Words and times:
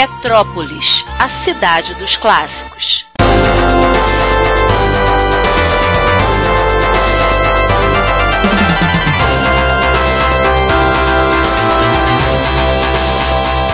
Retrópolis, 0.00 1.04
a 1.18 1.28
cidade 1.28 1.92
dos 1.94 2.16
clássicos. 2.16 3.07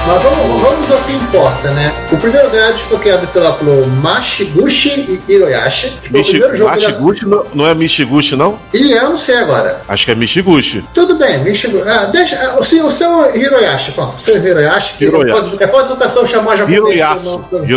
Mas 0.07 0.23
vamos, 0.23 0.61
vamos 0.61 0.91
ao 0.91 0.99
que 1.01 1.13
importa, 1.13 1.71
né? 1.71 1.93
O 2.13 2.17
primeiro 2.19 2.51
grade 2.51 2.79
foi 2.83 2.99
criado 2.99 3.27
pela, 3.29 3.53
pelo 3.55 3.87
Mashiguchi 3.87 5.21
Hiroyashi, 5.27 5.91
que 6.03 6.11
foi 6.11 6.21
o 6.21 6.25
primeiro 6.25 6.55
jogo. 6.57 6.71
Mashiguchi 6.71 7.27
não, 7.27 7.45
não 7.55 7.67
é 7.67 7.75
Michiguchi, 7.75 8.37
não? 8.37 8.59
E 8.75 8.93
eu 8.93 9.11
não 9.11 9.17
sei 9.17 9.37
agora. 9.39 9.81
Acho 9.89 10.05
que 10.05 10.11
é 10.11 10.15
Michiguchi. 10.15 10.85
Tudo 10.93 11.17
bem, 11.17 11.39
Michiguchi. 11.43 11.89
Ah, 11.89 12.05
deixa, 12.07 12.37
ah, 12.37 12.59
o, 12.61 12.65
seu, 12.65 12.87
o 12.87 12.91
seu 12.91 13.35
Hiroyashi, 13.35 13.93
pronto. 13.93 14.17
O 14.17 14.21
seu 14.21 14.37
Hiroyashi, 14.37 14.95
que 14.99 15.05
Hiroyashi. 15.05 15.41
pode, 15.51 15.63
é 15.65 15.69
fora 15.69 15.85
de 15.85 15.91
educação 15.93 16.27
chamar 16.27 16.57
japonês. 16.57 16.79
Hiroyasu. 16.83 17.21
pelo 17.21 17.63
nome- 17.63 17.73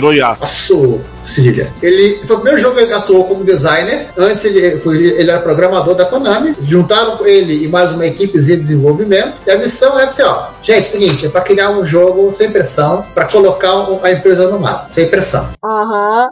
Cedilha. 1.22 1.72
Ele 1.82 2.20
foi 2.26 2.36
o 2.36 2.40
primeiro 2.40 2.60
jogo 2.60 2.76
que 2.76 2.82
ele 2.84 2.94
atuou 2.94 3.26
como 3.26 3.44
designer. 3.44 4.08
Antes 4.18 4.46
ele, 4.46 4.80
foi- 4.80 4.98
ele 5.04 5.30
era 5.30 5.40
programador 5.42 5.96
da 5.96 6.06
Konami. 6.06 6.56
Juntaram 6.62 7.26
ele 7.26 7.64
e 7.66 7.68
mais 7.68 7.92
uma 7.92 8.06
equipezinha 8.06 8.58
de 8.58 8.64
desenvolvimento. 8.64 9.34
E 9.46 9.52
a 9.52 9.58
missão 9.58 9.98
era 10.00 10.08
assim: 10.08 10.24
ó, 10.24 10.48
gente, 10.64 10.88
seguinte, 10.88 11.26
é 11.26 11.30
pra 11.30 11.42
criar 11.42 11.72
um 11.72 11.86
jogo 11.86 12.34
sem 12.36 12.52
pressão, 12.52 13.06
pra 13.14 13.26
colocar 13.26 13.88
a 14.04 14.12
empresa 14.12 14.50
no 14.50 14.60
mapa, 14.60 14.88
sem 14.92 15.08
pressão. 15.10 15.50
Aham. 15.64 16.30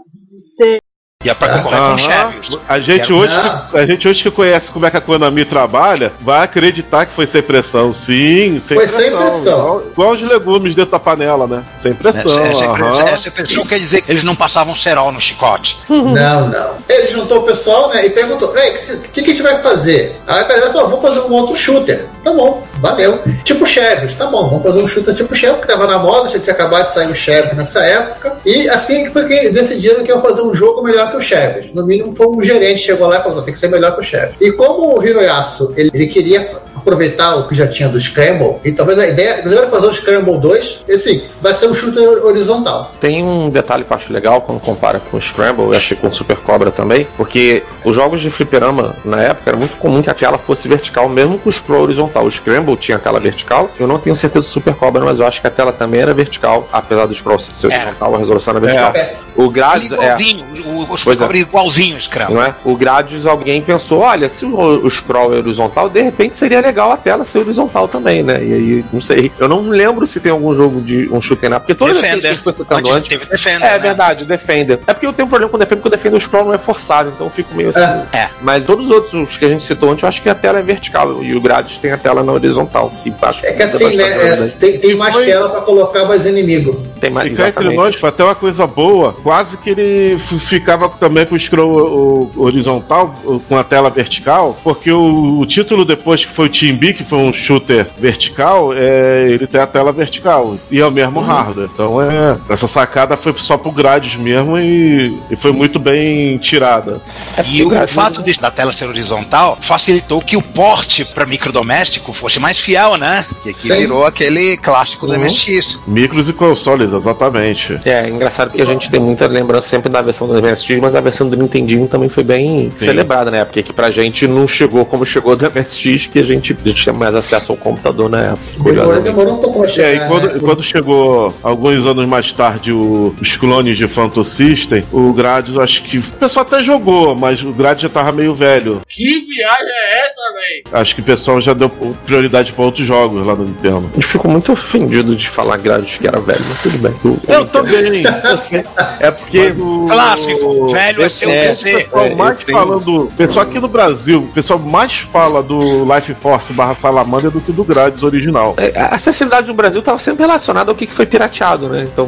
Sei. 0.58 0.80
E 1.26 1.30
é 1.30 1.34
pra 1.34 1.50
concorrer 1.58 1.80
com 1.80 1.98
Chevios. 1.98 2.59
A 2.70 2.80
gente, 2.80 3.12
é- 3.12 3.16
hoje, 3.16 3.34
que- 3.72 3.78
a 3.80 3.86
gente 3.88 4.08
hoje 4.08 4.22
que 4.23 4.30
conhece 4.31 4.68
como 4.70 4.86
é 4.86 4.92
que 4.92 4.98
a 4.98 5.02
Konami 5.02 5.44
trabalha, 5.44 6.14
vai 6.22 6.44
acreditar 6.44 7.06
que 7.08 7.14
foi 7.16 7.26
sem 7.26 7.42
pressão. 7.42 7.92
Sim, 7.94 8.62
sem 8.68 8.78
Foi 8.78 8.88
pressão. 8.88 9.00
sem 9.00 9.12
pressão. 9.18 9.59
Igual, 9.59 9.84
igual 9.92 10.12
os 10.14 10.22
legumes 10.22 10.76
dentro 10.76 10.92
da 10.92 11.00
panela, 11.00 11.48
né? 11.48 11.64
Sem 11.81 11.94
pressão. 11.96 12.22
Essa, 12.22 12.42
essa, 12.42 12.66
aham. 12.66 12.73
impressão- 12.73 13.08
essa 13.08 13.30
impressão 13.30 13.66
quer 13.66 13.80
dizer 13.80 14.02
que 14.02 14.12
eles 14.12 14.23
não 14.23 14.36
passavam 14.36 14.76
cerol 14.76 15.12
no 15.12 15.20
chicote. 15.20 15.80
Não, 15.90 16.48
não. 16.50 16.76
Ele 16.88 17.08
juntou 17.08 17.40
o 17.40 17.44
pessoal 17.44 17.90
né, 17.90 18.06
e 18.06 18.09
perguntou: 18.12 18.50
o 18.50 18.53
que, 18.53 18.98
que, 19.12 19.22
que 19.23 19.31
a 19.31 19.34
gente 19.34 19.42
vai 19.42 19.62
fazer? 19.62 20.16
Aí 20.28 20.40
a 20.42 20.44
galera 20.44 20.72
falou: 20.72 20.90
vamos 20.90 21.02
fazer 21.02 21.20
um 21.28 21.31
outro 21.31 21.56
shooter. 21.56 22.06
Tá 22.23 22.31
bom, 22.31 22.64
valeu. 22.86 23.19
Tipo 23.44 23.66
Chevy, 23.66 24.14
tá 24.14 24.28
bom, 24.28 24.50
vamos 24.50 24.64
fazer 24.64 24.80
um 24.80 24.88
shooter 24.88 25.16
tipo 25.16 25.36
Chevy, 25.36 25.59
que 25.59 25.67
tava 25.67 25.88
na 25.88 25.97
moda, 25.97 26.30
já 26.30 26.39
tinha 26.39 26.53
acabado 26.53 26.86
de 26.86 26.91
sair 26.91 27.09
o 27.09 27.16
Chevy 27.16 27.55
nessa 27.55 27.83
época. 27.83 28.38
E 28.45 28.69
assim 28.69 29.09
foi 29.11 29.25
que 29.28 29.50
decidiram 29.50 30.03
que 30.03 30.11
iam 30.11 30.22
fazer 30.22 30.41
um 30.41 30.53
jogo 30.53 30.83
melhor 30.83 31.09
que 31.09 31.17
o 31.17 31.22
Chevy. 31.22 31.72
No 31.73 31.86
mínimo, 31.86 32.16
foi 32.16 32.28
um 32.28 32.44
gerente 32.44 32.81
chegou 32.81 33.08
lá 33.08 33.19
e 33.19 33.23
falou: 33.23 33.41
tem 33.41 33.53
que 33.53 33.59
ser 33.59 33.69
melhor 33.69 33.94
que 33.95 34.02
o 34.02 34.03
Chevy. 34.03 34.36
E 34.39 34.52
como 34.52 34.97
o 34.97 35.03
Hiroyasu, 35.03 35.73
ele, 35.75 35.89
ele 35.94 36.08
queria 36.08 36.47
aproveitar 36.76 37.36
o 37.36 37.48
que 37.48 37.56
já 37.56 37.68
tinha 37.68 37.90
do 37.90 38.00
Scramble, 38.00 38.58
e 38.64 38.72
talvez 38.72 39.00
a 39.00 39.08
ideia, 39.08 39.44
vai 39.44 39.70
fazer 39.70 39.88
o 39.88 39.94
Scramble 39.94 40.38
2, 40.38 40.84
esse 40.88 41.26
vai 41.42 41.54
ser 41.54 41.68
um 41.68 41.73
shooter 41.73 42.25
horizontal. 42.25 42.91
Tem 43.00 43.24
um 43.24 43.50
detalhe 43.50 43.84
que 43.84 43.91
eu 43.91 43.97
acho 43.97 44.12
legal 44.12 44.41
quando 44.41 44.59
compara 44.59 45.00
com 45.00 45.18
o 45.18 45.22
Scramble, 45.22 45.74
e 45.74 45.75
achei 45.75 45.97
com 45.97 46.08
o 46.08 46.14
Super 46.14 46.38
Cobra 46.38 46.72
também, 46.72 47.08
porque 47.18 47.64
os 47.84 47.96
jogos 47.96 48.22
de 48.22 48.30
fliperama 48.30 48.96
na 49.03 49.22
época 49.22 49.50
era 49.50 49.58
muito 49.58 49.78
comum 49.78 50.02
que 50.02 50.09
a 50.09 50.14
tela 50.14 50.38
fosse 50.38 50.68
vertical, 50.68 51.08
mesmo 51.09 51.38
com 51.40 51.50
o 51.50 51.53
scroll 51.53 51.84
horizontal. 51.84 52.25
O 52.25 52.31
Scramble 52.31 52.75
tinha 52.78 52.97
a 52.97 53.00
tela 53.00 53.19
vertical, 53.19 53.69
eu 53.80 53.88
não 53.88 53.97
tenho 53.97 54.16
certeza 54.16 54.41
do 54.41 54.50
Super 54.50 54.74
Cobra, 54.75 55.03
mas 55.03 55.19
eu 55.19 55.28
acho 55.28 55.41
que 55.41 55.47
a 55.47 55.52
tela 55.52 55.72
também 55.72 56.02
era 56.02 56.14
vertical, 56.14 56.68
apesar 56.72 57.06
do 57.06 57.14
scroll 57.14 57.40
ser 57.40 57.68
horizontal, 57.68 58.16
a 58.16 58.18
resolução 58.18 58.52
era 58.52 58.59
vertical. 58.59 58.96
É. 58.96 59.25
O 59.35 59.50
Gradius 59.50 59.91
é. 59.91 59.96
igualzinho, 59.96 60.46
o, 60.66 60.94
o 60.94 60.97
Super 60.97 61.35
é. 61.35 61.40
Igualzinho 61.40 61.97
o 61.97 62.01
Scrum. 62.01 62.34
Não 62.35 62.41
é? 62.41 62.53
O 62.63 62.75
Gradius, 62.75 63.25
alguém 63.25 63.62
pensou, 63.62 64.00
olha, 64.00 64.29
se 64.29 64.46
o, 64.46 64.56
o 64.85 64.90
scroll 64.90 65.34
é 65.34 65.38
horizontal, 65.38 65.90
de 65.90 66.01
repente 66.01 66.38
seria 66.38 66.62
legal 66.62 66.91
a 66.91 66.97
tela 66.97 67.25
ser 67.25 67.40
horizontal 67.40 67.88
também, 67.88 68.23
né? 68.23 68.35
E 68.44 68.53
aí, 68.53 68.85
não 68.94 69.01
sei. 69.01 69.31
Eu 69.38 69.47
não 69.47 69.69
lembro 69.69 70.07
se 70.07 70.19
tem 70.19 70.31
algum 70.31 70.56
jogo 70.56 70.79
de 70.81 71.09
um 71.12 71.19
shooter 71.22 71.50
na. 71.50 71.59
Porque 71.59 71.75
todas 71.75 71.97
as 71.97 72.01
Defender. 72.01 72.38
que 72.38 72.44
foi 72.44 72.53
citando 72.53 72.79
Antes 72.79 72.91
antes. 72.96 73.09
teve 73.09 73.25
Defender, 73.25 73.66
É 73.68 73.72
né? 73.72 73.79
verdade, 73.79 74.25
Defender. 74.25 74.79
É 74.88 74.94
porque 74.94 75.06
eu 75.06 75.13
tenho 75.13 75.25
um 75.25 75.29
problema 75.29 75.50
com 75.50 75.57
o 75.57 75.59
Defender, 75.59 75.81
porque 75.81 75.88
o 75.96 75.97
Defender 75.97 76.17
o 76.17 76.19
scroll 76.22 76.46
não 76.46 76.53
é 76.53 76.57
forçado, 76.57 77.12
então 77.13 77.28
eu 77.28 77.31
fico 77.31 77.53
meio 77.53 77.69
assim. 77.69 77.79
É. 78.13 78.29
Mas 78.41 78.66
todos 78.66 78.85
os 78.85 78.91
outros 78.91 79.13
os 79.13 79.38
que 79.38 79.46
a 79.46 79.50
gente 79.50 79.63
citou 79.63 79.90
antes, 79.91 80.03
eu 80.03 80.09
acho 80.09 80.22
que 80.22 80.29
a 80.29 80.35
tela 80.35 80.59
é 80.59 80.62
vertical. 80.62 81.22
E 81.23 81.35
o 81.35 81.41
Gradius 81.41 81.78
tem 81.78 81.91
a 81.91 81.97
tela 81.97 82.23
na 82.23 82.31
horizontal. 82.31 82.91
Que 83.03 83.13
acho 83.22 83.46
É 83.46 83.52
que 83.53 83.63
assim, 83.63 83.96
né? 83.97 84.03
é, 84.34 84.47
tem, 84.59 84.79
tem 84.79 84.96
mais 84.96 85.13
foi- 85.13 85.25
tela 85.25 85.50
pra 85.50 85.62
colocar 85.62 86.06
mais 86.06 86.25
inimigo. 86.25 86.81
Tem 87.05 87.13
mais 87.13 87.29
Ficar 87.31 87.49
entre 87.49 87.61
exatamente. 87.61 87.75
nós 87.77 87.95
foi 87.95 88.09
até 88.09 88.23
uma 88.23 88.35
coisa 88.35 88.67
boa. 88.67 89.13
Quase 89.23 89.57
que 89.57 89.69
ele 89.69 90.19
ficava 90.47 90.89
também 90.89 91.25
com 91.25 91.35
o 91.35 91.39
scroll 91.39 92.31
o- 92.35 92.43
horizontal, 92.43 93.13
o- 93.23 93.39
com 93.39 93.57
a 93.57 93.63
tela 93.63 93.89
vertical, 93.89 94.57
porque 94.63 94.91
o, 94.91 95.39
o 95.39 95.45
título 95.45 95.85
depois 95.85 96.25
que 96.25 96.33
foi 96.33 96.47
o 96.47 96.49
Team 96.49 96.75
B, 96.77 96.93
que 96.93 97.03
foi 97.03 97.17
um 97.19 97.33
shooter 97.33 97.88
vertical, 97.97 98.71
é, 98.73 99.27
ele 99.29 99.47
tem 99.47 99.59
a 99.61 99.67
tela 99.67 99.91
vertical. 99.91 100.57
E 100.71 100.79
é 100.79 100.85
o 100.85 100.91
mesmo 100.91 101.19
hardware. 101.19 101.69
Então 101.73 102.01
é. 102.01 102.38
Essa 102.49 102.67
sacada 102.67 103.16
foi 103.17 103.33
só 103.37 103.57
pro 103.57 103.72
Grades 103.72 104.16
mesmo 104.16 104.57
e, 104.57 105.17
e 105.29 105.35
foi 105.35 105.51
muito 105.51 105.79
bem 105.79 106.37
tirada. 106.37 107.01
E 107.47 107.63
o 107.63 107.87
fato 107.87 108.22
de, 108.23 108.39
da 108.39 108.49
tela 108.51 108.72
ser 108.73 108.85
horizontal 108.87 109.57
facilitou 109.61 110.22
que 110.22 110.37
o 110.37 110.41
porte 110.41 111.03
para 111.05 111.25
microdoméstico 111.25 112.13
fosse 112.13 112.39
mais 112.39 112.59
fiel, 112.59 112.97
né? 112.97 113.25
E 113.45 113.49
aqui 113.49 113.59
Sim. 113.67 113.75
virou 113.77 114.05
aquele 114.05 114.57
clássico 114.57 115.05
do 115.07 115.13
Uhum. 115.13 115.19
MSX. 115.19 115.81
Micros 115.87 116.27
e 116.29 116.33
consoles, 116.33 116.91
exatamente. 116.97 117.79
É, 117.85 118.07
engraçado 118.09 118.50
porque 118.50 118.61
a 118.61 118.66
gente 118.66 118.89
tem 118.89 119.00
muita 119.00 119.28
lembrança 119.28 119.67
sempre 119.69 119.89
da 119.89 120.01
versão 120.01 120.28
do 120.28 120.33
MSX, 120.41 120.79
mas 120.81 120.95
a 120.95 121.01
versão 121.01 121.28
do 121.29 121.35
Nintendinho 121.38 121.88
também 121.88 122.09
foi 122.09 122.23
bem 122.23 122.72
Sim. 122.75 122.85
celebrada 122.88 123.29
na 123.31 123.38
época, 123.38 123.61
que 123.63 123.73
pra 123.73 123.91
gente 123.91 124.28
não 124.28 124.47
chegou 124.47 124.85
como 124.85 125.05
chegou 125.05 125.35
do 125.35 125.45
MSX, 125.50 126.03
porque 126.07 126.19
a 126.19 126.23
gente, 126.23 126.53
a 126.59 126.67
gente 126.67 126.84
tinha 126.84 126.94
mais 126.94 127.16
acesso 127.16 127.51
ao 127.51 127.57
computador 127.57 128.09
na 128.09 128.22
época. 128.22 129.01
Demorou, 129.01 129.34
um 129.35 129.38
pouco 129.41 129.59
pra 129.61 129.67
chegar. 129.69 129.88
É, 129.89 129.95
e 129.95 130.07
quando, 130.07 130.28
né? 130.34 130.39
quando 130.39 130.63
chegou 130.63 131.34
alguns 131.44 131.85
anos 131.85 132.05
mais 132.07 132.31
tarde 132.31 132.72
o- 132.72 133.13
os 133.22 133.35
clones 133.38 133.78
de 133.78 133.88
Phantom 133.88 134.23
System, 134.23 134.84
o 134.91 135.13
Gradius 135.13 135.57
acho 135.57 135.84
que 135.84 135.97
o 136.00 136.03
pessoal 136.03 136.45
até 136.45 136.61
jogou, 136.63 137.16
mas 137.16 137.41
o 137.44 137.51
Gradius 137.51 137.84
já 137.84 137.89
tava 137.89 138.11
meio 138.11 138.34
velho. 138.34 138.81
Que 138.88 139.03
viagem 139.22 139.66
é 139.69 140.00
essa, 140.01 140.34
véi? 140.34 140.63
Acho 140.81 140.95
que 140.95 141.01
o 141.01 141.03
pessoal 141.03 141.41
já 141.41 141.53
deu 141.53 141.69
prioridade 142.05 142.51
pra 142.53 142.66
outros 142.66 142.85
jogos 142.85 143.25
lá 143.25 143.35
no 143.35 143.45
Nintendo. 143.45 143.89
Eu 143.95 144.01
fico 144.01 144.28
muito 144.28 144.51
ofendido 144.51 145.16
de 145.16 145.28
falar 145.29 145.57
Gradius 145.57 145.97
que 145.97 146.07
era 146.07 146.19
velho, 146.19 146.41
mas 146.50 146.61
tudo 146.61 146.75
bem. 146.78 146.94
Eu, 147.03 147.19
Eu 147.28 147.46
também. 147.46 148.03
eu 148.24 148.38
sei. 148.38 148.63
É 149.00 149.12
porque. 149.12 149.53
Clássico, 149.90 150.68
velho 150.68 151.03
é 151.03 151.09
seu 151.09 151.30
É, 151.30 151.44
O 151.46 151.47
PC. 151.47 151.72
pessoal 151.74 152.06
É, 152.06 152.16
mais 152.16 152.38
tenho- 152.40 152.58
falando, 152.58 153.03
o 153.06 153.12
pessoal 153.12 153.46
aqui 153.46 153.59
no 153.59 153.68
Brasil, 153.68 154.22
o 154.22 154.28
pessoal 154.28 154.59
mais 154.59 154.94
fala 155.12 155.41
do 155.44 155.59
Life 155.94 156.14
Force 156.16 156.52
barra 156.53 156.75
Salamander 156.75 157.31
do 157.31 157.40
que 157.41 157.52
do 157.52 157.64
Gradius 157.64 158.03
original. 158.03 158.53
é, 158.58 158.72
A 158.80 158.96
acessibilidade 158.96 159.47
no 159.47 159.53
Brasil 159.53 159.80
estava 159.80 160.00
sempre 160.00 160.25
relacionada 160.25 160.72
ao 160.72 160.75
que 160.75 160.85
foi 160.88 161.06
pirateado, 161.06 161.68
né? 161.68 161.88
Então 161.91 162.08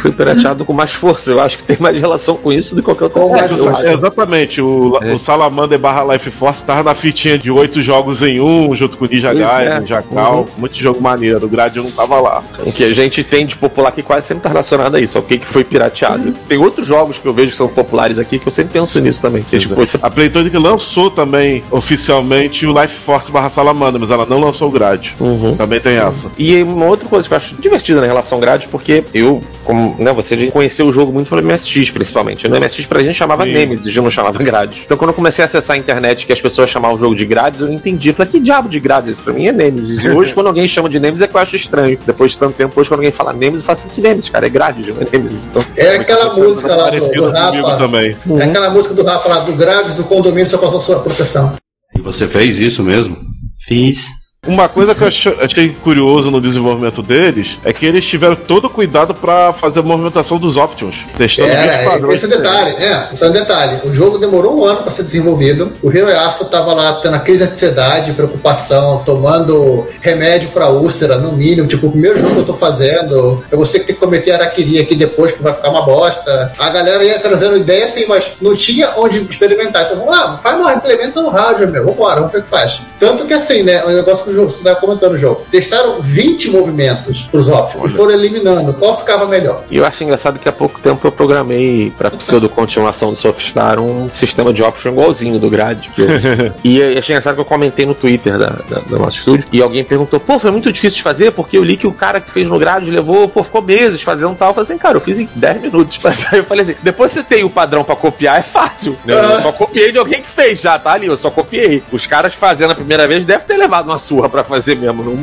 foi 0.00 0.10
pirateado 0.12 0.64
com 0.64 0.72
mais 0.72 0.92
força. 0.92 1.30
Eu 1.30 1.40
acho 1.40 1.58
que 1.58 1.64
tem 1.64 1.76
mais 1.78 1.98
relação 1.98 2.36
com 2.36 2.52
isso 2.52 2.74
do 2.74 2.82
que 2.82 2.86
qualquer 2.86 3.04
outra 3.04 3.22
coisa. 3.48 3.70
acho. 3.70 3.86
É, 3.86 3.92
exatamente, 3.94 4.60
o, 4.60 4.98
É. 5.02 5.14
o 5.14 5.18
Salamander 5.18 5.78
barra 5.78 6.04
Life 6.14 6.30
Force 6.32 6.62
tava 6.62 6.82
na 6.82 6.94
fitinha 6.94 7.38
de 7.38 7.50
oito 7.50 7.82
jogos 7.82 8.22
em 8.22 8.40
um, 8.40 8.74
junto 8.74 8.96
com 8.96 9.04
o 9.04 9.08
Ninja 9.08 9.32
Gaiden, 9.32 9.66
é. 9.76 9.80
Ninja 9.80 10.02
Cal, 10.02 10.46
muito 10.56 10.74
jogo 10.76 11.00
maneiro. 11.00 11.44
O 11.46 11.48
Gradius 11.48 11.84
não 11.86 11.92
tava 11.92 12.20
lá. 12.20 12.42
O 12.64 12.72
que 12.72 12.84
a 12.84 12.92
gente 12.94 13.22
tem 13.24 13.46
de 13.46 13.56
popular 13.56 13.88
aqui 13.88 14.02
quase 14.08 14.26
sempre 14.26 14.42
tá 14.42 14.48
relacionado 14.48 14.96
a 14.96 15.00
isso, 15.00 15.18
ao 15.18 15.22
que, 15.22 15.38
que 15.38 15.46
foi 15.46 15.62
pirateado. 15.62 16.32
Tem 16.48 16.56
outros 16.56 16.86
jogos 16.86 17.18
que 17.18 17.28
eu 17.28 17.34
vejo 17.34 17.50
que 17.50 17.56
são 17.56 17.68
populares 17.68 18.18
aqui 18.18 18.38
que 18.38 18.48
eu 18.48 18.50
sempre 18.50 18.72
penso 18.72 18.98
nisso 19.00 19.20
também. 19.20 19.42
Que, 19.42 19.58
tipo, 19.58 19.80
esse... 19.82 19.98
A 20.00 20.10
Playtonic 20.10 20.56
lançou 20.56 21.10
também 21.10 21.62
oficialmente 21.70 22.66
o 22.66 22.80
Life 22.80 22.94
Force 23.04 23.30
barra 23.30 23.50
Salamander, 23.50 24.00
mas 24.00 24.10
ela 24.10 24.24
não 24.24 24.40
lançou 24.40 24.68
o 24.68 24.70
Gradius. 24.70 25.14
Uhum. 25.20 25.54
Também 25.56 25.78
tem 25.78 25.96
essa. 25.96 26.32
E 26.38 26.62
uma 26.62 26.86
outra 26.86 27.06
coisa 27.06 27.28
que 27.28 27.34
eu 27.34 27.36
acho 27.36 27.54
divertida 27.56 28.00
na 28.00 28.06
relação 28.06 28.40
grade, 28.40 28.66
porque 28.68 29.04
eu 29.12 29.42
como, 29.68 29.94
né, 29.98 30.10
você 30.14 30.50
conheceu 30.50 30.86
o 30.86 30.92
jogo 30.94 31.12
muito 31.12 31.28
pelo 31.28 31.42
MSX, 31.42 31.90
principalmente. 31.90 32.48
No 32.48 32.58
MSX 32.58 32.86
pra 32.86 33.02
gente 33.02 33.16
chamava 33.16 33.44
Sim. 33.44 33.52
Nemesis, 33.52 33.94
não 33.96 34.10
chamava 34.10 34.42
grades. 34.42 34.78
Então 34.86 34.96
quando 34.96 35.10
eu 35.10 35.14
comecei 35.14 35.42
a 35.42 35.44
acessar 35.44 35.76
a 35.76 35.78
internet 35.78 36.24
que 36.26 36.32
as 36.32 36.40
pessoas 36.40 36.70
chamavam 36.70 36.96
o 36.96 36.98
jogo 36.98 37.14
de 37.14 37.26
grades, 37.26 37.60
eu 37.60 37.66
não 37.66 37.74
entendi. 37.74 38.08
Eu 38.08 38.14
falei, 38.14 38.32
que 38.32 38.40
diabo 38.40 38.66
de 38.66 38.80
grades? 38.80 39.10
Isso 39.10 39.22
pra 39.22 39.34
mim 39.34 39.46
é 39.46 39.52
Nemesis. 39.52 40.02
E 40.02 40.08
hoje, 40.08 40.32
quando 40.34 40.46
alguém 40.46 40.66
chama 40.66 40.88
de 40.88 40.98
Nemesis, 40.98 41.20
é 41.20 41.26
que 41.26 41.36
eu 41.36 41.40
acho 41.40 41.54
estranho. 41.54 41.98
Depois 42.06 42.30
de 42.30 42.38
tanto 42.38 42.54
tempo, 42.54 42.80
hoje, 42.80 42.88
quando 42.88 43.00
alguém 43.00 43.12
fala 43.12 43.34
Nemesis, 43.34 43.60
eu 43.60 43.66
falo 43.66 43.78
assim, 43.78 43.88
que 43.90 44.00
Nemesis, 44.00 44.30
cara? 44.30 44.46
É 44.46 44.48
grades, 44.48 44.86
não 44.86 45.02
é 45.02 45.06
Nemesis. 45.12 45.44
Então, 45.44 45.62
É 45.76 45.96
aquela 45.96 46.32
música 46.34 46.74
lá 46.74 46.88
do, 46.88 47.06
do 47.06 47.30
Rafa. 47.30 47.76
também. 47.76 48.16
É 48.40 48.44
aquela 48.44 48.70
música 48.70 48.94
do 48.94 49.04
Rafa 49.04 49.28
lá, 49.28 49.40
do 49.40 49.52
grade 49.52 49.92
do 49.92 50.04
condomínio 50.04 50.46
só 50.46 50.56
com 50.56 50.78
a 50.78 50.80
sua 50.80 51.00
proteção. 51.00 51.52
E 51.94 52.00
você 52.00 52.26
fez 52.26 52.58
isso 52.58 52.82
mesmo? 52.82 53.18
Fiz. 53.66 54.06
Uma 54.46 54.68
coisa 54.68 54.94
que 54.94 55.02
eu 55.02 55.08
ach- 55.08 55.26
achei 55.42 55.70
curioso 55.82 56.30
no 56.30 56.40
desenvolvimento 56.40 57.02
deles 57.02 57.58
é 57.64 57.72
que 57.72 57.84
eles 57.84 58.04
tiveram 58.06 58.36
todo 58.36 58.66
o 58.66 58.70
cuidado 58.70 59.12
pra 59.12 59.52
fazer 59.52 59.80
a 59.80 59.82
movimentação 59.82 60.38
dos 60.38 60.56
Options, 60.56 60.94
testando 61.18 61.48
20 61.48 61.56
É, 61.58 61.84
padrões. 61.84 62.14
esse 62.14 62.24
é 62.32 62.36
o 62.36 62.40
detalhe, 62.40 62.70
é, 62.76 63.08
esse 63.12 63.24
é 63.24 63.26
um 63.26 63.32
detalhe. 63.32 63.80
O 63.84 63.92
jogo 63.92 64.16
demorou 64.16 64.56
um 64.60 64.64
ano 64.64 64.82
para 64.82 64.92
ser 64.92 65.02
desenvolvido. 65.02 65.72
O 65.82 65.90
Hiroyasu 65.90 66.44
tava 66.46 66.72
lá 66.72 67.00
tendo 67.02 67.16
a 67.16 67.18
crise 67.18 67.44
de 67.44 67.50
ansiedade, 67.50 68.12
preocupação, 68.12 69.02
tomando 69.04 69.84
remédio 70.00 70.50
para 70.50 70.68
úlcera, 70.68 71.18
no 71.18 71.32
mínimo. 71.32 71.66
Tipo, 71.66 71.88
o 71.88 71.90
primeiro 71.90 72.16
jogo 72.18 72.34
que 72.34 72.40
eu 72.40 72.46
tô 72.46 72.54
fazendo, 72.54 73.44
eu 73.50 73.58
vou 73.58 73.66
ter 73.66 73.80
que 73.80 73.86
ter 73.86 73.92
que 73.94 73.98
cometer 73.98 74.30
araquiri 74.30 74.78
aqui 74.78 74.94
depois, 74.94 75.32
que 75.32 75.42
vai 75.42 75.52
ficar 75.52 75.68
uma 75.68 75.82
bosta. 75.84 76.52
A 76.56 76.70
galera 76.70 77.02
ia 77.04 77.18
trazendo 77.18 77.56
ideia 77.56 77.84
assim, 77.86 78.06
mas 78.06 78.30
não 78.40 78.54
tinha 78.54 78.92
onde 78.96 79.18
experimentar. 79.28 79.82
Então, 79.86 79.98
vamos 79.98 80.16
lá, 80.16 80.38
faz 80.38 80.58
uma 80.60 80.72
implementa 80.74 81.20
no 81.20 81.28
hardware, 81.28 81.68
meu. 81.70 81.84
Vambora, 81.86 82.16
vamos 82.20 82.30
ver 82.32 82.38
o 82.38 82.42
que 82.42 82.48
faz. 82.48 82.80
Tanto 83.00 83.26
que 83.26 83.34
assim, 83.34 83.64
né, 83.64 83.84
o 83.84 83.88
negócio 83.90 84.27
que 84.28 84.32
o 84.32 84.34
jogo, 84.34 84.50
você 84.50 84.62
tava 84.62 84.76
comentando 84.80 85.12
no 85.12 85.18
jogo. 85.18 85.42
Testaram 85.50 86.00
20 86.00 86.50
movimentos 86.50 87.22
pros 87.30 87.48
Options 87.48 87.92
e 87.92 87.94
foram 87.94 88.12
eliminando. 88.12 88.74
Qual 88.74 88.96
ficava 88.98 89.26
melhor? 89.26 89.64
E 89.70 89.76
eu 89.76 89.84
acho 89.84 90.04
engraçado 90.04 90.38
que 90.38 90.48
há 90.48 90.52
pouco 90.52 90.80
tempo 90.80 91.06
eu 91.06 91.12
programei 91.12 91.92
pra 91.96 92.10
pseudo-continuação 92.10 93.10
do 93.10 93.16
Softstar 93.16 93.78
um 93.80 94.08
sistema 94.08 94.52
de 94.52 94.62
option 94.62 94.90
igualzinho 94.92 95.38
do 95.38 95.48
Grade. 95.50 95.90
e 96.64 96.78
eu 96.78 96.98
achei 96.98 97.14
engraçado 97.14 97.34
que 97.34 97.40
eu 97.40 97.44
comentei 97.44 97.84
no 97.86 97.94
Twitter 97.94 98.38
da, 98.38 98.46
da- 98.68 98.80
do 98.80 98.98
nosso 98.98 99.18
estúdio 99.18 99.46
e 99.52 99.60
alguém 99.62 99.84
perguntou, 99.84 100.18
pô, 100.20 100.38
foi 100.38 100.50
muito 100.50 100.72
difícil 100.72 100.96
de 100.98 101.02
fazer 101.02 101.32
porque 101.32 101.56
eu 101.56 101.64
li 101.64 101.76
que 101.76 101.86
o 101.86 101.92
cara 101.92 102.20
que 102.20 102.30
fez 102.30 102.48
no 102.48 102.58
Grade 102.58 102.90
levou, 102.90 103.28
pô, 103.28 103.42
ficou 103.42 103.62
meses 103.62 104.02
fazendo 104.02 104.34
tal. 104.34 104.48
Eu 104.50 104.54
falei 104.54 104.64
assim, 104.70 104.78
cara, 104.78 104.96
eu 104.96 105.00
fiz 105.00 105.18
em 105.18 105.28
10 105.34 105.62
minutos. 105.62 105.98
Mas 106.02 106.26
aí 106.32 106.38
eu 106.40 106.44
falei 106.44 106.64
assim, 106.64 106.74
depois 106.82 107.10
você 107.12 107.22
tem 107.22 107.44
o 107.44 107.50
padrão 107.50 107.82
pra 107.84 107.96
copiar, 107.96 108.38
é 108.38 108.42
fácil. 108.42 108.96
né? 109.04 109.14
Eu 109.14 109.42
só 109.42 109.52
copiei 109.52 109.90
de 109.92 109.98
alguém 109.98 110.22
que 110.22 110.28
fez 110.28 110.60
já, 110.60 110.78
tá 110.78 110.92
ali, 110.92 111.06
eu 111.06 111.16
só 111.16 111.30
copiei. 111.30 111.82
Os 111.92 112.06
caras 112.06 112.34
fazendo 112.34 112.70
a 112.72 112.74
primeira 112.74 113.06
vez 113.06 113.24
devem 113.24 113.46
ter 113.46 113.56
levado 113.56 113.88
uma 113.88 113.98
surra 114.18 114.28
pra 114.28 114.42
fazer 114.44 114.76
mesmo. 114.76 115.04
Não, 115.04 115.14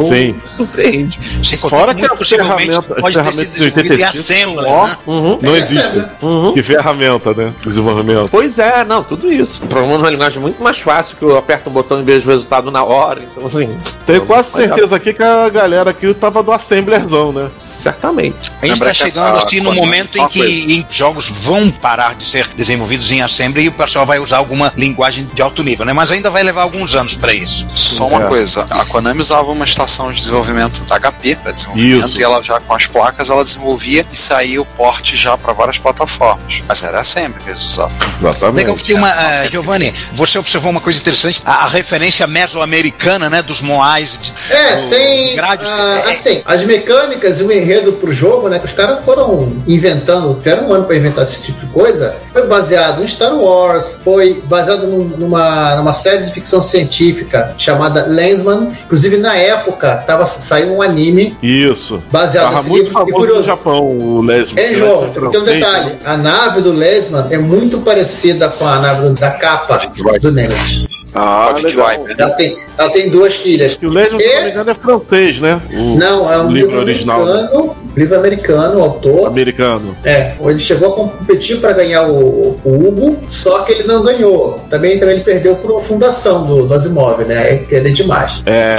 não 0.00 0.04
Sim. 0.08 0.32
me 0.32 0.40
surpreende. 0.44 1.18
Sem 1.44 1.56
contar 1.58 1.76
Fora 1.76 1.94
que 1.94 2.00
muito 2.00 2.14
a 2.14 2.16
possivelmente 2.16 2.66
ferramenta- 2.70 2.94
pode 2.96 3.14
ter 3.14 3.24
sido 3.32 3.46
desenvolvido 3.52 3.94
em 3.94 4.02
85 4.02 4.18
Assembler, 4.20 4.66
ó, 4.66 4.86
né? 4.86 4.96
Uhum. 5.06 5.38
Não 5.40 5.54
É, 5.54 5.58
existe. 5.58 6.04
Uhum. 6.22 6.52
Que 6.52 6.62
ferramenta, 6.62 7.34
né? 7.34 7.52
Desenvolvimento. 7.64 8.28
Pois 8.30 8.58
é, 8.58 8.84
não, 8.84 9.04
tudo 9.04 9.32
isso. 9.32 9.60
Programa 9.60 9.98
numa 9.98 10.10
linguagem 10.10 10.40
muito 10.40 10.62
mais 10.62 10.78
fácil, 10.78 11.16
que 11.16 11.22
eu 11.24 11.38
aperto 11.38 11.70
um 11.70 11.72
botão 11.72 12.00
e 12.00 12.02
vejo 12.04 12.28
o 12.28 12.32
resultado 12.32 12.70
na 12.70 12.82
hora. 12.82 13.22
Então, 13.22 13.46
assim. 13.46 13.68
Tenho 14.06 14.22
quase 14.26 14.50
certeza 14.50 14.96
aqui 14.96 15.12
que 15.12 15.22
a 15.22 15.48
galera 15.48 15.90
aqui 15.90 16.12
tava 16.14 16.42
do 16.42 16.52
Assemblerzão, 16.52 17.32
né? 17.32 17.48
Certamente. 17.60 18.50
A 18.60 18.66
gente 18.66 18.74
está 18.74 18.86
que 18.90 18.94
chegando 18.96 19.36
a- 19.36 19.38
assim 19.38 19.60
no 19.60 19.72
momento 19.72 20.18
em 20.18 20.26
que 20.28 20.40
em 20.74 20.86
jogos 20.90 21.28
vão 21.28 21.70
parar 21.70 22.14
de 22.14 22.24
ser 22.24 22.46
desenvolvidos 22.56 23.10
em 23.12 23.22
Assembly 23.22 23.64
e 23.64 23.68
o 23.68 23.72
pessoal 23.72 24.04
vai 24.04 24.18
usar 24.18 24.38
alguma 24.38 24.72
linguagem 24.76 25.28
de 25.32 25.40
alto 25.42 25.62
nível, 25.62 25.84
né? 25.86 25.92
Mas 25.92 26.10
ainda 26.10 26.30
vai 26.30 26.42
levar 26.42 26.62
alguns 26.62 26.94
anos 26.94 27.16
para 27.16 27.32
isso. 27.32 27.68
Só 27.74 28.06
uma 28.06 28.24
É. 28.24 28.26
coisa, 28.26 28.39
a 28.70 28.84
Konami 28.84 29.20
usava 29.20 29.50
uma 29.50 29.64
estação 29.64 30.10
de 30.12 30.18
desenvolvimento 30.20 30.80
da 30.84 30.98
HP 30.98 31.36
para 31.36 31.52
desenvolvimento 31.52 32.08
Isso. 32.10 32.20
e 32.20 32.22
ela 32.22 32.42
já 32.42 32.60
com 32.60 32.74
as 32.74 32.86
placas 32.86 33.30
ela 33.30 33.44
desenvolvia 33.44 34.04
e 34.12 34.16
saía 34.16 34.60
o 34.60 34.64
porte 34.64 35.16
já 35.16 35.36
para 35.36 35.52
várias 35.52 35.78
plataformas. 35.78 36.62
Mas 36.66 36.82
era 36.82 37.02
sempre 37.04 37.42
que 37.42 37.50
eles 37.50 37.62
usavam. 37.62 37.92
Exatamente. 38.18 38.56
Legal 38.56 38.76
que 38.76 38.84
tem 38.84 38.96
uma. 38.96 39.10
ah, 39.10 39.46
Giovanni, 39.46 39.94
você 40.12 40.38
observou 40.38 40.70
uma 40.70 40.80
coisa 40.80 40.98
interessante, 41.00 41.42
a, 41.44 41.64
a 41.64 41.68
referência 41.68 42.26
mesoamericana, 42.26 43.28
né? 43.30 43.42
Dos 43.42 43.60
Moais. 43.62 44.18
de- 44.20 44.32
É, 44.52 44.76
do- 44.82 44.88
tem. 44.90 45.36
grades. 45.36 45.66
ah, 45.68 46.02
É, 46.06 46.10
assim, 46.12 46.42
as 46.44 46.62
mecânicas 46.64 47.40
e 47.40 47.42
o 47.42 47.52
enredo 47.52 47.92
pro 47.94 48.12
jogo, 48.12 48.48
né? 48.48 48.58
Que 48.58 48.66
os 48.66 48.72
caras 48.72 49.04
foram 49.04 49.62
inventando, 49.66 50.34
tiveram 50.38 50.68
um 50.68 50.74
ano 50.74 50.84
pra 50.84 50.96
inventar 50.96 51.24
esse 51.24 51.42
tipo 51.42 51.60
de 51.66 51.72
coisa. 51.72 52.16
Foi 52.32 52.46
baseado 52.46 53.02
em 53.02 53.08
Star 53.08 53.34
Wars, 53.36 53.96
foi 54.04 54.40
baseado 54.44 54.86
num- 54.86 55.04
numa, 55.18 55.74
numa 55.76 55.92
série 55.92 56.24
de 56.26 56.32
ficção 56.32 56.62
científica 56.62 57.54
chamada 57.58 58.06
Lensman. 58.06 58.68
Inclusive, 58.84 59.16
na 59.16 59.34
época, 59.36 59.96
tava 60.06 60.24
saindo 60.26 60.72
um 60.74 60.80
anime 60.82 61.36
Isso. 61.42 62.00
baseado 62.10 62.44
Tava 62.44 62.56
nesse 62.58 62.68
muito 62.68 62.84
livro. 62.84 62.90
E 62.90 62.92
famoso 62.94 63.12
no 63.12 63.18
curioso, 63.18 63.42
Japão, 63.44 63.84
o 63.84 64.22
Lesmo. 64.22 64.58
é, 64.58 64.74
João, 64.74 65.10
tem 65.10 65.40
um 65.40 65.44
detalhe. 65.44 65.92
A 66.04 66.16
nave 66.16 66.60
do 66.60 66.72
Lesman 66.72 67.26
é 67.30 67.38
muito 67.38 67.78
parecida 67.78 68.48
com 68.48 68.64
a 68.66 68.78
nave 68.78 69.08
do- 69.08 69.14
da 69.14 69.30
capa 69.32 69.80
do 70.20 70.30
Nemesis. 70.30 71.00
Ah. 71.12 71.52
Viper, 71.52 71.98
né? 72.04 72.14
Ela 72.18 72.30
tem, 72.30 72.58
ela 72.78 72.90
tem 72.90 73.10
duas 73.10 73.36
quilhas. 73.36 73.76
E 73.82 73.84
o 73.86 73.90
Lesmo, 73.90 74.20
se 74.20 74.26
E- 74.26 74.34
não 74.36 74.44
me 74.44 74.50
engano, 74.50 74.70
é 74.70 74.74
francês, 74.74 75.40
né? 75.40 75.60
O 75.72 75.98
Não, 75.98 76.32
é 76.32 76.38
um 76.38 76.48
livro 76.52 76.68
livro, 76.70 76.80
original, 76.82 77.24
né? 77.24 77.32
americano, 77.32 77.76
livro 77.96 78.16
americano, 78.16 78.82
autor. 78.82 79.28
americano. 79.28 79.96
É, 80.04 80.34
ele 80.40 80.58
chegou 80.58 80.88
a 80.88 80.92
competir 80.92 81.60
para 81.60 81.72
ganhar 81.72 82.08
o, 82.08 82.58
o 82.64 82.88
Hugo, 82.88 83.18
só 83.28 83.60
que 83.62 83.72
ele 83.72 83.84
não 83.84 84.02
ganhou. 84.02 84.60
Também, 84.70 84.98
também 84.98 85.16
ele 85.16 85.24
perdeu 85.24 85.56
por 85.56 85.82
fundação 85.82 86.46
do, 86.46 86.66
do 86.66 86.74
Asimov, 86.74 87.24
né? 87.24 87.38
Aí 87.38 87.58
querer 87.58 87.92
demais. 87.92 88.42
É, 88.46 88.76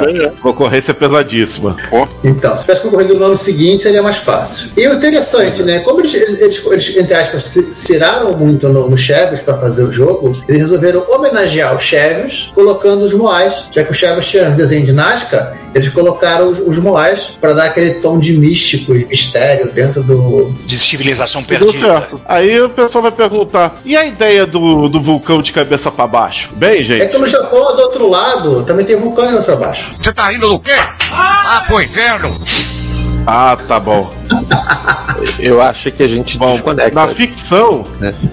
pois 0.00 0.18
é. 0.18 0.32
Concorrência 0.40 0.94
pesadíssima. 0.94 1.76
Então, 2.22 2.56
se 2.56 2.62
tivesse 2.62 2.82
concorrido 2.82 3.14
no 3.14 3.24
ano 3.24 3.36
seguinte, 3.36 3.82
seria 3.82 4.02
mais 4.02 4.16
fácil. 4.16 4.70
E 4.76 4.86
o 4.86 4.94
interessante, 4.94 5.62
né? 5.62 5.80
Como 5.80 6.00
eles, 6.00 6.14
eles, 6.14 6.64
eles, 6.64 6.96
entre 6.96 7.14
aspas, 7.14 7.44
se 7.44 7.60
inspiraram 7.60 8.36
muito 8.36 8.68
no, 8.68 8.88
no 8.88 8.96
para 9.44 9.58
fazer 9.58 9.84
o 9.84 9.92
jogo, 9.92 10.36
eles 10.48 10.60
resolveram 10.62 11.04
homenagear 11.08 11.74
o 11.74 11.78
Chevios 11.78 12.50
colocando 12.54 13.02
os 13.02 13.12
Moais. 13.12 13.64
Já 13.72 13.84
que 13.84 13.90
o 13.90 13.94
Chevios 13.94 14.26
tinha 14.26 14.48
um 14.48 14.56
desenho 14.56 14.86
de 14.86 14.92
Nazca, 14.92 15.56
eles 15.74 15.88
colocaram 15.90 16.50
os, 16.50 16.58
os 16.58 16.78
Moais 16.78 17.32
para 17.40 17.52
dar 17.52 17.64
aquele 17.66 17.94
tom 17.94 18.18
de 18.18 18.32
místico 18.36 18.94
e 18.94 19.04
mistério 19.04 19.70
dentro 19.72 20.02
do, 20.02 20.52
de 20.64 20.76
civilização 20.78 21.42
Tudo 21.42 21.58
perdida. 21.66 21.86
certo. 22.00 22.20
Aí 22.26 22.60
o 22.60 22.68
pessoal 22.68 23.02
vai 23.02 23.12
perguntar: 23.12 23.80
e 23.84 23.96
a 23.96 24.04
ideia 24.04 24.46
do, 24.46 24.88
do 24.88 25.00
vulcão 25.00 25.40
de 25.42 25.52
cabeça 25.52 25.90
pra 25.90 26.06
baixo? 26.06 26.48
Bem, 26.54 26.80
É 26.80 26.82
gente. 26.82 27.08
que 27.08 27.18
no 27.18 27.26
Japão, 27.26 27.76
do 27.76 27.82
outro 27.82 28.08
lado, 28.08 28.62
também 28.64 28.84
tem 28.84 28.96
vulcão 28.96 29.34
lá 29.34 29.42
pra 29.42 29.56
baixo. 29.56 29.90
Você 29.92 30.12
tá 30.12 30.28
rindo 30.30 30.48
do 30.48 30.58
quê? 30.60 30.72
Ah, 31.10 31.64
pro 31.66 31.80
inferno! 31.80 32.40
Ah, 33.26 33.56
tá 33.68 33.78
bom. 33.78 34.12
Eu 35.38 35.60
acho 35.62 35.90
que 35.92 36.02
a 36.02 36.06
gente 36.08 36.36
Bom, 36.36 36.52
desconecta. 36.52 36.94
na 36.94 37.14
ficção, 37.14 37.84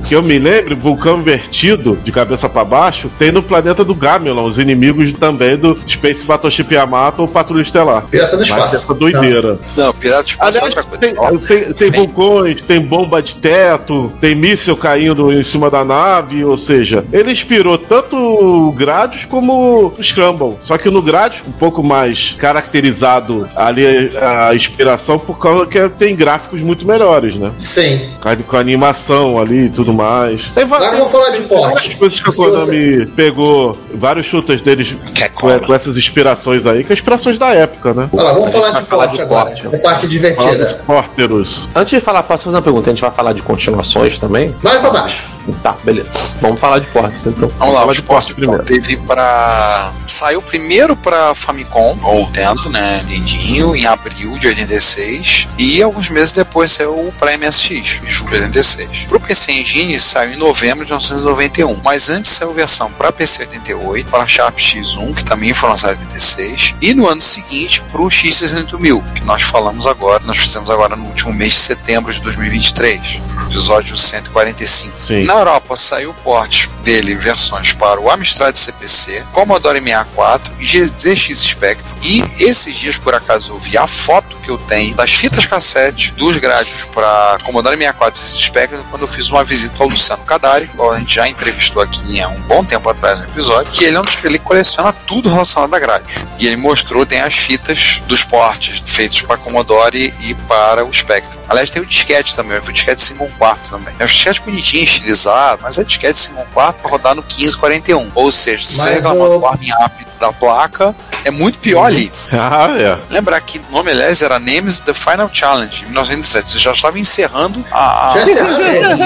que 0.08 0.16
eu 0.16 0.24
me 0.24 0.40
lembro, 0.40 0.76
vulcão 0.76 1.20
invertido, 1.20 1.96
de 2.04 2.12
cabeça 2.12 2.50
pra 2.50 2.64
baixo, 2.66 3.10
tem 3.20 3.32
no 3.32 3.44
planeta 3.44 3.84
do 3.84 3.94
Gamelon, 3.94 4.46
os 4.46 4.58
inimigos 4.58 5.12
também 5.14 5.56
do 5.58 5.78
Space 5.88 6.24
Battleship 6.24 6.72
Yamato 6.74 7.22
ou 7.22 7.28
Patrulha 7.28 7.62
Estelar. 7.62 8.04
Pirata 8.08 8.38
do 8.38 8.44
espaço. 8.44 8.76
essa 8.76 8.94
doideira. 8.94 9.60
Não, 9.78 9.94
Pirata 9.94 10.24
de 10.24 10.32
Espaço 10.32 10.58
é 10.58 10.62
Aliás, 10.64 10.78
outra 10.78 10.84
coisa. 10.84 11.48
tem, 11.48 11.60
tem, 11.60 11.74
tem 11.74 11.92
vulcões, 11.92 12.62
tem 12.62 12.82
bomba 12.82 13.22
de 13.22 13.36
teto, 13.36 14.12
tem 14.20 14.34
míssil 14.36 14.76
caindo 14.76 15.32
em 15.32 15.44
cima 15.44 15.70
da 15.70 15.84
nave, 15.84 16.44
ou 16.44 16.58
seja, 16.58 17.06
ele 17.12 17.32
inspirou 17.32 17.78
tanto 17.78 18.16
o 18.16 18.72
Gradius 18.72 19.26
como 19.26 19.94
o 19.98 20.04
Scramble. 20.04 20.58
Só 20.64 20.78
que 20.78 20.90
no 20.90 21.02
Gradius, 21.02 21.42
um 21.48 21.52
pouco 21.52 21.84
mais 21.84 22.36
caracterizado 22.40 23.48
ali 23.56 24.10
a 24.18 24.56
inspiração, 24.84 25.20
por 25.20 25.38
causa 25.38 25.66
que 25.66 25.90
tem 25.90 26.16
gráficos 26.16 26.62
muito 26.62 26.88
melhores, 26.88 27.36
né? 27.36 27.52
Sim. 27.58 28.10
Com 28.22 28.30
a- 28.30 28.36
Com 28.50 28.56
a 28.58 28.60
animação 28.60 29.38
ali 29.40 29.66
e 29.66 29.70
tudo 29.70 29.94
mais. 29.94 30.42
Tem 30.56 30.66
va- 30.66 30.78
Agora 30.78 30.98
vamos 30.98 31.12
falar 31.12 31.30
de 31.32 31.40
tem 31.40 31.48
várias 31.48 31.72
porte. 31.84 31.96
coisas 31.98 32.20
que 32.20 32.30
a 32.30 32.34
Konami 32.34 33.06
pegou, 33.08 33.78
vários 33.94 34.26
shooters 34.26 34.62
deles 34.62 34.96
é 35.22 35.28
com, 35.30 35.60
com 35.60 35.74
essas 35.74 35.98
inspirações 35.98 36.66
aí, 36.66 36.84
que 36.84 36.94
é 36.94 36.96
inspirações 36.96 37.38
da 37.38 37.50
época, 37.54 37.94
né? 37.94 38.10
Olha 38.14 38.24
lá, 38.24 38.34
vamos 38.34 38.52
falar 38.52 38.72
vai 38.72 38.82
de 38.84 38.88
falar 38.90 39.04
porte 39.08 39.16
de 39.18 39.22
agora. 39.22 39.46
porte. 39.50 39.68
É 39.68 39.76
a 39.76 39.80
parte 39.82 40.08
divertida. 40.08 40.82
pórteros. 40.88 41.70
Antes 41.76 41.90
de 41.92 42.02
falar, 42.02 42.24
posso 42.24 42.44
fazer 42.46 42.56
uma 42.56 42.62
pergunta? 42.64 42.90
A 42.90 42.94
gente 42.94 43.02
vai 43.02 43.12
falar 43.12 43.34
de 43.34 43.42
continuações 43.42 44.18
também? 44.18 44.56
Mais 44.64 44.80
pra 44.80 44.90
baixo. 44.90 45.24
Tá, 45.64 45.76
beleza. 45.84 46.12
Vamos 46.42 46.60
falar 46.60 46.80
de 46.80 46.88
portes 46.88 47.26
então. 47.26 47.52
Vamos 47.58 47.74
lá, 47.74 47.84
de 47.86 47.92
esporte 47.94 48.06
porte 48.06 48.34
primeiro. 48.36 48.64
Teve 48.64 48.98
pra. 48.98 49.92
Saiu 50.06 50.42
primeiro 50.42 50.96
pra 50.96 51.34
Famicom, 51.34 51.98
ou 52.04 52.20
Nintendo, 52.26 52.70
né? 52.70 53.04
Nintendinho, 53.08 53.76
em 53.76 53.86
abril 53.86 54.38
de 54.38 54.48
86. 54.70 55.50
E 55.58 55.82
alguns 55.82 56.10
meses 56.10 56.32
depois 56.32 56.72
saiu 56.72 57.14
pra 57.18 57.36
MSX, 57.38 58.02
em 58.04 58.10
julho 58.10 58.30
de 58.30 58.60
86. 58.60 59.06
Pro 59.06 59.20
PC 59.20 59.52
Engine 59.52 60.00
saiu 60.00 60.34
em 60.34 60.38
novembro 60.38 60.86
de 60.86 60.92
1991. 60.92 61.82
Mas 61.84 62.10
antes 62.10 62.32
saiu 62.32 62.54
versão 62.54 62.92
pra 62.92 63.12
PC 63.12 63.44
88, 63.44 64.10
para 64.10 64.28
Sharp 64.28 64.58
X1, 64.58 65.16
que 65.16 65.24
também 65.24 65.54
foi 65.54 65.70
lançado 65.70 65.96
em 65.96 66.00
86. 66.00 66.76
E 66.82 66.94
no 66.94 67.08
ano 67.08 67.22
seguinte 67.22 67.82
pro 67.92 68.06
X68000, 68.06 69.14
que 69.14 69.24
nós 69.24 69.42
falamos 69.42 69.88
agora, 69.88 70.24
nós 70.26 70.38
fizemos 70.38 70.70
agora 70.70 70.96
no 70.96 71.06
último 71.06 71.34
mês 71.34 71.52
de 71.54 71.60
setembro 71.60 72.14
de 72.14 72.22
2023. 72.22 73.22
Episódio 73.50 73.98
145. 73.98 75.08
Sim. 75.08 75.24
Na 75.24 75.34
Europa 75.34 75.76
saiu 75.76 76.12
o 76.12 76.14
porte 76.16 76.70
dele 76.84 77.16
versões 77.16 77.74
para 77.74 78.00
o 78.00 78.10
Amstrad 78.10 78.56
CPC, 78.56 79.24
Commodore 79.32 79.82
64 79.82 80.54
e 80.60 80.86
ZX 80.86 81.40
Spectrum. 81.40 81.96
E 82.04 82.24
esses 82.44 82.76
dias, 82.76 82.98
por 82.98 83.16
acaso, 83.16 83.54
eu 83.54 83.60
vi 83.60 83.78
a 83.78 83.88
foto 83.88 84.36
que 84.44 84.50
eu 84.50 84.59
tenho 84.68 84.96
das 84.96 85.12
fitas 85.12 85.46
cassete 85.46 86.12
dos 86.14 86.38
Gradius 86.38 86.86
para 86.86 87.38
Commodore 87.44 87.78
64 87.78 88.22
e 88.22 88.42
Spectrum 88.42 88.84
quando 88.90 89.04
eu 89.04 89.08
fiz 89.08 89.30
uma 89.30 89.44
visita 89.44 89.84
ao 89.84 89.90
Luciano 89.90 90.24
Cadari, 90.24 90.70
a 90.80 91.00
gente 91.00 91.16
já 91.16 91.28
entrevistou 91.28 91.82
aqui 91.82 92.22
há 92.22 92.28
um 92.28 92.40
bom 92.42 92.64
tempo 92.64 92.90
atrás 92.90 93.20
no 93.20 93.26
episódio, 93.26 93.72
que 93.72 93.84
ele 93.84 93.98
é 93.98 94.00
um 94.00 94.04
dos 94.04 94.16
que 94.16 94.28
ele 94.28 94.40
coleciona 94.40 94.94
tudo 94.94 95.30
relacionado 95.30 95.74
a 95.74 95.80
Gradius. 95.80 96.24
E 96.38 96.48
ele 96.48 96.56
mostrou, 96.56 97.06
tem 97.06 97.20
as 97.20 97.36
fitas 97.36 98.02
dos 98.08 98.24
portes 98.24 98.82
feitos 98.86 99.22
para 99.22 99.38
Commodore 99.38 100.14
e 100.22 100.34
para 100.48 100.84
o 100.84 100.94
Spectrum. 100.94 101.40
Aliás, 101.48 101.70
tem 101.70 101.82
o 101.82 101.86
disquete 101.86 102.36
também, 102.36 102.60
foi 102.62 102.70
o 102.70 102.74
disquete 102.74 103.02
5 103.02 103.24
1 103.24 103.32
quarto 103.32 103.70
também. 103.70 103.94
É 103.98 104.04
um 104.04 104.08
disquete 104.08 104.42
bonitinho, 104.42 104.84
estilizado, 104.84 105.62
mas 105.64 105.78
é 105.78 105.84
disquete 105.84 106.20
5 106.20 106.40
1 106.40 106.46
quarto 106.54 106.82
para 106.82 106.92
rodar 106.92 107.16
no 107.16 107.22
1541. 107.22 108.12
Ou 108.14 108.32
seja, 108.32 108.64
se 108.64 108.76
você 108.76 108.94
reclamar 108.96 109.30
do 109.30 109.40
warming 109.40 109.72
up 109.84 110.06
da 110.20 110.34
placa, 110.34 110.96
é 111.26 111.32
muito 111.32 111.60
pior 111.60 111.86
ali. 111.86 112.12
Ah, 112.32 112.70
é. 112.78 112.98
Lembrar 113.10 113.40
que 113.42 113.60
o 113.60 113.72
nome, 113.72 113.92
aliás, 113.92 114.22
era 114.22 114.40
Nemesis 114.40 114.80
The 114.80 114.94
Final 114.94 115.30
Challenge, 115.32 115.82
em 115.84 115.86
1907. 115.88 116.52
Você 116.54 116.60
já 116.60 116.72
estava 116.72 116.98
encerrando 117.00 117.64
a. 117.72 118.14
Já 118.16 118.24
encerrando, 118.48 119.04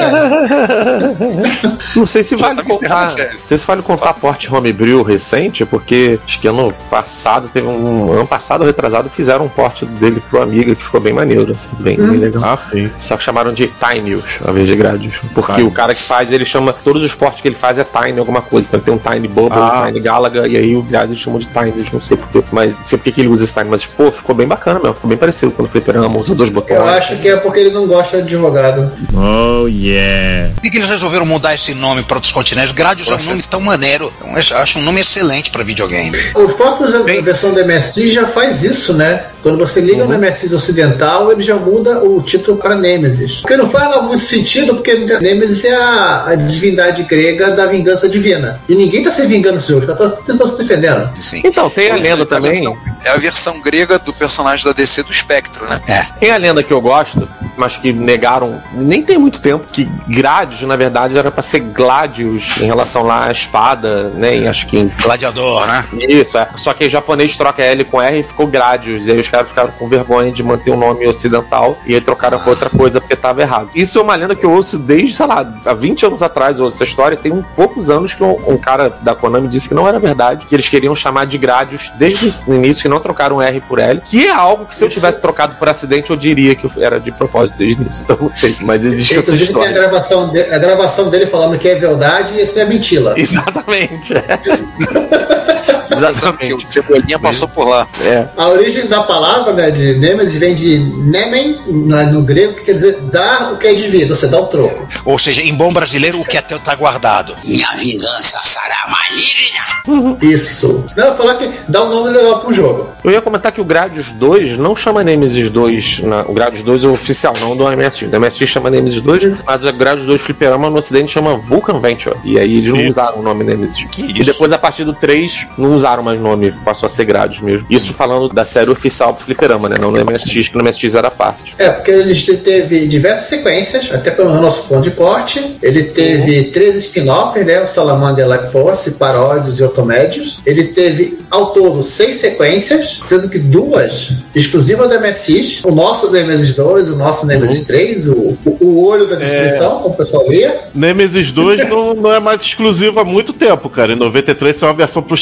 Não 1.95 2.05
sei 2.05 2.23
se 2.23 2.35
vale 2.35 2.61
contar. 2.63 3.01
Não 3.01 3.07
sei 3.47 3.57
se 3.57 3.65
vale 3.65 3.81
contar 3.81 4.13
porte 4.13 4.53
homebrew 4.53 5.01
recente, 5.03 5.65
porque 5.65 6.19
acho 6.27 6.39
que 6.39 6.47
ano 6.47 6.73
passado, 6.89 7.49
teve 7.51 7.67
um. 7.67 8.11
Ano 8.11 8.27
passado, 8.27 8.61
ou 8.61 8.67
retrasado, 8.67 9.09
fizeram 9.09 9.45
um 9.45 9.49
porte 9.49 9.85
dele 9.85 10.21
pro 10.29 10.41
Amiga 10.41 10.75
que 10.75 10.83
ficou 10.83 10.99
bem 11.01 11.13
maneiro, 11.13 11.51
assim, 11.51 11.69
bem, 11.79 11.95
bem 11.97 12.17
legal. 12.17 12.43
Ah, 12.43 12.57
sim. 12.71 12.89
Só 12.99 13.15
que 13.17 13.23
chamaram 13.23 13.53
de 13.53 13.67
Tinyus, 13.67 14.25
ao 14.43 14.51
invés 14.51 14.67
de 14.67 14.75
Gradius. 14.75 15.15
Porque 15.33 15.53
Tiny. 15.53 15.67
o 15.67 15.71
cara 15.71 15.95
que 15.95 16.01
faz, 16.01 16.31
ele 16.31 16.45
chama. 16.45 16.73
Todos 16.73 17.01
os 17.03 17.15
portes 17.15 17.41
que 17.41 17.47
ele 17.47 17.55
faz 17.55 17.77
é 17.79 17.83
Tiny 17.83 18.19
alguma 18.19 18.41
coisa. 18.41 18.67
Então 18.67 18.79
tem 18.79 18.93
um 18.93 18.97
Tiny 18.97 19.27
Bubble, 19.27 19.57
Ah. 19.59 19.81
um 19.83 19.85
Tiny 19.87 19.99
Galaga, 20.01 20.47
e 20.47 20.57
aí 20.57 20.75
o 20.75 20.81
Gradius 20.83 21.19
chamam 21.19 21.39
de 21.39 21.45
Tinyus, 21.47 21.91
não 21.91 22.01
sei 22.03 22.17
porquê. 22.17 22.43
Mas 22.51 22.77
não 22.77 22.85
sei 22.85 22.97
porque 22.97 23.11
que 23.11 23.21
ele 23.21 23.27
usa 23.29 23.43
esse. 23.43 23.63
Mas, 23.63 23.85
pô, 23.85 24.11
ficou 24.11 24.35
bem 24.35 24.47
bacana 24.47 24.79
mesmo. 24.79 24.93
Ficou 24.95 25.09
bem 25.09 25.17
parecido 25.17 25.51
quando 25.51 25.67
o 25.67 25.71
Fliperama 25.71 26.17
usa 26.19 26.35
dois 26.35 26.49
botões. 26.49 26.77
Eu 26.79 26.85
acho 26.87 27.15
que 27.17 27.27
é 27.27 27.35
porque 27.37 27.59
ele 27.59 27.71
não 27.71 27.87
gosta 27.87 28.17
de 28.21 28.23
advogado. 28.35 28.91
Oh, 29.13 29.67
yeah. 29.67 30.51
Por 30.55 30.69
que 30.69 30.77
eles 30.77 30.89
resolveram 30.89 31.25
mudar 31.25 31.53
esse 31.55 31.73
nome 31.73 32.03
para 32.03 32.17
outros 32.17 32.31
continentes? 32.31 32.71
Gradius 32.71 33.07
é 33.07 33.13
um 33.15 33.27
nome 33.29 33.41
tão 33.43 33.61
maneiro. 33.61 34.11
Eu 34.23 34.37
acho- 34.57 34.79
um 34.79 34.81
nome 34.81 35.01
excelente 35.01 35.51
para 35.51 35.63
videogame. 35.63 36.17
Os 36.35 36.53
próprios 36.53 36.93
a 36.95 36.99
versão 37.21 37.53
do 37.53 37.59
MSX 37.63 38.11
já 38.13 38.27
faz 38.27 38.63
isso, 38.63 38.93
né? 38.93 39.23
Quando 39.43 39.57
você 39.57 39.81
liga 39.81 40.05
no 40.05 40.17
MSX 40.17 40.53
ocidental, 40.53 41.29
ele 41.29 41.43
já 41.43 41.55
muda 41.55 42.01
o 42.01 42.21
título 42.21 42.57
para 42.57 42.75
Nemesis. 42.75 43.41
Porque 43.41 43.57
não 43.57 43.69
faz 43.69 43.89
lá 43.89 44.01
muito 44.01 44.23
sentido, 44.23 44.73
porque 44.73 44.95
Nemesis 44.95 45.65
é 45.65 45.75
a, 45.75 46.27
a 46.27 46.35
divindade 46.35 47.03
grega 47.03 47.51
da 47.51 47.65
vingança 47.65 48.07
divina. 48.07 48.61
E 48.69 48.73
ninguém 48.73 49.03
tá 49.03 49.11
se 49.11 49.25
vingando 49.27 49.57
dos 49.57 49.69
outros, 49.69 49.91
os 49.91 49.97
caras 49.97 50.19
estão 50.29 50.47
se 50.47 50.57
defendendo. 50.57 51.09
Sim. 51.21 51.41
Então, 51.43 51.69
tem 51.69 51.91
a 51.91 51.95
lenda 51.97 52.25
também. 52.25 52.73
Versão- 53.03 53.11
é 53.11 53.15
a 53.15 53.19
versão 53.19 53.61
grega 53.61 53.99
do 53.99 54.13
personagem 54.13 54.65
da 54.65 54.71
DC 54.73 55.03
do 55.03 55.11
Espectro, 55.11 55.65
né? 55.67 55.81
É. 55.87 56.03
Tem 56.19 56.31
a 56.31 56.37
lenda 56.37 56.63
que 56.63 56.71
eu 56.71 56.81
gosto, 56.81 57.27
mas 57.57 57.77
que 57.77 57.91
negaram, 57.93 58.61
nem 58.73 59.03
tem 59.03 59.17
muito 59.17 59.39
tempo, 59.41 59.65
que 59.71 59.85
Gradius, 60.07 60.61
na 60.63 60.75
verdade, 60.75 61.17
era 61.17 61.29
pra 61.31 61.43
ser 61.43 61.59
Gladius 61.59 62.57
em 62.59 62.65
relação 62.65 63.03
lá 63.03 63.27
à 63.27 63.31
espada, 63.31 64.09
né? 64.15 64.35
Em, 64.35 64.47
acho 64.47 64.67
que 64.67 64.77
em. 64.77 64.87
Gladiador, 65.01 65.65
né? 65.67 65.85
Isso, 66.07 66.37
é. 66.37 66.47
Só 66.55 66.73
que 66.73 66.85
em 66.85 66.89
japonês 66.89 67.35
troca 67.35 67.61
L 67.61 67.83
com 67.85 68.01
R 68.01 68.19
e 68.19 68.23
ficou 68.23 68.47
Gradius. 68.47 69.07
E 69.07 69.11
aí 69.11 69.19
os 69.19 69.27
caras 69.29 69.47
ficaram 69.49 69.71
com 69.71 69.87
vergonha 69.87 70.31
de 70.31 70.41
manter 70.43 70.71
o 70.71 70.77
nome 70.77 71.05
ocidental 71.07 71.77
e 71.85 71.93
aí 71.95 72.01
trocaram 72.01 72.39
por 72.39 72.49
outra 72.51 72.69
coisa 72.69 72.99
porque 72.99 73.15
tava 73.15 73.41
errado. 73.41 73.69
Isso 73.75 73.99
é 73.99 74.01
uma 74.01 74.15
lenda 74.15 74.35
que 74.35 74.45
eu 74.45 74.51
ouço 74.51 74.77
desde, 74.77 75.13
sei 75.13 75.25
lá, 75.25 75.45
há 75.65 75.73
20 75.73 76.05
anos 76.05 76.23
atrás, 76.23 76.57
eu 76.59 76.65
ouço 76.65 76.77
essa 76.77 76.83
história. 76.83 77.17
Tem 77.17 77.31
um 77.31 77.41
poucos 77.41 77.89
anos 77.89 78.13
que 78.13 78.23
um, 78.23 78.31
um 78.53 78.57
cara 78.57 78.89
da 79.01 79.13
Konami 79.15 79.47
disse 79.47 79.67
que 79.67 79.75
não 79.75 79.87
era 79.87 79.99
verdade, 79.99 80.45
que 80.45 80.55
eles 80.55 80.67
queriam 80.67 80.95
chamar 80.95 81.25
de 81.25 81.37
Gradius 81.37 81.91
desde 81.95 82.33
o 82.47 82.53
início, 82.53 82.81
que 82.83 82.89
não 82.93 82.99
trocaram 83.01 83.41
R 83.41 83.59
por 83.61 83.79
L, 83.79 84.01
que 84.01 84.25
é 84.25 84.31
algo 84.31 84.65
que 84.65 84.75
se 84.75 84.83
eu 84.83 84.89
tivesse 84.89 85.19
trocado 85.19 85.55
por 85.55 85.67
acidente, 85.67 86.09
eu 86.11 86.15
diria 86.15 86.55
que 86.55 86.67
era 86.81 86.99
de 86.99 87.11
propósito 87.11 87.57
desde. 87.57 87.81
Então 88.01 88.17
não 88.19 88.31
sei, 88.31 88.55
mas 88.61 88.85
existe 88.85 89.19
essa 89.19 89.31
tem 89.31 89.39
a 89.39 89.43
história. 89.43 89.71
gravação, 89.73 90.29
de- 90.29 90.41
a 90.41 90.57
gravação 90.59 91.09
dele 91.09 91.25
falando 91.27 91.57
que 91.57 91.67
é 91.67 91.75
verdade 91.75 92.33
e 92.35 92.43
isso 92.43 92.57
é 92.59 92.65
mentira. 92.65 93.13
Exatamente. 93.19 94.13
É. 94.13 95.42
Porque 95.87 96.53
o 96.53 96.61
Cebolinha 96.65 97.19
passou 97.19 97.47
por 97.47 97.67
lá. 97.67 97.87
É. 98.01 98.27
A 98.37 98.47
origem 98.49 98.87
da 98.87 99.03
palavra 99.03 99.53
né, 99.53 99.71
de 99.71 99.95
Nemesis 99.95 100.37
vem 100.37 100.53
de 100.55 100.77
Nemen, 100.79 101.57
no 101.67 102.21
grego, 102.21 102.53
que 102.55 102.61
quer 102.65 102.73
dizer 102.73 102.99
dar 103.11 103.53
o 103.53 103.57
que 103.57 103.67
é 103.67 103.73
devido, 103.73 104.15
você 104.15 104.27
dá 104.27 104.39
o 104.39 104.47
troco. 104.47 104.87
Ou 105.05 105.17
seja, 105.17 105.41
em 105.41 105.53
bom 105.55 105.71
brasileiro, 105.71 106.19
o 106.19 106.25
que 106.25 106.37
é 106.37 106.41
teu 106.41 106.59
tá 106.59 106.75
guardado. 106.75 107.35
Minha 107.43 107.69
vingança 107.75 108.39
será 108.43 108.87
maligna. 108.87 110.17
Isso. 110.21 110.85
Não, 110.95 111.05
eu 111.05 111.11
ia 111.11 111.17
falar 111.17 111.35
que 111.35 111.51
dá 111.67 111.83
um 111.83 111.89
nome 111.89 112.09
legal 112.09 112.39
pro 112.39 112.53
jogo. 112.53 112.89
Eu 113.03 113.11
ia 113.11 113.21
comentar 113.21 113.51
que 113.51 113.61
o 113.61 113.65
Gradius 113.65 114.11
2 114.11 114.57
não 114.57 114.75
chama 114.75 115.03
Nemesis 115.03 115.49
2, 115.49 115.99
na- 115.99 116.21
o 116.21 116.33
Gradius 116.33 116.63
2 116.63 116.83
é 116.83 116.87
o 116.87 116.93
oficial, 116.93 117.33
não 117.39 117.55
do 117.55 117.63
MSX. 117.69 118.09
Do 118.09 118.17
MSX 118.19 118.49
chama 118.49 118.69
Nemesis 118.69 119.01
2, 119.01 119.35
mas 119.45 119.63
o 119.65 119.73
Gradius 119.73 120.05
2 120.07 120.21
Fliperama 120.21 120.69
no 120.69 120.77
ocidente 120.77 121.11
chama 121.11 121.35
Vulcan 121.37 121.79
Venture. 121.79 122.15
E 122.23 122.39
aí 122.39 122.57
eles 122.57 122.71
não 122.73 122.87
usaram 122.87 123.19
o 123.19 123.21
nome 123.21 123.43
Nemesis. 123.43 123.83
Que 123.91 124.01
E 124.03 124.11
isso? 124.21 124.31
depois, 124.31 124.51
a 124.51 124.57
partir 124.57 124.83
do 124.83 124.93
3, 124.93 125.47
não 125.57 125.72
usaram 125.73 126.03
mais 126.03 126.19
nome, 126.19 126.51
passou 126.63 126.87
a 126.87 126.89
ser 126.89 127.05
Gradius 127.05 127.41
mesmo. 127.41 127.67
Isso 127.69 127.93
falando 127.93 128.29
da 128.29 128.45
série 128.45 128.69
oficial 128.69 129.13
pro 129.13 129.25
Fliperama, 129.25 129.69
né? 129.69 129.75
Não 129.79 129.91
no 129.91 130.03
MSX, 130.03 130.49
que 130.49 130.57
no 130.57 130.63
MSX 130.63 130.95
era 130.95 131.11
parte. 131.11 131.55
É, 131.57 131.69
porque 131.69 131.91
ele 131.91 132.13
teve 132.37 132.87
diversas 132.87 133.27
sequências, 133.27 133.89
até 133.91 134.11
pelo 134.11 134.33
nosso 134.41 134.67
ponto 134.67 134.83
de 134.83 134.91
corte. 134.91 135.57
Ele 135.61 135.83
teve 135.83 136.45
três 136.45 136.75
spin-offs, 136.77 137.45
né? 137.45 137.61
O 137.61 137.67
Salamander 137.67 138.27
Life 138.27 138.51
Force, 138.51 138.91
Paródios 138.91 139.59
e 139.59 139.63
Otomédios. 139.63 140.39
Ele 140.45 140.65
teve, 140.65 141.19
ao 141.29 141.47
todo, 141.47 141.83
seis 141.83 142.17
sequências, 142.17 143.01
sendo 143.05 143.29
que 143.29 143.39
duas 143.39 144.11
exclusivas 144.35 144.89
do 144.89 144.99
MSX. 144.99 145.63
O 145.63 145.71
nosso 145.71 146.11
Nemesis 146.11 146.55
2, 146.55 146.89
o 146.91 146.95
nosso 146.95 147.25
Nemesis 147.25 147.65
3, 147.65 148.07
o, 148.09 148.37
o, 148.45 148.85
olho 148.85 149.07
da 149.07 149.15
destruição, 149.15 149.79
como 149.79 149.93
o 149.93 149.97
pessoal 149.97 150.27
lia. 150.29 150.61
Nemesis 150.73 151.31
2 151.31 151.67
não, 151.69 151.93
não 151.93 152.13
é 152.13 152.19
mais 152.19 152.41
exclusivo 152.41 152.99
há 152.99 153.03
muito 153.03 153.33
tempo, 153.33 153.69
cara. 153.69 153.93
Em 153.93 153.95
93 153.95 154.59
saiu 154.59 154.69
uma 154.69 154.75
versão 154.75 155.01
pro 155.01 155.17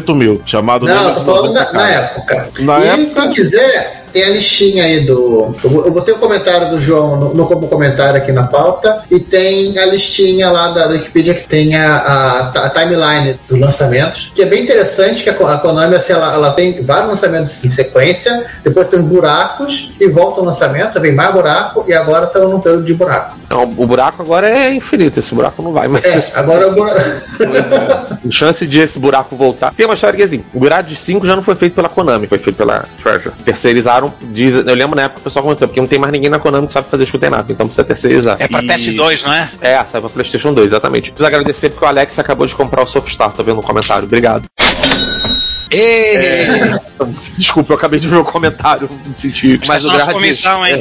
X68000, 0.00 0.40
chamado 0.46 0.86
Não, 0.86 1.14
tô 1.14 1.24
falando 1.24 1.52
na, 1.52 1.66
90K. 1.66 1.72
na 1.72 1.88
época. 1.90 2.48
Na 2.60 2.80
e 2.80 2.86
época- 2.88 3.22
quem 3.22 3.32
quiser, 3.32 4.04
tem 4.12 4.24
a 4.24 4.30
listinha 4.30 4.84
aí 4.84 5.04
do. 5.04 5.52
Eu 5.62 5.70
bo- 5.70 5.82
eu 5.84 5.90
botei 5.92 6.14
o 6.14 6.18
comentário 6.18 6.70
do 6.70 6.80
João 6.80 7.16
no, 7.16 7.34
no 7.34 7.46
como 7.46 7.68
comentário 7.68 8.16
aqui 8.16 8.32
na 8.32 8.46
pauta. 8.46 9.02
E 9.10 9.20
tem 9.20 9.78
a 9.78 9.84
listinha 9.86 10.50
lá 10.50 10.68
da 10.70 10.86
Wikipedia 10.88 11.34
que 11.34 11.46
tem 11.46 11.74
a, 11.76 11.96
a- 11.96 12.64
a 12.64 12.70
timeline 12.70 13.38
dos 13.48 13.60
lançamentos. 13.60 14.32
Que 14.34 14.42
é 14.42 14.46
bem 14.46 14.62
interessante 14.62 15.22
que 15.22 15.28
a, 15.28 15.32
a 15.32 15.58
Konami 15.58 15.96
assim, 15.96 16.14
ela, 16.14 16.32
ela 16.32 16.50
tem 16.52 16.82
vários 16.82 17.10
lançamentos 17.10 17.62
em 17.64 17.68
sequência. 17.68 18.46
Depois 18.64 18.88
tem 18.88 19.00
os 19.00 19.04
buracos 19.06 19.92
e 20.00 20.08
volta 20.08 20.40
o 20.40 20.44
lançamento. 20.44 20.98
Vem 21.00 21.12
mais 21.12 21.32
buraco 21.34 21.84
e 21.86 21.92
agora 21.92 22.24
estão 22.26 22.48
no 22.48 22.60
período 22.60 22.84
de 22.84 22.94
buraco. 22.94 23.36
Não, 23.48 23.62
o 23.62 23.86
buraco 23.86 24.22
agora 24.22 24.48
é 24.50 24.74
infinito, 24.74 25.20
esse 25.20 25.34
buraco 25.34 25.62
não 25.62 25.72
vai 25.72 25.86
mais. 25.86 26.04
É, 26.04 26.32
agora 26.34 26.68
o 26.68 26.74
buraco. 26.74 27.00
chance 28.30 28.66
de 28.66 28.80
esse 28.80 28.98
buraco 28.98 29.36
voltar. 29.36 29.72
Tem 29.72 29.86
uma 29.86 29.94
história 29.94 30.16
que 30.16 30.22
assim, 30.22 30.42
o 30.52 30.58
Gradius 30.60 30.98
5 30.98 31.24
já 31.26 31.36
não 31.36 31.42
foi 31.44 31.54
feito 31.54 31.74
pela 31.74 31.88
Konami, 31.88 32.26
foi 32.26 32.38
feito 32.38 32.56
pela 32.56 32.84
Treasure. 33.00 33.32
Terceirizaram, 33.44 34.12
diz, 34.20 34.56
eu 34.56 34.74
lembro 34.74 34.96
na 34.96 35.02
época 35.02 35.20
o 35.20 35.22
pessoal 35.22 35.42
comentou, 35.44 35.68
porque 35.68 35.80
não 35.80 35.86
tem 35.88 35.98
mais 35.98 36.12
ninguém 36.12 36.28
na 36.28 36.38
Konami 36.40 36.66
que 36.66 36.72
sabe 36.72 36.88
fazer 36.88 37.06
shoot'em 37.06 37.30
up, 37.32 37.52
então 37.52 37.66
precisa 37.66 37.84
terceirizar. 37.84 38.36
É 38.40 38.48
pra 38.48 38.62
E- 38.62 38.66
PS2, 38.66 39.24
não 39.24 39.32
é? 39.32 39.48
É, 39.60 39.84
sai 39.84 40.00
pra 40.00 40.10
PlayStation 40.10 40.52
2, 40.52 40.66
exatamente. 40.66 41.12
Preciso 41.12 41.26
agradecer 41.26 41.70
porque 41.70 41.84
o 41.84 41.88
Alex 41.88 42.18
acabou 42.18 42.46
de 42.46 42.54
comprar 42.54 42.82
o 42.82 42.86
Softstar, 42.86 43.30
tô 43.32 43.44
vendo 43.44 43.56
no 43.56 43.62
comentário. 43.62 44.04
Obrigado. 44.04 44.44
Ê! 45.70 46.46
Desculpa, 47.36 47.72
eu 47.72 47.76
acabei 47.76 48.00
de 48.00 48.08
ver 48.08 48.16
o 48.16 48.24
comentário, 48.24 48.88
me 49.06 49.14
senti. 49.14 49.60
Mas 49.66 49.84
o 49.84 49.88
nossa 49.88 50.12
Gradius. 50.12 50.42
comissão, 50.42 50.66
hein? 50.66 50.76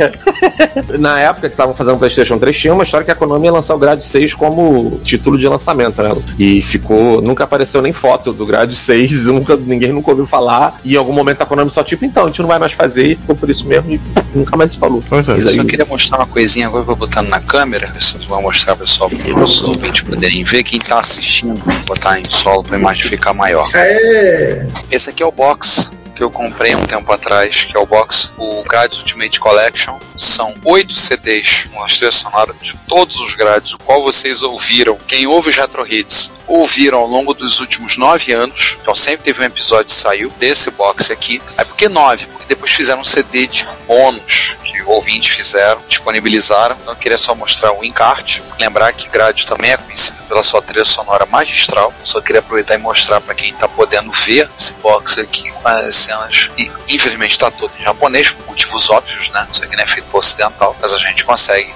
Na 1.00 1.20
época 1.20 1.48
que 1.48 1.54
estavam 1.54 1.76
fazendo 1.76 1.96
o 1.96 2.00
PlayStation 2.00 2.38
3, 2.38 2.58
tinha 2.58 2.74
uma 2.74 2.84
história 2.84 3.06
que 3.06 3.12
a 3.12 3.16
Konami 3.16 3.46
ia 3.46 3.52
lançar 3.52 3.76
o 3.76 3.78
Gradius 3.78 4.08
6 4.08 4.34
como 4.34 5.00
título 5.04 5.38
de 5.38 5.48
lançamento, 5.48 6.02
né? 6.02 6.12
E 6.40 6.62
ficou. 6.62 7.22
Nunca 7.22 7.44
apareceu 7.44 7.82
nem 7.82 7.94
foto 7.94 8.32
do 8.32 8.46
Gradius 8.46 8.80
6, 8.80 9.28
nunca, 9.28 9.56
ninguém 9.56 9.92
nunca 9.92 10.12
ouviu 10.12 10.26
falar. 10.26 10.80
E 10.84 10.94
em 10.94 10.98
algum 10.98 11.14
momento 11.14 11.42
a 11.42 11.46
Konami 11.46 11.70
só, 11.70 11.84
tipo, 11.84 12.06
então, 12.06 12.24
a 12.24 12.28
gente 12.28 12.42
não 12.42 12.48
vai 12.48 12.60
mais 12.60 12.74
fazer, 12.74 13.12
e 13.12 13.16
ficou 13.16 13.36
por 13.36 13.50
isso 13.50 13.68
mesmo, 13.68 13.92
e 13.92 14.02
nunca 14.34 14.56
mais 14.56 14.72
se 14.72 14.78
falou. 14.78 15.04
Pois 15.08 15.28
é. 15.28 15.32
Eu 15.32 15.50
só 15.50 15.64
queria 15.64 15.86
mostrar 15.86 16.18
uma 16.18 16.28
coisinha 16.28 16.68
agora 16.68 16.84
que 16.84 16.92
eu 16.92 16.96
vou 16.96 17.08
botando 17.08 17.30
na 17.30 17.40
câmera. 17.40 17.92
Vou 18.28 18.42
mostrar 18.42 18.76
pro 18.76 18.86
pessoal 18.86 19.10
para 19.10 19.44
os 19.44 19.62
ouvintes 19.64 20.02
poderem 20.02 20.44
ver. 20.44 20.64
Quem 20.64 20.80
tá 20.80 21.00
assistindo, 21.00 21.56
vou 21.56 21.76
botar 21.86 22.20
em 22.20 22.24
solo 22.30 22.64
pra 22.64 22.78
imagem 22.78 23.04
ficar 23.06 23.34
maior. 23.34 23.70
É. 23.74 24.66
Esse 24.92 25.10
aqui 25.10 25.22
é 25.22 25.26
o 25.26 25.32
box 25.32 25.90
que 26.16 26.24
eu 26.24 26.32
comprei 26.32 26.74
um 26.74 26.86
tempo 26.86 27.12
atrás, 27.12 27.66
que 27.66 27.76
é 27.76 27.80
o 27.80 27.86
box, 27.86 28.32
o 28.38 28.64
Grades 28.64 29.00
Ultimate 29.00 29.40
Collection. 29.40 30.00
São 30.18 30.54
oito 30.64 30.94
CDs, 30.94 31.68
uma 31.74 31.88
trilha 31.88 32.12
sonora 32.12 32.54
de 32.62 32.74
todos 32.88 33.20
os 33.20 33.36
grades, 33.36 33.74
o 33.74 33.78
qual 33.80 34.02
vocês 34.02 34.42
ouviram. 34.42 34.98
Quem 35.08 35.28
ouve 35.28 35.50
os 35.50 35.56
Retro 35.56 35.86
Hits 35.86 36.32
ouviram 36.48 37.00
ao 37.00 37.08
longo 37.08 37.34
dos 37.34 37.60
últimos 37.60 37.98
nove 37.98 38.32
anos. 38.32 38.78
Então 38.82 38.96
sempre 38.96 39.26
teve 39.26 39.42
um 39.42 39.46
episódio 39.46 39.88
que 39.88 39.94
saiu 39.94 40.30
desse 40.40 40.72
box 40.72 41.12
aqui. 41.12 41.42
Aí 41.58 41.66
por 41.66 41.76
que 41.76 41.90
nove? 41.90 42.26
Porque 42.28 42.46
depois 42.48 42.72
fizeram 42.72 43.02
um 43.02 43.06
CD 43.06 43.48
de 43.48 43.68
bônus 43.86 44.58
que 44.64 44.82
ouvintes 44.84 45.36
fizeram, 45.36 45.82
disponibilizaram. 45.88 46.78
Então 46.82 46.94
eu 46.94 46.98
queria 46.98 47.18
só 47.18 47.36
mostrar 47.36 47.74
o 47.74 47.84
encarte. 47.84 48.42
Lembrar 48.60 48.94
que 48.94 49.10
Grade 49.10 49.46
também 49.46 49.72
é 49.72 49.78
conhecido 49.78 50.18
pela 50.26 50.44
sua 50.44 50.62
trilha 50.62 50.86
sonora 50.86 51.26
magistral. 51.26 51.94
Só 52.04 52.22
queria 52.22 52.40
aproveitar 52.40 52.76
e 52.76 52.78
mostrar 52.78 53.22
para 53.22 53.36
quem 53.36 53.54
tá 53.54 53.68
podendo 53.68 54.12
ver 54.12 54.50
esse 54.58 54.74
box 54.76 55.20
aqui 55.20 55.52
com 55.52 55.68
as 55.68 55.96
cenas. 55.96 56.50
E 56.58 56.72
infelizmente 56.90 57.32
está 57.32 57.50
todo 57.50 57.72
em 57.80 57.84
japonês, 57.84 58.32
por 58.32 58.48
motivos 58.48 58.90
óbvios, 58.90 59.30
né? 59.30 59.48
Isso 59.52 59.64
aqui 59.64 59.76
não 59.76 59.84
é 59.84 59.88
feito 59.88 60.06
por 60.10 60.20
ocidental, 60.20 60.76
mas 60.82 60.94
a 60.94 60.98
gente 60.98 61.26
consegue. 61.26 61.74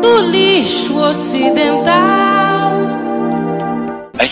Do 0.00 0.20
lixo 0.22 0.96
ocidental. 0.98 2.31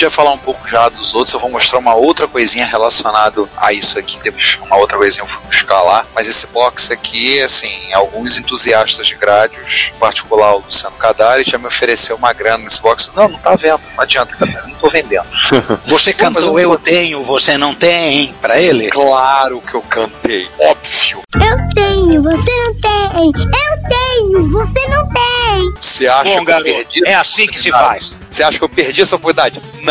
Gente 0.01 0.09
vai 0.09 0.25
falar 0.25 0.33
um 0.33 0.39
pouco 0.39 0.67
já 0.67 0.89
dos 0.89 1.13
outros, 1.13 1.35
eu 1.35 1.41
vou 1.41 1.51
mostrar 1.51 1.79
uma 1.79 1.95
outra 1.95 2.27
coisinha 2.27 2.65
relacionada 2.65 3.45
a 3.59 3.71
isso 3.71 3.99
aqui, 3.99 4.19
depois 4.23 4.59
uma 4.63 4.79
outra 4.79 4.97
coisinha 4.97 5.23
eu 5.23 5.27
fui 5.27 5.45
buscar 5.45 5.83
lá, 5.83 6.07
mas 6.15 6.27
esse 6.27 6.47
box 6.47 6.91
aqui, 6.91 7.39
assim, 7.43 7.93
alguns 7.93 8.39
entusiastas 8.39 9.07
de 9.07 9.15
grádios, 9.15 9.93
em 9.95 9.99
particular 9.99 10.55
o 10.55 10.61
Luciano 10.61 10.97
Cadari, 10.97 11.45
já 11.45 11.59
me 11.59 11.67
ofereceu 11.67 12.17
uma 12.17 12.33
grana 12.33 12.65
nesse 12.65 12.81
box. 12.81 13.13
Não, 13.15 13.29
não 13.29 13.39
tá 13.41 13.55
vendo, 13.57 13.83
não 13.95 14.03
adianta, 14.03 14.35
Cadari, 14.35 14.71
não 14.73 14.79
tô 14.79 14.89
vendendo. 14.89 15.27
Você 15.85 16.15
cantou 16.15 16.59
Eu 16.59 16.79
Tenho, 16.79 17.23
Você 17.23 17.59
Não 17.59 17.75
Tem 17.75 18.33
pra 18.41 18.59
ele? 18.59 18.89
Claro 18.89 19.61
que 19.61 19.75
eu 19.75 19.83
cantei, 19.83 20.49
óbvio. 20.59 21.21
Eu 21.35 21.75
tenho, 21.75 22.23
você 22.23 22.35
não 22.35 22.75
tem. 22.81 23.27
Eu 23.27 23.89
tenho, 23.89 24.51
você 24.51 24.89
não 24.89 25.09
tem. 25.09 25.75
Você 25.81 26.09
acha 26.09 26.25
Bom, 26.39 26.45
que 26.45 26.53
eu 26.53 26.63
perdi? 26.63 27.03
é 27.07 27.15
assim 27.15 27.47
que 27.47 27.59
se 27.59 27.71
faz. 27.71 28.19
Você 28.29 28.43
acha 28.43 28.59
que 28.59 28.65
eu 28.65 28.69
perdi 28.69 29.03
essa 29.03 29.17
oportunidade? 29.17 29.63
Não. 29.83 29.90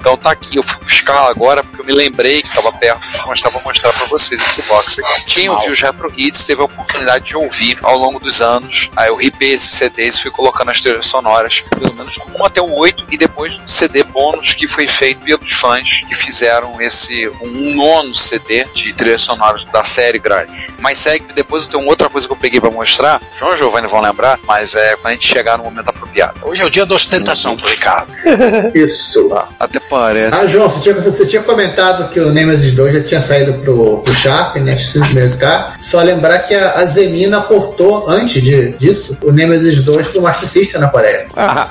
Então 0.00 0.16
tá 0.16 0.30
aqui, 0.30 0.56
eu 0.56 0.62
fui 0.62 0.82
buscar 0.84 1.28
agora 1.28 1.62
porque 1.62 1.80
eu 1.80 1.84
me 1.84 1.92
lembrei 1.92 2.42
que 2.42 2.54
tava 2.54 2.72
perto 2.72 3.00
de 3.10 3.26
mostrar 3.26 3.50
pra 3.50 3.60
mostrar 3.62 3.92
pra 3.92 4.06
vocês 4.06 4.40
esse 4.40 4.62
box 4.62 5.00
aqui. 5.00 5.24
Quem 5.26 5.48
ouviu 5.48 5.72
os 5.72 5.80
Retro 5.80 6.12
Hits 6.16 6.44
teve 6.44 6.60
a 6.60 6.64
oportunidade 6.64 7.26
de 7.26 7.36
ouvir 7.36 7.78
ao 7.82 7.96
longo 7.96 8.18
dos 8.18 8.42
anos. 8.42 8.90
Aí 8.96 9.08
eu 9.08 9.16
ripei 9.16 9.52
esses 9.52 9.70
CDs 9.70 10.16
e 10.16 10.22
fui 10.22 10.30
colocando 10.30 10.70
as 10.70 10.80
trilhas 10.80 11.06
sonoras, 11.06 11.60
pelo 11.60 11.94
menos 11.94 12.18
um 12.34 12.44
até 12.44 12.60
o 12.60 12.72
8, 12.72 13.06
e 13.10 13.16
depois 13.16 13.58
um 13.58 13.66
CD 13.66 14.02
bônus 14.02 14.54
que 14.54 14.66
foi 14.68 14.86
feito 14.86 15.20
pelos 15.20 15.52
fãs 15.52 16.04
que 16.06 16.14
fizeram 16.14 16.80
esse 16.80 17.28
um 17.40 17.76
nono 17.76 18.14
CD 18.14 18.64
de 18.74 18.92
trilhas 18.92 19.22
sonoras 19.22 19.64
da 19.66 19.84
série 19.84 20.18
Grade. 20.18 20.72
Mas 20.78 20.98
segue, 20.98 21.32
depois 21.34 21.64
eu 21.64 21.70
tenho 21.70 21.82
uma 21.82 21.90
outra 21.90 22.08
coisa 22.08 22.26
que 22.26 22.32
eu 22.32 22.36
peguei 22.36 22.60
pra 22.60 22.70
mostrar. 22.70 23.20
João 23.34 23.54
e 23.54 23.56
Giovanni 23.56 23.88
vão 23.88 24.00
lembrar, 24.00 24.38
mas 24.44 24.74
é 24.74 24.96
quando 24.96 25.06
a 25.06 25.10
gente 25.12 25.26
chegar 25.26 25.58
no 25.58 25.64
momento 25.64 25.88
apropriado. 25.88 26.40
Hoje 26.42 26.62
é 26.62 26.64
o 26.64 26.70
dia 26.70 26.86
da 26.86 26.94
ostentação 26.94 27.56
Ricardo. 27.56 28.12
Isso. 28.74 28.95
Até 29.58 29.78
parece. 29.80 30.36
Ah, 30.36 30.46
João, 30.46 30.70
você 30.70 30.80
tinha, 30.80 30.94
você 30.94 31.26
tinha 31.26 31.42
comentado 31.42 32.08
que 32.10 32.20
o 32.20 32.32
Nemesis 32.32 32.72
2 32.72 32.94
já 32.94 33.02
tinha 33.02 33.20
saído 33.20 33.54
pro, 33.54 33.98
pro 33.98 34.14
Sharp, 34.14 34.56
né? 34.56 34.76
Simplesmente 34.76 35.36
cá. 35.36 35.74
Só 35.80 36.02
lembrar 36.02 36.40
que 36.40 36.54
a, 36.54 36.74
a 36.74 36.84
Zemina 36.84 37.40
portou, 37.42 38.08
antes 38.08 38.42
de, 38.42 38.72
disso, 38.72 39.18
o 39.22 39.32
Nemesis 39.32 39.82
2 39.84 40.08
pro 40.08 40.22
Master 40.22 40.48
System 40.48 40.80
na 40.80 40.88
Coreia. 40.88 41.26
Ah. 41.36 41.70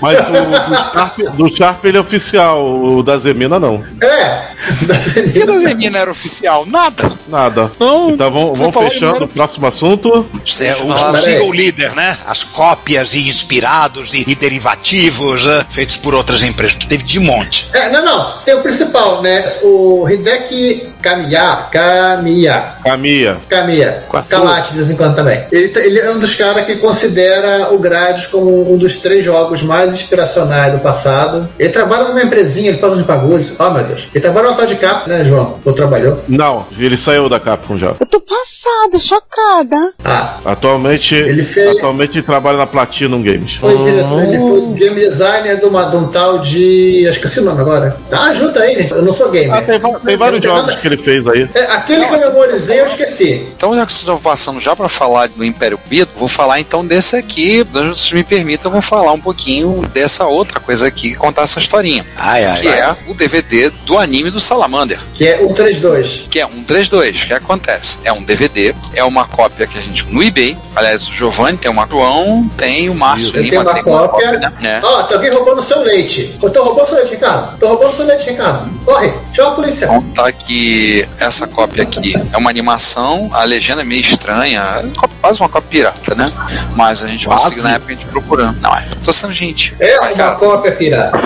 Mas 0.00 0.18
o 0.18 0.32
do 0.32 0.56
Sharp, 0.92 1.18
do 1.36 1.56
Sharp 1.56 1.84
ele 1.84 1.98
é 1.98 2.00
oficial, 2.00 2.64
o 2.64 3.02
da 3.02 3.18
Zemina 3.18 3.58
não. 3.58 3.84
É, 4.00 4.42
da 4.82 4.94
O 4.94 5.32
que 5.32 5.44
da 5.44 5.58
Zemina 5.58 5.98
era 5.98 6.10
oficial? 6.10 6.66
Nada. 6.66 7.10
Nada. 7.28 7.70
Não, 7.78 8.10
então 8.10 8.30
vamos, 8.30 8.58
vamos 8.58 8.74
fechando 8.74 9.24
o 9.24 9.28
próximo 9.28 9.66
assunto. 9.66 10.26
É, 10.60 10.76
o, 10.76 11.16
single 11.16 11.50
leader, 11.50 11.94
né? 11.94 12.18
As 12.26 12.44
cópias 12.44 13.14
e 13.14 13.28
inspirados 13.28 14.14
e, 14.14 14.24
e 14.26 14.34
derivativos 14.34 15.46
né? 15.46 15.64
feitos 15.70 15.96
por 15.96 16.14
outras 16.14 16.42
empresas. 16.42 16.74
Teve 16.86 17.04
de 17.04 17.20
monte. 17.20 17.70
É, 17.72 17.90
não, 17.90 18.04
não. 18.04 18.38
Tem 18.44 18.54
o 18.54 18.62
principal, 18.62 19.22
né? 19.22 19.44
O 19.62 20.08
Hideki 20.08 20.92
Kamiya. 21.02 21.66
Kamiya. 21.70 22.74
Kamiya. 22.84 23.36
Kamiya. 23.48 24.04
Com 24.08 24.16
a 24.16 24.22
sua. 24.22 24.38
Kawate 24.38 24.72
de 24.72 24.78
vez 24.78 24.90
em 24.90 24.96
quando 24.96 25.16
também. 25.16 25.46
Ele, 25.50 25.68
tá- 25.68 25.80
ele 25.80 25.98
é 25.98 26.10
um 26.10 26.18
dos 26.18 26.34
caras 26.34 26.64
que 26.66 26.76
considera 26.76 27.72
o 27.72 27.78
Gradius 27.78 28.26
como 28.26 28.72
um 28.72 28.76
dos 28.76 28.96
três 29.00 29.24
jogos 29.24 29.62
mais 29.62 29.92
inspiracionais 29.94 30.72
do 30.72 30.78
passado. 30.80 31.48
Ele 31.58 31.70
trabalha 31.70 32.04
numa 32.04 32.22
empresinha, 32.22 32.68
ele 32.70 32.78
faz 32.78 32.94
uns 32.94 33.02
bagulhos. 33.02 33.52
Oh, 33.58 33.70
meu 33.70 33.84
Deus. 33.84 34.02
Ele 34.14 34.20
trabalha 34.22 34.50
no 34.50 34.56
tal 34.56 34.66
de 34.66 34.76
cap, 34.76 35.08
né, 35.08 35.24
João? 35.24 35.58
Ou 35.64 35.72
trabalhou? 35.72 36.18
Não, 36.28 36.66
ele 36.78 36.96
saiu 36.96 37.28
da 37.28 37.40
Capcom 37.40 37.78
já. 37.78 37.94
Eu 37.98 38.06
tô 38.06 38.20
passada, 38.20 38.98
chocada. 38.98 39.92
Ah, 40.04 40.36
Atualmente 40.44 41.14
Ele 41.14 41.44
fez- 41.44 41.76
atualmente 41.78 42.22
trabalha 42.22 42.58
na 42.58 42.66
Platinum 42.66 43.22
Games. 43.22 43.56
foi 43.56 43.76
diretor, 43.76 44.22
ele 44.22 44.36
foi 44.38 44.60
game 44.78 45.00
designer 45.00 45.58
de, 45.58 45.64
uma, 45.66 45.84
de 45.84 45.96
um 45.96 46.08
tal 46.08 46.38
de. 46.38 47.06
Acho 47.08 47.18
que 47.20 47.26
esqueci 47.26 47.40
o 47.40 47.44
nome 47.50 47.60
agora. 47.60 47.96
Tá, 48.08 48.24
ajuda 48.26 48.60
aí, 48.62 48.74
gente. 48.76 48.92
Eu 48.92 49.02
não 49.02 49.12
sou 49.12 49.30
gamer. 49.30 49.54
Ah, 49.54 49.62
tem, 49.62 49.80
tem 49.80 50.16
vários 50.16 50.40
tem 50.40 50.50
jogos 50.50 50.66
nada- 50.66 50.76
que 50.80 50.86
ele 50.88 50.96
fez 50.96 51.26
aí. 51.26 51.48
É, 51.54 51.62
aquele 51.72 52.06
que 52.06 52.14
eu 52.14 52.18
memorizei, 52.32 52.80
eu 52.80 52.86
esqueci. 52.86 53.48
Então, 53.56 53.74
já 53.74 53.84
que 53.86 53.92
vocês 53.92 54.00
estão 54.02 54.18
passando 54.18 54.60
já 54.60 54.74
para 54.76 54.88
falar 54.88 55.28
do 55.28 55.44
Império 55.44 55.78
Bito, 55.86 56.10
vou 56.16 56.28
falar 56.28 56.60
então 56.60 56.84
desse 56.84 57.16
aqui. 57.16 57.64
Se 57.96 58.14
me 58.14 58.22
permitam, 58.24 58.68
eu 58.68 58.72
vou 58.72 58.82
falar 58.90 59.12
um 59.12 59.20
pouquinho 59.20 59.82
dessa 59.94 60.26
outra 60.26 60.58
coisa 60.58 60.84
aqui, 60.84 61.14
contar 61.14 61.42
essa 61.42 61.60
historinha. 61.60 62.04
Ai, 62.16 62.44
ai, 62.44 62.58
que 62.60 62.66
ai. 62.66 62.80
é 62.80 62.96
o 63.06 63.14
DVD 63.14 63.70
do 63.86 63.96
anime 63.96 64.32
do 64.32 64.40
Salamander. 64.40 64.98
Que 65.14 65.28
é 65.28 65.38
132. 65.38 66.26
Que 66.28 66.40
é 66.40 66.44
132. 66.44 67.22
O 67.22 67.26
que 67.28 67.34
acontece? 67.34 67.98
É 68.02 68.12
um 68.12 68.20
DVD, 68.20 68.74
é 68.92 69.04
uma 69.04 69.24
cópia 69.28 69.68
que 69.68 69.78
a 69.78 69.80
gente 69.80 70.10
no 70.12 70.20
eBay. 70.20 70.58
Aliás, 70.74 71.06
o 71.06 71.12
Giovanni 71.12 71.56
tem 71.56 71.70
uma, 71.70 71.86
o 71.86 71.88
João 71.88 72.50
tem 72.56 72.88
o 72.90 72.94
Márcio 72.94 73.38
Lima 73.38 73.48
tenho 73.50 73.62
uma 73.62 73.74
tem 73.74 73.82
cópia. 73.84 74.32
né? 74.32 74.52
É. 74.60 74.80
Ó, 74.82 75.02
tem 75.04 75.16
alguém 75.16 75.30
roubando 75.30 75.62
seu 75.62 75.80
leite. 75.82 76.36
Eu 76.42 76.50
tô 76.50 76.64
roubando 76.64 76.88
seu 76.88 76.96
leite, 76.96 77.10
Ricardo. 77.12 77.58
Tô 77.58 77.68
roubando 77.68 77.94
seu 77.94 78.06
leite, 78.06 78.28
Ricardo. 78.28 78.70
Corre, 78.84 79.12
chama 79.32 79.52
a 79.52 79.54
polícia. 79.54 79.84
Então 79.84 80.02
tá 80.14 80.32
que 80.32 81.08
essa 81.20 81.46
cópia 81.46 81.84
aqui 81.84 82.14
é 82.32 82.36
uma 82.36 82.50
animação, 82.50 83.30
a 83.32 83.44
legenda 83.44 83.82
é 83.82 83.84
meio 83.84 84.00
estranha, 84.00 84.82
é 84.82 85.08
quase 85.20 85.38
uma 85.38 85.48
cópia 85.48 85.70
pirata, 85.70 86.14
né? 86.16 86.26
Mas 86.74 87.04
a 87.04 87.06
gente 87.06 87.28
conseguiu 87.28 87.62
na 87.62 87.74
época 87.74 87.92
a 87.92 87.94
gente 87.94 88.06
procurando. 88.06 88.60
Não, 88.60 88.79
Tô 89.04 89.12
sendo 89.12 89.32
gentil. 89.32 89.76
É 89.80 89.98
uma 89.98 90.12
cara, 90.12 90.36
cópia 90.36 90.72
pirata. 90.72 91.18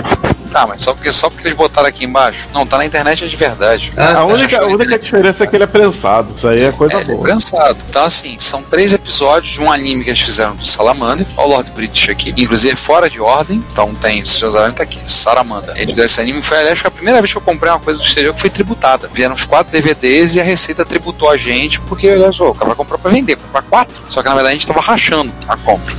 Tá, 0.54 0.68
mas 0.68 0.82
só 0.82 0.94
porque, 0.94 1.10
só 1.10 1.28
porque 1.28 1.48
eles 1.48 1.56
botaram 1.58 1.88
aqui 1.88 2.04
embaixo. 2.04 2.46
Não, 2.54 2.64
tá 2.64 2.78
na 2.78 2.86
internet 2.86 3.24
é 3.24 3.26
de 3.26 3.34
verdade. 3.34 3.92
Ah, 3.96 4.18
A 4.18 4.24
única, 4.24 4.62
a 4.62 4.66
única 4.66 4.96
diferença 4.96 5.42
é 5.42 5.46
que 5.48 5.56
ele 5.56 5.64
é 5.64 5.66
prensado. 5.66 6.32
Isso 6.36 6.46
aí 6.46 6.62
é 6.62 6.70
coisa 6.70 6.94
É, 6.94 7.00
é 7.00 7.04
boa. 7.04 7.22
prensado. 7.22 7.76
Então, 7.88 8.04
assim, 8.04 8.36
são 8.38 8.62
três 8.62 8.92
episódios 8.92 9.52
de 9.54 9.60
um 9.60 9.72
anime 9.72 10.04
que 10.04 10.10
eles 10.10 10.20
fizeram 10.20 10.54
do 10.54 10.64
Salamander. 10.64 11.26
Olha 11.36 11.46
o 11.46 11.50
Lord 11.50 11.72
British 11.72 12.08
aqui. 12.08 12.32
Inclusive, 12.36 12.76
fora 12.76 13.10
de 13.10 13.20
ordem. 13.20 13.64
Então, 13.72 13.92
tem, 13.96 14.24
se 14.24 14.38
vocês 14.38 14.54
olharem, 14.54 14.72
tá 14.76 14.84
aqui. 14.84 15.00
Saramanda. 15.04 15.74
Ele 15.76 15.92
deu 15.92 16.04
esse 16.04 16.20
anime. 16.20 16.40
Foi, 16.40 16.56
aliás, 16.56 16.78
foi 16.78 16.86
a 16.86 16.92
primeira 16.92 17.20
vez 17.20 17.32
que 17.32 17.38
eu 17.38 17.42
comprei 17.42 17.72
uma 17.72 17.80
coisa 17.80 17.98
do 17.98 18.06
exterior 18.06 18.32
que 18.32 18.40
foi 18.40 18.50
tributada. 18.50 19.10
Vieram 19.12 19.34
os 19.34 19.44
quatro 19.44 19.72
DVDs 19.72 20.36
e 20.36 20.40
a 20.40 20.44
Receita 20.44 20.84
tributou 20.84 21.28
a 21.30 21.36
gente, 21.36 21.80
porque, 21.80 22.08
aliás, 22.08 22.38
o 22.38 22.54
cara 22.54 22.66
vai 22.66 22.76
comprar 22.76 22.98
pra 22.98 23.10
vender, 23.10 23.34
comprar 23.34 23.62
quatro. 23.62 23.94
Só 24.08 24.22
que, 24.22 24.28
na 24.28 24.34
verdade, 24.36 24.54
a 24.54 24.58
gente 24.58 24.68
tava 24.68 24.80
rachando 24.80 25.32
a 25.48 25.56
compra. 25.56 25.92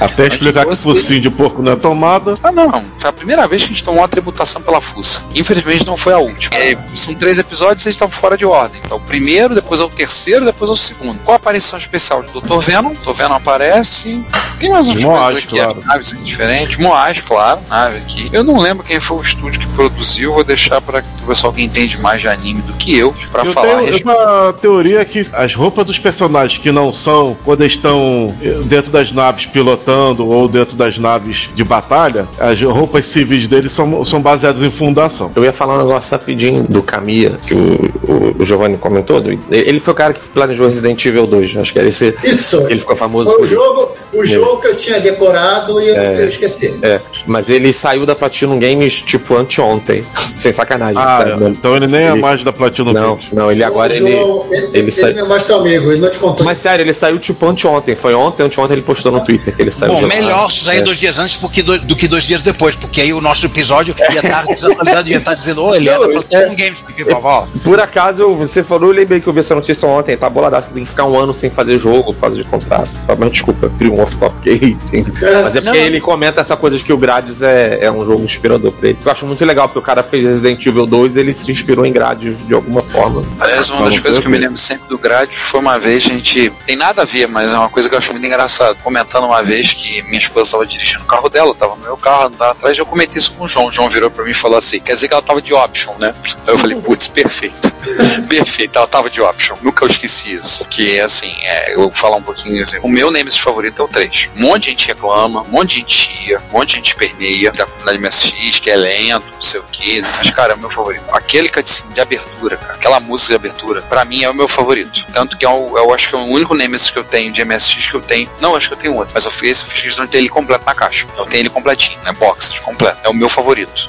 Até 0.00 0.28
explicar 0.28 0.64
que 0.64 0.72
o 0.72 0.76
focinho 0.76 1.20
de 1.20 1.28
porco 1.30 1.62
não 1.62 1.72
é 1.72 1.76
tomada. 1.76 2.38
Ah, 2.42 2.50
não. 2.50 2.82
Foi 2.96 3.10
a 3.10 3.12
primeira 3.12 3.46
vez 3.46 3.62
que 3.62 3.68
a 3.68 3.72
gente 3.72 3.81
tomou 3.82 4.00
uma 4.00 4.08
tributação 4.08 4.62
pela 4.62 4.80
fuça. 4.80 5.24
Infelizmente 5.34 5.86
não 5.86 5.96
foi 5.96 6.12
a 6.12 6.18
última. 6.18 6.56
É, 6.56 6.76
são 6.94 7.14
três 7.14 7.38
episódios 7.38 7.84
e 7.84 7.88
eles 7.88 7.94
estão 7.94 8.08
fora 8.08 8.36
de 8.36 8.44
ordem. 8.44 8.80
Então, 8.84 8.98
o 8.98 9.00
primeiro, 9.00 9.54
depois 9.54 9.80
é 9.80 9.84
o 9.84 9.88
terceiro, 9.88 10.44
depois 10.44 10.70
é 10.70 10.72
o 10.72 10.76
segundo. 10.76 11.18
Qual 11.24 11.34
a 11.34 11.36
aparição 11.36 11.78
especial 11.78 12.22
do 12.22 12.40
Dr. 12.40 12.58
Venom? 12.58 12.94
Dr. 12.94 13.12
Venom 13.12 13.34
aparece. 13.34 14.24
Tem 14.58 14.70
mais 14.70 14.88
umas 14.88 15.04
Moaz, 15.04 15.22
coisas 15.24 15.42
aqui, 15.42 15.56
claro. 15.56 15.78
as 15.78 15.86
naves 15.86 16.14
aqui 16.14 16.22
diferentes. 16.22 16.76
Moaz, 16.78 17.20
claro, 17.20 17.60
nave 17.68 17.98
aqui. 17.98 18.30
Eu 18.32 18.44
não 18.44 18.58
lembro 18.60 18.84
quem 18.84 19.00
foi 19.00 19.18
o 19.18 19.20
estúdio 19.20 19.60
que 19.60 19.66
produziu. 19.68 20.34
Vou 20.34 20.44
deixar 20.44 20.80
para 20.80 21.04
o 21.22 21.26
pessoal 21.26 21.52
que 21.52 21.62
entende 21.62 21.98
mais 21.98 22.20
de 22.20 22.28
anime 22.28 22.62
do 22.62 22.72
que 22.74 22.96
eu, 22.96 23.14
para 23.30 23.44
falar 23.44 23.66
a 23.66 23.76
tenho 23.76 23.86
respeito. 23.86 24.18
uma 24.18 24.52
teoria 24.52 25.04
que 25.04 25.28
as 25.32 25.54
roupas 25.54 25.86
dos 25.86 25.98
personagens 25.98 26.60
que 26.60 26.70
não 26.70 26.92
são 26.92 27.36
quando 27.44 27.62
eles 27.62 27.74
estão 27.74 28.34
eh, 28.42 28.60
dentro 28.64 28.90
das 28.90 29.12
naves 29.12 29.46
pilotando 29.46 30.26
ou 30.26 30.48
dentro 30.48 30.76
das 30.76 30.98
naves 30.98 31.48
de 31.54 31.64
batalha, 31.64 32.26
as 32.38 32.60
roupas 32.60 33.06
civis 33.06 33.48
deles 33.48 33.71
são, 33.74 34.04
são 34.04 34.20
baseadas 34.20 34.62
em 34.62 34.70
fundação. 34.70 35.30
Eu 35.34 35.44
ia 35.44 35.52
falar 35.52 35.74
um 35.74 35.78
negócio 35.86 36.10
rapidinho 36.12 36.62
do 36.64 36.82
Kamiya, 36.82 37.38
que 37.46 37.54
o, 37.54 37.58
o, 38.02 38.42
o 38.42 38.46
Giovanni 38.46 38.76
comentou. 38.76 39.20
do- 39.20 39.38
ele 39.50 39.80
foi 39.80 39.92
o 39.92 39.96
cara 39.96 40.12
que 40.14 40.20
planejou 40.28 40.66
Resident 40.66 41.04
Evil 41.04 41.26
2. 41.26 41.56
Acho 41.56 41.72
que 41.72 41.78
era 41.78 41.88
esse. 41.88 42.14
Isso. 42.24 42.66
Ele 42.68 42.80
ficou 42.80 42.94
famoso 42.96 43.30
Foi 43.30 43.42
o 43.42 43.46
jogo, 43.46 43.92
o 44.12 44.24
jogo 44.24 44.60
que 44.60 44.68
eu 44.68 44.76
tinha 44.76 45.00
decorado 45.00 45.80
e 45.80 45.88
eu, 45.88 45.96
É. 45.96 46.22
eu 46.22 46.28
esqueci. 46.28 46.74
É, 46.82 47.00
mas 47.26 47.48
ele 47.50 47.72
saiu 47.72 48.04
da 48.06 48.14
Platinum 48.14 48.58
Games 48.58 48.94
tipo 48.94 49.36
anteontem. 49.36 50.04
Sem 50.36 50.52
sacanagem. 50.52 50.96
Ah, 51.00 51.18
sabe? 51.18 51.44
então 51.50 51.76
ele 51.76 51.86
nem 51.86 52.02
é 52.02 52.10
Ele- 52.12 52.20
mais 52.20 52.42
da 52.44 52.52
Platinum 52.52 52.92
Não, 52.92 53.16
Games. 53.16 53.26
não, 53.32 53.50
ele 53.52 53.62
agora 53.62 53.94
ele. 53.94 54.12
João, 54.12 54.46
ele, 54.50 54.66
ele 54.74 54.92
ele 55.02 55.20
é 55.20 55.24
mais 55.24 55.44
teu 55.44 55.56
amigo, 55.56 55.90
ele 55.92 56.00
não 56.00 56.10
te 56.10 56.18
contou. 56.18 56.44
Mas 56.44 56.58
sério, 56.58 56.82
ele 56.82 56.92
saiu 56.92 57.18
tipo 57.18 57.46
anteontem. 57.46 57.94
Foi 57.94 58.14
ontem, 58.14 58.42
anteontem 58.44 58.74
ele 58.74 58.82
postou 58.82 59.10
no 59.12 59.20
Twitter 59.20 59.54
que 59.54 59.62
ele 59.62 59.70
saiu. 59.72 59.92
Bom, 59.94 60.02
melhor 60.06 60.50
sair 60.50 60.78
É. 60.78 60.82
dois 60.82 60.98
dias 60.98 61.18
antes 61.18 61.36
porque 61.36 61.62
do, 61.62 61.78
do 61.78 61.96
que 61.96 62.06
dois 62.08 62.24
dias 62.24 62.42
depois, 62.42 62.74
porque 62.76 63.00
aí 63.00 63.12
o 63.12 63.20
nosso 63.20 63.46
episódio 63.46 63.61
ia 63.70 64.20
estar 64.20 64.44
desatualizado, 64.46 65.08
ia 65.08 65.16
estar 65.16 65.34
dizendo, 65.34 65.64
ô, 65.64 65.74
ele 65.74 65.88
é 65.88 65.98
da 65.98 66.06
Não, 66.06 66.12
Platinum 66.12 66.54
Games, 66.56 66.82
pipi, 66.86 67.04
vovó. 67.04 67.46
Por 67.62 67.80
acaso, 67.80 68.34
você 68.34 68.62
falou, 68.62 68.90
eu 68.90 68.96
lembrei 68.96 69.20
que 69.20 69.26
eu 69.26 69.32
vi 69.32 69.40
essa 69.40 69.54
notícia 69.54 69.86
ontem, 69.88 70.16
tá 70.16 70.28
boladaço, 70.28 70.68
que 70.68 70.74
tem 70.74 70.84
que 70.84 70.90
ficar 70.90 71.04
um 71.04 71.18
ano 71.18 71.32
sem 71.32 71.50
fazer 71.50 71.78
jogo, 71.78 72.12
por 72.14 72.20
causa 72.20 72.36
de 72.36 72.44
contrato. 72.44 72.90
Tá, 73.06 73.14
Mas 73.16 73.32
desculpa, 73.32 73.70
cria 73.78 73.90
um 73.90 74.00
off-top 74.00 74.34
que 74.42 74.76
sim. 74.82 75.04
Mas 75.42 75.56
é 75.56 75.60
porque 75.60 75.78
Não. 75.78 75.86
ele 75.86 76.00
comenta 76.00 76.40
essa 76.40 76.56
coisa 76.56 76.76
de 76.76 76.84
que 76.84 76.92
o 76.92 76.98
Gradius 76.98 77.42
é, 77.42 77.78
é 77.82 77.90
um 77.90 78.04
jogo 78.04 78.22
inspirador 78.24 78.72
pra 78.72 78.90
ele. 78.90 78.98
Eu 79.04 79.12
acho 79.12 79.26
muito 79.26 79.44
legal, 79.44 79.68
porque 79.68 79.78
o 79.78 79.82
cara 79.82 80.02
fez 80.02 80.24
Resident 80.24 80.64
Evil 80.64 80.86
2 80.86 81.16
ele 81.16 81.32
se 81.32 81.50
inspirou 81.50 81.84
em 81.84 81.92
Gradius 81.92 82.36
de 82.46 82.54
alguma 82.54 82.82
forma. 82.82 83.22
Aliás, 83.38 83.70
uma 83.70 83.86
das 83.86 83.98
coisas 83.98 84.20
que 84.20 84.26
eu 84.26 84.30
me 84.30 84.38
lembro 84.38 84.58
sempre 84.58 84.88
do 84.88 84.98
Gradius 84.98 85.40
foi 85.40 85.60
uma 85.60 85.78
vez 85.78 86.04
a 86.04 86.08
gente. 86.08 86.52
Tem 86.66 86.76
nada 86.76 87.02
a 87.02 87.04
ver, 87.04 87.28
mas 87.28 87.52
é 87.52 87.56
uma 87.56 87.68
coisa 87.68 87.88
que 87.88 87.94
eu 87.94 87.98
acho 87.98 88.12
muito 88.12 88.26
engraçado. 88.26 88.76
Comentando 88.82 89.24
uma 89.24 89.42
vez 89.42 89.72
que 89.72 90.02
minha 90.02 90.18
esposa 90.18 90.46
estava 90.46 90.66
dirigindo 90.66 91.02
o 91.04 91.06
carro 91.06 91.28
dela, 91.28 91.54
tava 91.54 91.76
no 91.76 91.82
meu 91.82 91.96
carro, 91.96 92.26
andava 92.26 92.52
atrás, 92.52 92.76
eu 92.78 92.86
comentei 92.86 93.18
isso 93.18 93.32
com 93.32 93.44
o 93.44 93.48
João. 93.52 93.70
João 93.70 93.88
virou 93.88 94.10
pra 94.10 94.24
mim 94.24 94.30
e 94.30 94.34
falou 94.34 94.56
assim: 94.56 94.80
quer 94.80 94.94
dizer 94.94 95.08
que 95.08 95.14
ela 95.14 95.22
tava 95.22 95.42
de 95.42 95.52
option, 95.52 95.94
né? 95.98 96.14
Aí 96.46 96.54
eu 96.54 96.58
falei, 96.58 96.76
putz, 96.76 97.08
perfeito. 97.08 97.72
Perfeito, 98.28 98.76
ela 98.78 98.86
tava 98.86 99.10
de 99.10 99.20
option. 99.20 99.56
Nunca 99.60 99.84
eu 99.84 99.88
esqueci 99.88 100.34
isso. 100.34 100.64
Que 100.68 101.00
assim, 101.00 101.34
é, 101.42 101.74
eu 101.74 101.80
vou 101.80 101.90
falar 101.90 102.16
um 102.16 102.22
pouquinho 102.22 102.62
assim. 102.62 102.78
O 102.82 102.88
meu 102.88 103.10
Nemesis 103.10 103.38
favorito 103.38 103.82
é 103.82 103.84
o 103.84 103.88
3. 103.88 104.30
Um 104.36 104.42
monte 104.42 104.64
de 104.64 104.70
gente 104.70 104.86
reclama, 104.86 105.42
um 105.42 105.48
monte 105.48 105.70
de 105.70 105.74
gente 105.80 105.94
chia, 105.94 106.42
um 106.50 106.58
monte 106.58 106.68
de 106.68 106.74
gente 106.76 106.88
esperneia 106.88 107.52
da 107.52 107.66
comunidade 107.66 107.98
MSX, 107.98 108.60
que 108.60 108.70
é 108.70 108.76
lento, 108.76 109.26
não 109.32 109.40
sei 109.40 109.60
o 109.60 109.64
que. 109.64 110.00
Mas, 110.00 110.30
cara, 110.30 110.52
é 110.52 110.56
o 110.56 110.58
meu 110.58 110.70
favorito. 110.70 111.04
Aquele 111.12 111.48
cutscene 111.48 111.92
de 111.92 112.00
abertura, 112.00 112.56
cara, 112.56 112.74
aquela 112.74 113.00
música 113.00 113.30
de 113.30 113.36
abertura, 113.36 113.82
pra 113.82 114.04
mim 114.04 114.22
é 114.22 114.30
o 114.30 114.34
meu 114.34 114.48
favorito. 114.48 115.04
Tanto 115.12 115.36
que 115.36 115.44
é 115.44 115.48
eu 115.48 115.92
acho 115.92 116.08
que 116.08 116.14
é 116.14 116.18
o 116.18 116.22
único 116.22 116.54
Nemesis 116.54 116.90
que 116.90 116.98
eu 116.98 117.04
tenho 117.04 117.32
de 117.32 117.44
MSX 117.44 117.88
que 117.88 117.94
eu 117.94 118.00
tenho. 118.00 118.30
Não, 118.40 118.56
acho 118.56 118.68
que 118.68 118.74
eu 118.74 118.78
tenho 118.78 118.94
outro, 118.94 119.12
mas 119.12 119.24
eu 119.24 119.30
fiz 119.30 119.60
eu 119.60 119.66
fiz 119.66 119.82
questão 119.82 120.04
de 120.04 120.10
ter 120.10 120.18
ele 120.18 120.28
completo 120.28 120.64
na 120.64 120.74
caixa. 120.74 121.06
Eu 121.16 121.26
tenho 121.26 121.42
ele 121.42 121.50
completinho, 121.50 121.98
né? 122.04 122.12
Boxes 122.12 122.58
completo. 122.60 122.98
É 123.02 123.08
o 123.08 123.14
meu 123.14 123.28
favorito. 123.28 123.41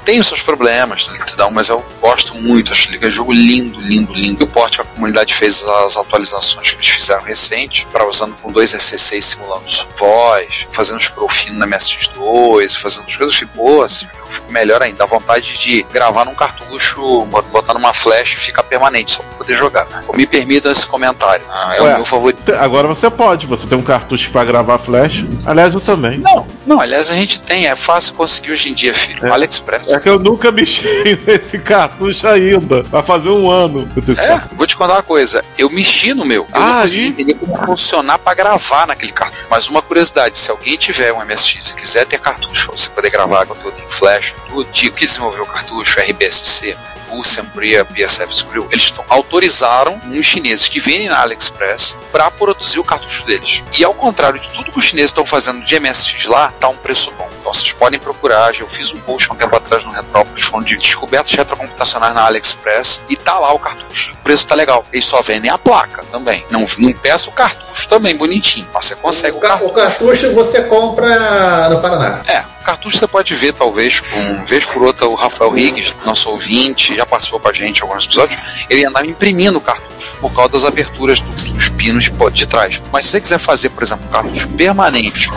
Tem 0.06 0.20
os 0.20 0.28
seus 0.28 0.42
problemas, 0.42 1.10
mas 1.52 1.70
eu 1.70 1.84
gosto 2.02 2.36
muito. 2.36 2.72
Acho 2.72 2.89
que 2.89 3.04
é 3.04 3.08
um 3.08 3.12
jogo 3.12 3.32
lindo, 3.32 3.80
lindo, 3.80 4.13
lindo. 4.13 4.42
E 4.42 4.44
o 4.44 4.48
porte, 4.48 4.82
a 4.82 4.84
comunidade 4.84 5.34
fez 5.34 5.63
as 5.63 5.98
atualizações 5.98 6.70
que 6.72 6.76
eles 6.76 6.88
fizeram 6.88 7.24
recente, 7.24 7.86
para 7.92 8.08
usando 8.08 8.34
com 8.42 8.52
dois 8.52 8.74
SC6 8.74 9.22
simulando 9.22 9.63
voz, 9.98 10.68
fazendo 10.72 11.00
scroll 11.02 11.30
fino 11.30 11.58
na 11.60 11.68
MSX2, 11.68 12.78
fazendo 12.78 13.06
as 13.08 13.16
coisas. 13.16 13.36
Ficou 13.36 13.84
assim, 13.84 14.08
o 14.13 14.18
jogo 14.18 14.30
ficou 14.32 14.52
melhor 14.52 14.82
ainda. 14.82 14.98
Dá 15.00 15.06
vontade 15.06 15.58
de 15.58 15.84
gravar 15.92 16.26
num 16.26 16.36
cartucho, 16.36 17.26
bot- 17.26 17.48
botar 17.50 17.74
numa 17.74 17.94
flash 17.94 18.34
e 18.34 18.38
ficar 18.38 18.63
permanente, 18.63 19.12
só 19.12 19.24
pra 19.24 19.38
poder 19.39 19.56
jogar. 19.56 19.86
Né? 19.88 20.04
Me 20.16 20.26
permitam 20.28 20.72
esse 20.72 20.86
comentário. 20.86 21.46
Ah, 21.50 21.76
é 21.76 21.82
Ué, 21.82 21.92
o 21.94 21.96
meu 21.98 22.06
favorito. 22.06 22.54
Agora 22.56 22.88
você 22.88 23.10
pode, 23.10 23.46
você 23.48 23.66
tem 23.68 23.78
um 23.78 23.84
cartucho 23.84 24.32
pra 24.32 24.44
gravar 24.44 24.80
flash. 24.80 25.24
Aliás, 25.46 25.74
eu 25.74 25.80
também. 25.82 26.20
Não, 26.20 26.48
não, 26.66 26.80
aliás, 26.82 27.10
a 27.10 27.16
gente 27.16 27.42
tem, 27.42 27.68
é 27.68 27.76
fácil 27.76 28.13
conseguir 28.13 28.52
hoje 28.52 28.70
em 28.70 28.74
dia, 28.74 28.94
filho. 28.94 29.33
AliExpress. 29.34 29.93
É 29.93 30.00
que 30.00 30.10
eu 30.10 30.19
nunca 30.19 30.52
mexi 30.52 30.84
nesse 31.26 31.58
cartucho 31.60 32.28
ainda. 32.28 32.84
Vai 32.84 33.04
fazer 33.04 33.30
um 33.30 33.50
ano. 33.50 33.89
É, 34.17 34.56
vou 34.56 34.65
te 34.67 34.76
contar 34.78 34.93
uma 34.93 35.04
coisa. 35.04 35.43
Eu 35.58 35.69
mexi 35.69 36.13
no 36.13 36.26
meu. 36.26 36.48
Eu 36.54 36.60
não 36.60 36.67
Ah, 36.78 36.82
consegui 36.82 37.06
e? 37.06 37.08
entender 37.10 37.34
como 37.36 37.58
funcionar 37.65 38.17
pra 38.19 38.34
gravar 38.34 38.88
naquele 38.88 39.12
cartucho. 39.12 39.48
Mas 39.50 39.67
uma 39.67 39.82
curiosidade: 39.82 40.38
se 40.38 40.50
alguém 40.52 40.78
tiver 40.78 41.12
um 41.13 41.24
MSX 41.26 41.72
e 41.72 41.76
quiser 41.76 42.06
ter 42.06 42.19
cartucho 42.19 42.67
pra 42.67 42.78
você 42.78 42.89
poder 42.89 43.10
gravar 43.10 43.46
conteúdo 43.46 43.76
em 43.86 43.89
flash, 43.89 44.36
tudo, 44.48 44.63
tipo, 44.72 44.96
que 44.96 45.06
desenvolveu 45.06 45.43
o 45.43 45.48
cartucho, 45.48 46.00
RBSC, 46.00 46.76
o 47.17 47.23
Sembria, 47.23 47.84
BSF 47.84 48.36
Screw, 48.36 48.67
eles 48.71 48.93
autorizaram 49.10 49.99
uns 50.06 50.26
chineses 50.26 50.67
que 50.67 50.80
vendem 50.80 51.10
na 51.10 51.21
AliExpress 51.21 51.97
pra 52.12 52.30
produzir 52.32 52.80
o 52.80 52.84
cartucho 52.84 53.26
deles. 53.26 53.63
E 53.78 53.84
ao 53.84 53.93
contrário 53.93 54.39
de 54.39 54.49
tudo 54.49 54.71
que 54.71 54.80
os 54.80 54.86
chineses 54.86 55.10
estão 55.10 55.26
fazendo 55.26 55.63
de 55.63 55.80
MSX 55.80 56.26
lá, 56.26 56.54
tá 56.60 56.67
um 56.69 56.78
preço 56.78 57.12
bom. 57.17 57.30
Então 57.39 57.54
vocês 57.54 57.71
podem 57.73 57.99
procurar. 57.99 58.54
Eu 58.60 58.67
fiz 58.67 58.91
um 58.91 58.99
post 59.02 59.30
há 59.30 59.34
um 59.34 59.38
tempo 59.38 59.56
atrás 59.56 59.84
no 59.84 59.91
Retrópolis 59.91 60.43
falando 60.43 60.65
de 60.65 60.78
descobertas 60.78 61.34
retrocomputacionais 61.34 62.13
na 62.13 62.26
AliExpress 62.26 63.02
e 63.10 63.15
tá 63.15 63.38
lá 63.38 63.54
o 63.54 63.60
cartucho. 63.60 64.13
O 64.13 64.17
preço 64.17 64.47
tá 64.47 64.56
legal. 64.56 64.86
Eles 64.91 65.06
só 65.06 65.21
vendem 65.21 65.49
a 65.49 65.58
placa 65.58 66.04
também. 66.12 66.45
Não, 66.49 66.65
não 66.78 66.93
peça 66.93 67.30
o 67.30 67.34
cartucho 67.34 67.88
também, 67.88 68.15
bonitinho. 68.15 68.67
Você 68.73 68.95
consegue 68.95 69.38
o, 69.38 69.39
cartucho. 69.39 69.69
O 69.69 69.73
cartucho 69.73 70.34
você 70.34 70.63
compra 70.63 71.69
no 71.69 71.82
Paraná. 71.82 72.21
É, 72.28 72.39
o 72.39 72.53
cartucho 72.63 72.97
você 72.97 73.08
pode 73.08 73.34
ver, 73.36 73.54
talvez, 73.54 73.99
com 73.99 74.43
vez 74.45 74.65
por 74.65 74.82
outra, 74.84 75.08
o 75.08 75.15
Rafael 75.15 75.52
Riggs, 75.52 75.93
nosso 76.06 76.30
ouvinte, 76.30 76.95
já 76.95 77.06
participou 77.06 77.39
com 77.39 77.47
a 77.49 77.54
gente 77.54 77.80
em 77.80 77.82
alguns 77.84 78.06
episódios, 78.06 78.39
ele 78.69 78.86
andava 78.86 79.06
imprimindo 79.06 79.58
o 79.58 79.62
cartucho 79.62 80.17
por 80.19 80.34
causa 80.34 80.52
das 80.52 80.65
aberturas 80.65 81.19
do- 81.19 81.32
dos 81.54 81.69
pinos 81.69 82.06
de, 82.06 82.12
de 82.32 82.47
trás. 82.47 82.82
Mas 82.91 83.06
se 83.06 83.12
você 83.12 83.21
quiser 83.21 83.39
fazer, 83.39 83.69
por 83.69 83.84
exemplo, 83.84 84.06
um 84.06 84.10
cartucho 84.10 84.47
permanente, 84.49 85.30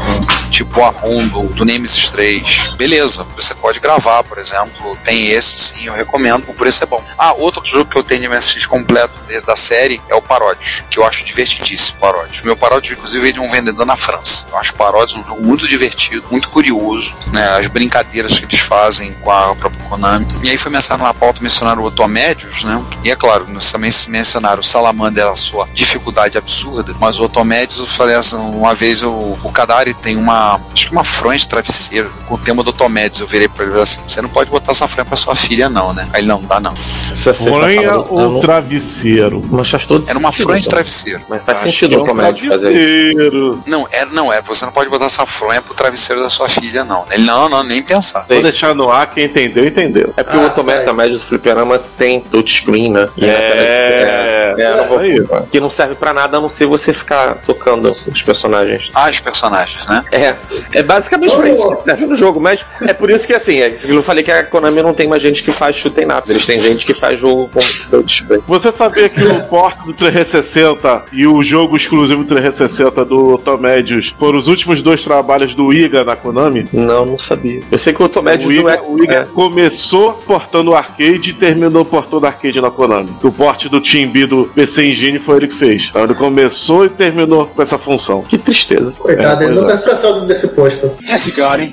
tipo 0.51 0.83
a 0.83 0.89
ROM 0.91 1.27
do, 1.29 1.65
Nemesis 1.65 2.09
3, 2.11 2.75
beleza, 2.77 3.27
você 3.37 3.55
pode 3.55 3.81
gravar, 3.81 4.23
por 4.25 4.39
exemplo, 4.39 4.97
tem 5.05 5.29
esse 5.31 5.59
sim, 5.59 5.85
eu 5.87 5.93
recomendo, 5.95 6.45
o 6.49 6.55
preço 6.55 6.83
é 6.85 6.87
bom. 6.87 7.03
Ah, 7.19 7.33
outro 7.33 7.65
jogo 7.65 7.91
que 7.91 7.97
eu 7.97 8.03
tenho 8.05 8.21
de 8.23 8.29
MSX 8.29 8.67
completo 8.67 9.13
desde 9.27 9.47
da 9.47 9.57
série 9.57 10.01
é 10.09 10.15
o 10.15 10.23
Paródios, 10.23 10.83
que 10.91 10.99
eu 10.99 11.05
acho 11.05 11.25
divertidíssimo, 11.25 11.99
Paródios. 11.99 12.43
Meu 12.43 12.57
Paródios, 12.57 12.93
inclusive, 12.97 13.21
veio 13.23 13.35
de 13.35 13.41
um 13.41 13.51
vendedor 13.51 13.85
na 13.87 13.97
França. 13.97 14.45
Eu 14.51 14.59
acho 14.59 14.75
Paródios 14.75 15.17
um 15.19 15.25
jogo 15.25 15.45
muito 15.45 15.67
divertido, 15.69 16.25
muito 16.31 16.49
curioso, 16.51 17.16
né? 17.33 17.57
As 17.59 17.67
brincadeiras 17.67 18.39
que 18.39 18.45
eles 18.45 18.59
fazem 18.59 19.13
com 19.23 19.31
a 19.31 19.55
própria 19.55 19.85
Konami. 19.89 20.27
E 20.43 20.51
aí 20.51 20.59
foi 20.59 20.71
mencionado 20.71 21.05
na 21.05 21.15
pauta, 21.15 21.41
mencionaram 21.43 21.83
o 21.83 21.87
Otomédios, 21.87 22.65
né? 22.65 22.83
E 23.05 23.11
é 23.11 23.17
claro, 23.17 23.47
nós 23.49 23.71
também 23.71 23.91
se 23.91 24.11
mencionaram 24.11 24.61
o 24.61 24.65
Salamander, 24.65 25.27
a 25.27 25.37
sua 25.37 25.69
dificuldade 25.75 26.39
absurda, 26.39 26.95
mas 26.99 27.19
o 27.19 27.25
Otomédios, 27.25 27.79
eu 27.79 27.87
falei 27.87 28.17
assim, 28.17 28.37
uma 28.37 28.75
vez 28.75 29.03
o, 29.03 29.11
o 29.43 29.51
Kadari 29.53 29.95
tem 29.95 30.17
uma, 30.17 30.61
acho 30.73 30.87
que 30.87 30.93
uma 30.93 31.05
fronha 31.05 31.39
de 31.39 31.49
travesseiro 31.49 32.11
com 32.27 32.35
o 32.35 32.39
tema 32.39 32.63
do 32.63 32.71
Otomédios. 32.71 33.21
Eu 33.21 33.27
virei 33.27 33.49
pra 33.49 33.63
ele 33.65 33.71
e 33.71 33.73
falei 33.73 33.83
assim: 33.83 34.03
você 34.07 34.23
não 34.23 34.29
pode 34.29 34.51
botar 34.51 34.73
essa 34.73 34.87
fronha 34.89 35.05
pra 35.05 35.17
sua 35.17 35.35
filha, 35.37 35.69
não, 35.69 35.93
né? 35.93 36.09
Aí 36.13 36.21
ele 36.21 36.29
não, 36.29 36.43
dá 36.43 36.61
não. 36.61 36.75
Fronha 36.77 37.99
ou 37.99 38.41
travesseiro? 38.41 39.43
Mas 39.51 39.71
faz 39.71 39.87
todo 39.87 40.09
Era 40.09 40.19
uma 40.19 40.31
sentido, 40.31 40.43
fronha 40.45 40.61
de 40.61 40.67
então. 40.67 40.77
travesseiro. 40.77 41.23
Mas 41.29 41.43
faz 41.45 41.59
Acho 41.59 41.67
sentido 41.71 41.95
é 41.95 41.99
o 41.99 42.05
comédia 42.05 42.49
fazer 42.49 42.73
isso. 42.73 43.15
travesseiro. 43.17 43.61
Não, 43.67 43.87
era, 43.91 44.11
não 44.11 44.33
era. 44.33 44.43
Você 44.43 44.65
não 44.65 44.73
pode 44.73 44.89
botar 44.91 45.07
essa 45.07 45.25
fronha 45.27 45.63
pro 45.63 45.75
travesseiro 45.75 46.23
da 46.23 46.31
sua 46.31 46.49
filha, 46.49 46.85
não. 46.85 47.06
Ele 47.11 47.25
não, 47.25 47.49
não, 47.49 47.63
nem 47.63 47.83
pensar. 47.83 48.27
Vou 48.29 48.43
deixar 48.43 48.75
no 48.75 48.91
ar, 48.91 49.09
quem 49.11 49.25
entendeu, 49.25 49.65
entendeu. 49.65 50.13
É 50.17 50.23
porque 50.23 50.39
o 50.39 50.43
Automata 50.45 50.93
médio 50.93 51.19
do 51.19 51.25
fliperama 51.25 51.79
tem 51.97 52.21
touchscreen, 52.21 52.91
né? 52.93 53.09
É, 53.21 54.55
é, 54.59 54.77
não 54.77 54.85
vou- 54.87 54.99
aí. 54.99 55.17
que 55.51 55.61
não 55.61 55.71
serve 55.71 55.95
pra 55.95 56.13
nada 56.13 56.39
a 56.39 56.41
não 56.41 56.49
ser 56.49 56.67
você 56.67 56.93
ficar 56.93 57.37
tocando 57.47 57.95
os 58.07 58.23
personagens. 58.23 58.91
Ah, 58.95 59.09
os 59.09 59.21
personagens, 59.21 59.87
né? 59.87 60.03
É, 60.11 60.35
é 60.73 60.83
basicamente 60.83 61.35
pra 61.37 61.49
isso 61.49 61.69
que 61.69 61.77
serve 61.85 62.07
no 62.07 62.17
jogo, 62.17 62.41
mas 62.41 62.61
é 62.83 62.93
por 62.93 63.11
isso 63.11 63.27
que 63.27 63.35
assim, 63.35 63.61
é 63.61 63.69
isso 63.69 63.87
que 63.87 63.93
eu 63.95 64.03
falei 64.03 64.25
que 64.25 64.31
a 64.31 64.45
Konami 64.45 64.83
não 64.83 64.95
tem 64.95 65.07
mais 65.07 65.23
gente 65.23 65.43
que 65.43 65.51
faz 65.51 65.77
chute 65.77 66.01
em 66.01 66.07
nada. 66.07 66.25
Eles 66.29 66.47
têm 66.47 66.59
gente 66.59 66.87
que 66.87 66.95
faz 66.95 67.19
jogo 67.21 67.51
com 67.53 67.61
touchscreen. 67.91 68.43
Você 68.47 68.73
sabia 68.73 69.09
que 69.09 69.23
o 69.23 69.43
porte 69.45 69.85
do 69.85 69.93
360 69.93 71.03
e 71.13 71.27
o 71.27 71.43
jogo 71.43 71.77
exclusivo 71.77 72.25
360 72.25 73.05
do 73.05 73.39
Tomédios 73.39 74.13
foram 74.19 74.39
os 74.39 74.47
últimos 74.49 74.83
dois 74.83 75.03
trabalhos 75.05 75.55
do 75.55 75.73
Iga 75.73 76.05
na 76.05 76.17
Konami? 76.17 76.67
Não, 76.73 76.96
não 77.05 77.19
sabia. 77.19 77.61
Eu 77.71 77.79
sei 77.79 77.93
que 77.93 78.03
o 78.03 78.09
Tomédios 78.09 78.47
o 78.47 78.49
do 78.55 78.61
Iga, 78.61 78.73
X- 78.75 78.89
o 78.89 79.03
Iga 79.03 79.15
é. 79.15 79.25
começou 79.25 80.13
portando 80.27 80.71
o 80.71 80.75
arcade 80.75 81.31
e 81.31 81.33
terminou 81.35 81.85
portando 81.85 82.27
arcade 82.27 82.61
na 82.61 82.71
Konami. 82.71 83.11
O 83.23 83.31
porte 83.33 83.69
do 83.69 83.81
Team 83.81 84.11
B 84.11 84.27
do 84.27 84.45
PC 84.55 84.85
Engine 84.87 85.19
foi 85.19 85.37
ele 85.39 85.49
que 85.49 85.59
fez. 85.59 85.83
Então 85.91 86.05
ele 86.05 86.15
começou 86.15 86.85
e 86.87 86.89
terminou 86.89 87.47
com 87.47 87.61
essa 87.63 87.77
função. 87.77 88.23
Que 88.23 88.39
tristeza. 88.39 88.95
Coitado, 88.99 89.43
É, 89.43 89.47
ele 89.47 89.61
nunca 89.61 89.75
é. 89.75 89.77
se 89.77 89.95
saiu 89.97 90.21
desse 90.21 90.49
posto. 90.55 90.91
Esse 91.09 91.33
cara, 91.33 91.63
hein? 91.65 91.73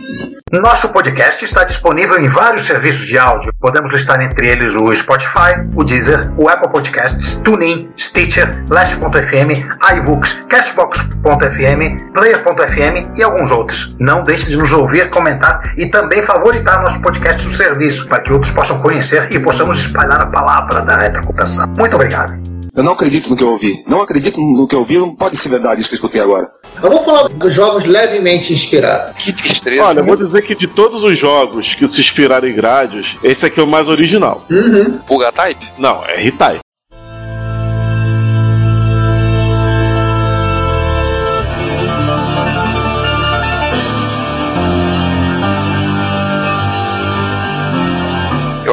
Nosso 0.53 0.89
podcast 0.89 1.43
está 1.43 1.63
disponível 1.63 2.15
em 2.19 2.27
vários 2.27 2.67
serviços 2.67 3.07
de 3.07 3.17
áudio. 3.17 3.51
Podemos 3.59 3.91
listar 3.91 4.21
entre 4.21 4.49
eles 4.49 4.75
o 4.75 4.95
Spotify, 4.95 5.67
o 5.73 5.83
Deezer, 5.83 6.31
o 6.37 6.47
Apple 6.47 6.69
Podcasts, 6.69 7.41
TuneIn, 7.43 7.89
Stitcher, 7.97 8.63
Last.fm, 8.69 9.65
iVoox, 9.97 10.45
Cashbox.fm, 10.47 12.11
Player.fm 12.13 13.17
e 13.17 13.23
alguns 13.23 13.49
outros. 13.49 13.97
Não 13.99 14.23
deixe 14.23 14.51
de 14.51 14.57
nos 14.57 14.71
ouvir, 14.71 15.09
comentar 15.09 15.73
e 15.75 15.87
também 15.87 16.21
favoritar 16.21 16.83
nosso 16.83 17.01
podcast 17.01 17.43
no 17.47 17.51
serviço 17.51 18.07
para 18.07 18.19
que 18.19 18.31
outros 18.31 18.51
possam 18.51 18.77
conhecer 18.77 19.31
e 19.31 19.39
possamos 19.39 19.79
espalhar 19.79 20.21
a 20.21 20.27
palavra 20.27 20.83
da 20.83 20.97
retrocomputação. 20.97 21.65
Muito 21.75 21.95
obrigado. 21.95 22.39
Eu 22.75 22.83
não 22.83 22.93
acredito 22.93 23.29
no 23.29 23.36
que 23.36 23.43
eu 23.43 23.49
ouvi. 23.49 23.83
Não 23.88 24.01
acredito 24.01 24.41
no 24.41 24.67
que 24.67 24.73
eu 24.73 24.79
ouvi. 24.79 24.97
Não 24.97 25.15
pode 25.15 25.38
ser 25.38 25.49
verdade 25.49 25.81
isso 25.81 25.89
que 25.89 25.95
eu 25.95 25.97
escutei 25.97 26.19
agora. 26.19 26.49
Eu 26.81 26.89
vou 26.89 27.03
falar 27.03 27.29
dos 27.29 27.53
jogos 27.53 27.86
levemente 27.86 28.51
inspirados. 28.51 29.23
Que 29.23 29.31
tristeza. 29.31 29.83
Olha, 29.83 29.99
eu 29.99 30.05
vou 30.05 30.15
dizer 30.15 30.41
que 30.41 30.55
de 30.55 30.67
todos 30.67 31.03
os 31.03 31.17
jogos 31.17 31.75
que 31.75 31.88
se 31.88 32.01
inspiraram 32.01 32.47
em 32.47 32.55
Gradius, 32.55 33.15
esse 33.23 33.45
aqui 33.45 33.59
é 33.59 33.63
o 33.63 33.67
mais 33.67 33.88
original. 33.88 34.43
Uhum. 34.49 34.97
Pulga 35.05 35.31
Type? 35.31 35.71
Não, 35.77 36.03
é 36.03 36.15
R-Type. 36.21 36.62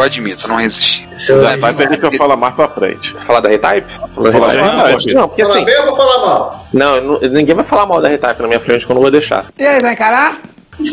Eu 0.00 0.04
admito, 0.04 0.48
não 0.48 0.56
resisti. 0.56 1.06
Vai 1.42 1.58
vai 1.58 1.74
perder 1.74 2.00
que 2.00 2.06
eu 2.06 2.12
falo 2.12 2.34
mais 2.34 2.54
pra 2.54 2.68
frente. 2.68 3.14
Falar 3.26 3.40
da 3.40 3.50
R-Type? 3.50 3.92
Falar 4.14 4.54
da. 4.54 5.12
Não, 5.14 5.28
porque 5.28 5.42
assim. 5.42 5.62
bem 5.62 5.78
ou 5.80 5.86
vou 5.86 5.96
falar 5.96 6.26
mal? 6.26 6.66
Não, 6.72 7.20
ninguém 7.20 7.54
vai 7.54 7.64
falar 7.64 7.84
mal 7.84 8.00
da 8.00 8.08
R-Type 8.08 8.40
na 8.40 8.48
minha 8.48 8.60
frente 8.60 8.86
que 8.86 8.92
eu 8.92 8.94
não 8.94 9.02
vou 9.02 9.10
deixar. 9.10 9.44
E 9.58 9.66
aí, 9.66 9.78
vai 9.78 9.92
encarar? 9.92 10.40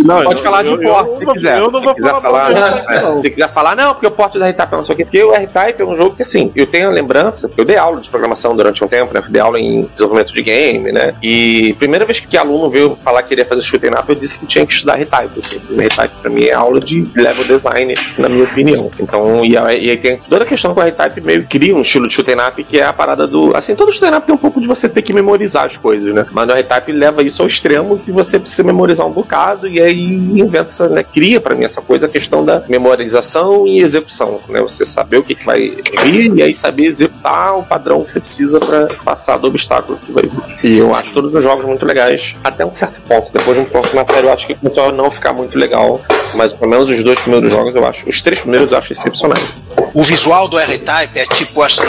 Não, 0.04 0.24
Pode 0.24 0.40
eu- 0.40 0.44
falar 0.44 0.62
de 0.64 0.70
eu- 0.70 0.82
eu 0.82 0.90
porte 0.90 1.18
se 1.20 1.26
quiser. 1.26 1.58
eu 1.60 1.72
não 1.72 1.80
se 1.80 1.86
vou 1.86 1.96
quiser 1.96 2.10
falar 2.22 2.22
falar, 2.54 2.94
é, 2.94 3.02
não. 3.02 3.22
se 3.22 3.30
quiser 3.30 3.50
falar, 3.50 3.76
não, 3.76 3.94
porque 3.94 4.08
o 4.08 4.12
porte 4.12 4.38
do 4.38 4.44
R-Type 4.44 4.72
não 4.74 4.84
sei 4.84 4.94
o 4.94 4.98
quê. 4.98 5.04
Porque 5.06 5.24
o 5.24 5.34
R-Type 5.34 5.82
é 5.82 5.86
um 5.86 5.96
jogo 5.96 6.16
que, 6.16 6.22
assim, 6.22 6.52
eu 6.56 6.66
tenho 6.68 6.88
a 6.88 6.92
lembrança, 6.92 7.50
eu 7.58 7.64
dei 7.66 7.78
aula 7.78 8.02
de 8.02 8.10
programação 8.10 8.56
durante 8.56 8.84
um 8.84 8.88
tempo, 8.88 9.14
né? 9.14 9.24
Dei 9.30 9.42
aula 9.42 9.60
em 9.60 9.84
desenvolvimento 9.94 10.34
de 10.34 10.42
game, 10.42 10.92
né? 10.92 11.14
E 11.22 11.74
primeira 11.80 12.06
vez 12.06 12.20
que 12.20 12.38
aluno 12.38 12.70
veio 12.70 12.96
falar 12.96 13.22
que 13.24 13.30
queria 13.30 13.46
fazer 13.46 13.62
shoot'em 13.62 13.92
up, 13.92 14.04
eu 14.10 14.16
disse 14.16 14.40
que 14.40 14.46
tinha 14.46 14.66
que 14.66 14.74
estudar 14.74 14.96
R-Type. 14.98 15.40
Assim. 15.40 15.60
R-Type 15.80 16.14
pra 16.22 16.30
mim 16.30 16.46
é 16.46 16.54
aula 16.54 16.80
de 16.80 17.08
level 17.16 17.44
design, 17.46 17.96
na 18.18 18.30
minha 18.30 18.44
opinião. 18.44 18.90
Então, 19.00 19.44
e 19.46 19.58
aí, 19.58 19.98
tem 19.98 20.18
toda 20.30 20.44
a 20.44 20.48
questão 20.48 20.74
que 20.74 20.80
o 20.80 20.84
R-Type 20.84 21.22
meio 21.22 21.46
cria 21.48 21.76
um 21.76 21.82
estilo 21.82 22.08
de 22.08 22.14
shoot'em 22.14 22.36
up 22.40 22.64
que 22.64 22.80
é 22.80 22.84
a 22.86 22.94
parada 22.94 23.26
do. 23.28 23.56
Assim, 23.56 23.76
todo 23.76 23.92
shoot'em 23.92 24.16
up 24.18 24.26
tem 24.26 24.34
um 24.36 24.38
pouco 24.38 24.60
de 24.62 24.68
você 24.68 24.88
ter 24.90 25.02
que 25.02 25.14
memorizar 25.14 25.66
as 25.66 25.78
coisas, 25.78 26.14
né? 26.14 26.26
Mas 26.32 26.48
no 26.48 26.54
R-Type 26.54 26.92
leva 26.92 27.22
isso 27.24 27.42
ao 27.42 27.48
extremo 27.48 27.98
que 28.00 28.12
você 28.12 28.40
precisa 28.40 28.64
memorizar 28.64 29.06
um 29.08 29.12
bocado 29.12 29.68
e 29.68 29.77
aí 29.82 30.04
inventa, 30.04 30.68
essa, 30.68 30.90
né? 30.90 31.04
Cria 31.04 31.40
pra 31.40 31.56
mim 31.56 31.64
essa 31.64 31.82
coisa, 31.82 32.06
a 32.06 32.10
questão 32.10 32.44
da 32.44 32.64
memorização 32.68 33.66
e 33.68 33.80
execução, 33.80 34.40
né? 34.50 34.62
Você 34.62 34.86
saber 34.86 35.18
o 35.18 35.24
que, 35.24 35.36
que 35.36 35.46
vai 35.46 35.72
vir 36.04 36.36
e 36.36 36.44
aí 36.44 36.54
saber 36.54 36.86
executar 36.86 37.58
o 37.58 37.64
padrão 37.64 38.04
que 38.04 38.10
você 38.10 38.20
precisa 38.20 38.60
pra 38.60 38.88
passar 39.04 39.38
do 39.38 39.48
obstáculo 39.48 39.98
que 39.98 40.12
vai 40.12 40.24
vir. 40.24 40.42
E 40.64 40.78
eu 40.78 40.94
acho 40.94 41.12
todos 41.14 41.34
os 41.34 41.44
jogos 41.44 41.66
muito 41.66 41.86
legais, 41.86 42.36
até 42.44 42.66
um 42.66 42.74
certo 42.74 43.02
ponto. 43.02 43.32
Depois 43.32 43.58
de 43.58 43.64
um 43.64 43.66
ponto 43.66 43.96
na 43.96 44.06
série, 44.06 44.28
eu 44.28 44.34
acho 44.34 44.48
que 44.48 44.56
começou 44.56 44.90
a 44.90 44.92
não 44.92 45.10
ficar 45.10 45.34
muito 45.34 45.58
legal. 45.58 46.02
Mas 46.34 46.54
pelo 46.54 46.70
menos 46.70 46.90
os 46.90 47.04
dois 47.04 47.20
primeiros 47.20 47.52
jogos 47.52 47.74
eu 47.76 47.86
acho. 47.86 48.08
Os 48.08 48.22
três 48.22 48.40
primeiros 48.40 48.72
eu 48.72 48.78
acho 48.78 48.94
excepcionais. 48.94 49.66
O 49.94 50.04
visual 50.04 50.48
do 50.48 50.60
R-Type 50.60 51.20
é 51.20 51.26
tipo 51.26 51.62
assim, 51.62 51.88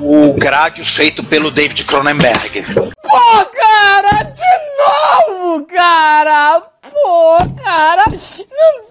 o 0.00 0.32
Gradius 0.34 0.94
feito 0.94 1.22
pelo 1.22 1.50
David 1.50 1.84
Cronenberg. 1.84 2.64
Pô, 3.02 3.44
cara, 3.52 4.22
de 4.22 5.34
novo, 5.36 5.66
cara! 5.66 6.69
Pô, 6.92 7.36
cara! 7.62 8.04
Não. 8.50 8.90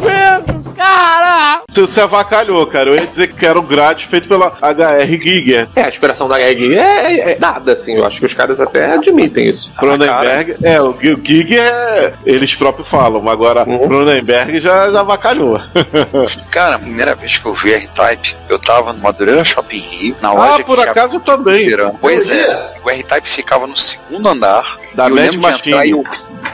Pedro, 0.00 0.62
cara! 0.76 1.62
Você, 1.68 1.80
você 1.80 2.00
avacalhou, 2.00 2.66
cara. 2.66 2.90
Eu 2.90 2.94
ia 2.96 3.06
dizer 3.06 3.32
que 3.32 3.44
era 3.46 3.58
o 3.58 3.62
grade 3.62 4.06
feito 4.08 4.28
pela 4.28 4.48
HR 4.60 5.06
Giger. 5.06 5.68
É, 5.74 5.82
a 5.82 5.88
inspiração 5.88 6.28
da 6.28 6.36
HG 6.36 6.74
é, 6.78 7.12
é, 7.12 7.32
é 7.32 7.38
nada, 7.38 7.72
assim. 7.72 7.94
Eu 7.96 8.06
acho 8.06 8.20
que 8.20 8.26
os 8.26 8.34
caras 8.34 8.60
até 8.60 8.92
admitem 8.92 9.46
isso. 9.48 9.72
Cronenberg, 9.78 10.56
é, 10.62 10.80
o 10.80 10.92
Gi- 11.00 11.12
o 11.14 11.20
Giger 11.24 11.60
é, 11.66 12.12
eles 12.24 12.54
próprios 12.54 12.88
falam, 12.88 13.20
mas 13.20 13.32
agora 13.32 13.64
Cronenberg 13.64 14.60
já, 14.60 14.90
já 14.90 15.00
avacalhou. 15.00 15.60
Cara, 16.50 16.76
a 16.76 16.78
primeira 16.78 17.14
vez 17.14 17.38
que 17.38 17.46
eu 17.46 17.54
vi 17.54 17.72
R-Type, 17.72 18.36
eu 18.48 18.58
tava 18.58 18.92
no 18.92 19.00
Madureira 19.00 19.44
Shopping 19.44 19.78
Rio, 19.80 20.16
na 20.20 20.28
ah, 20.28 20.32
loja 20.32 20.64
por 20.64 20.76
que 20.76 20.82
tinha 20.82 20.90
acaso 20.92 21.20
também. 21.20 21.64
Fliperama. 21.64 21.94
Pois 22.00 22.30
é, 22.30 22.74
o 22.84 22.90
R-Type 22.90 23.28
ficava 23.28 23.66
no 23.66 23.76
segundo 23.76 24.28
andar. 24.28 24.78
Da 24.94 25.08
e 25.08 25.10
eu 25.10 25.14
Mad 25.16 25.24
lembro 25.24 25.32
de 25.32 25.42
Machine. 25.42 25.72
entrar 25.72 25.86
e 25.86 25.90
eu- 25.90 26.04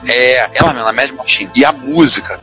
É, 0.09 0.51
ela 0.55 0.73
mesmo, 0.73 0.87
na 0.87 0.93
Mad 0.93 1.11
Machine. 1.13 1.51
E 1.55 1.65
a 1.65 1.73
música. 1.73 2.41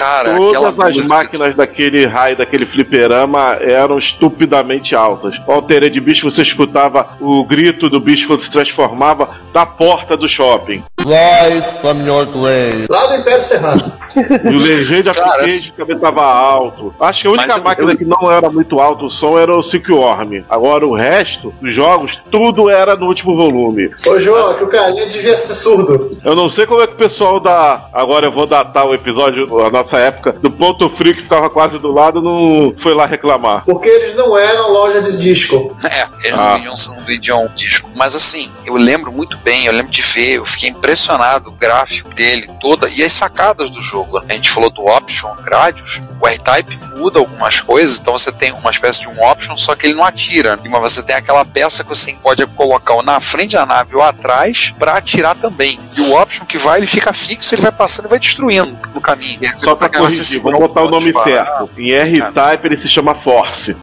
Cara, 0.00 0.30
aquela 0.34 0.72
Todas 0.72 0.80
as 0.80 0.94
música. 0.94 1.14
máquinas 1.14 1.54
daquele 1.56 2.06
raio, 2.06 2.36
daquele 2.36 2.64
fliperama 2.66 3.56
eram 3.60 3.98
estupidamente 3.98 4.94
altas. 4.94 5.34
O 5.46 5.52
Altered 5.52 5.92
de 5.92 6.00
bicho, 6.00 6.30
você 6.30 6.42
escutava 6.42 7.06
o 7.20 7.44
grito 7.44 7.88
do 7.90 8.00
bicho 8.00 8.26
quando 8.26 8.40
se 8.42 8.50
transformava 8.50 9.28
da 9.52 9.66
porta 9.66 10.16
do 10.16 10.28
shopping. 10.28 10.82
Right 11.00 11.62
from 11.80 12.06
your 12.06 12.26
grave. 12.26 12.86
Lá 12.88 13.06
do 13.06 13.14
Império 13.16 13.42
Serrano. 13.42 13.92
E 14.16 14.48
o 14.48 14.58
Legend 14.58 15.08
of 15.10 15.20
Cara, 15.20 15.40
Cage 15.42 15.72
também 15.76 15.98
tava 15.98 16.22
alto. 16.24 16.92
Acho 16.98 17.22
que 17.22 17.28
a 17.28 17.30
única 17.30 17.46
Mas 17.54 17.62
máquina 17.62 17.92
eu- 17.92 17.96
que 17.96 18.04
não 18.04 18.30
era 18.30 18.50
muito 18.50 18.80
alto 18.80 19.06
o 19.06 19.10
som 19.10 19.38
era 19.38 19.56
o 19.56 19.62
Silkworm. 19.62 20.42
Agora 20.48 20.86
o 20.86 20.94
resto 20.94 21.52
dos 21.60 21.72
jogos, 21.74 22.18
tudo 22.30 22.68
era 22.68 22.96
no 22.96 23.06
último 23.06 23.36
volume. 23.36 23.90
Ô, 24.06 24.18
João, 24.20 24.54
que 24.54 24.64
o 24.64 24.68
carinha 24.68 25.06
devia 25.06 25.36
ser 25.36 25.54
surdo. 25.54 26.16
Eu 26.24 26.34
não 26.34 26.48
sei 26.50 26.66
como 26.66 26.82
é 26.82 26.86
que 26.86 26.94
o 26.94 26.96
pessoal 26.96 27.38
da. 27.38 27.86
Agora 27.92 28.26
eu 28.26 28.32
vou 28.32 28.46
datar 28.46 28.86
o 28.86 28.94
episódio, 28.94 29.64
a 29.64 29.70
nossa 29.90 29.98
época, 29.98 30.32
do 30.32 30.50
Ponto 30.50 30.88
Frio 30.90 31.14
que 31.14 31.22
ficava 31.22 31.50
quase 31.50 31.78
do 31.78 31.90
lado, 31.92 32.22
não 32.22 32.74
foi 32.80 32.94
lá 32.94 33.06
reclamar. 33.06 33.64
Porque 33.64 33.88
eles 33.88 34.14
não 34.14 34.36
eram 34.38 34.70
loja 34.72 35.02
de 35.02 35.18
disco. 35.18 35.76
É, 35.84 36.02
eles 36.26 36.38
Ah. 36.38 36.52
não 36.52 36.54
vendiam, 36.56 36.74
não 36.96 37.04
vendiam 37.04 37.48
disco. 37.54 37.90
Mas 37.94 38.14
assim, 38.14 38.48
eu 38.64 38.76
lembro 38.76 39.12
muito 39.12 39.36
bem, 39.38 39.66
eu 39.66 39.72
lembro 39.72 39.90
de 39.90 40.02
ver, 40.02 40.36
eu 40.36 40.44
fiquei 40.44 40.68
impressionado, 40.70 41.50
o 41.50 41.52
gráfico 41.52 42.08
dele, 42.14 42.48
toda, 42.60 42.88
e 42.88 43.02
as 43.02 43.12
sacadas 43.12 43.68
do 43.70 43.80
jogo. 43.82 44.18
A 44.28 44.32
gente 44.32 44.48
falou 44.48 44.70
do 44.70 44.82
Option 44.86 45.34
Gradius, 45.42 46.00
o 46.20 46.26
R-Type 46.28 46.78
muda 46.96 47.18
algumas 47.18 47.60
coisas, 47.60 47.98
então 47.98 48.12
você 48.16 48.30
tem 48.30 48.52
uma 48.52 48.70
espécie 48.70 49.00
de 49.00 49.08
um 49.08 49.22
Option, 49.24 49.56
só 49.56 49.74
que 49.74 49.86
ele 49.86 49.94
não 49.94 50.04
atira. 50.04 50.58
Mas 50.64 50.80
você 50.80 51.02
tem 51.02 51.16
aquela 51.16 51.44
peça 51.44 51.82
que 51.82 51.88
você 51.88 52.12
pode 52.22 52.46
colocar 52.48 53.00
na 53.02 53.20
frente 53.20 53.52
da 53.56 53.66
nave 53.66 53.94
ou 53.96 54.02
atrás 54.02 54.72
pra 54.78 54.96
atirar 54.96 55.34
também. 55.36 55.80
E 55.96 56.00
o 56.00 56.14
Option 56.20 56.44
que 56.44 56.58
vai, 56.58 56.78
ele 56.78 56.86
fica 56.86 57.12
fixo, 57.12 57.54
ele 57.54 57.62
vai 57.62 57.72
passando 57.72 58.06
e 58.06 58.08
vai 58.08 58.18
destruindo 58.18 58.78
no 58.94 59.00
caminho. 59.00 59.40
Só 59.62 59.74
pra 59.88 59.98
corrigir, 59.98 60.40
vamos 60.40 60.58
segura 60.58 60.58
botar 60.58 60.82
o 60.82 60.90
nome 60.90 61.12
certo. 61.24 61.70
Em 61.76 61.90
R-Type 61.90 62.66
ele 62.66 62.82
se 62.82 62.88
chama 62.88 63.14
Force. 63.14 63.76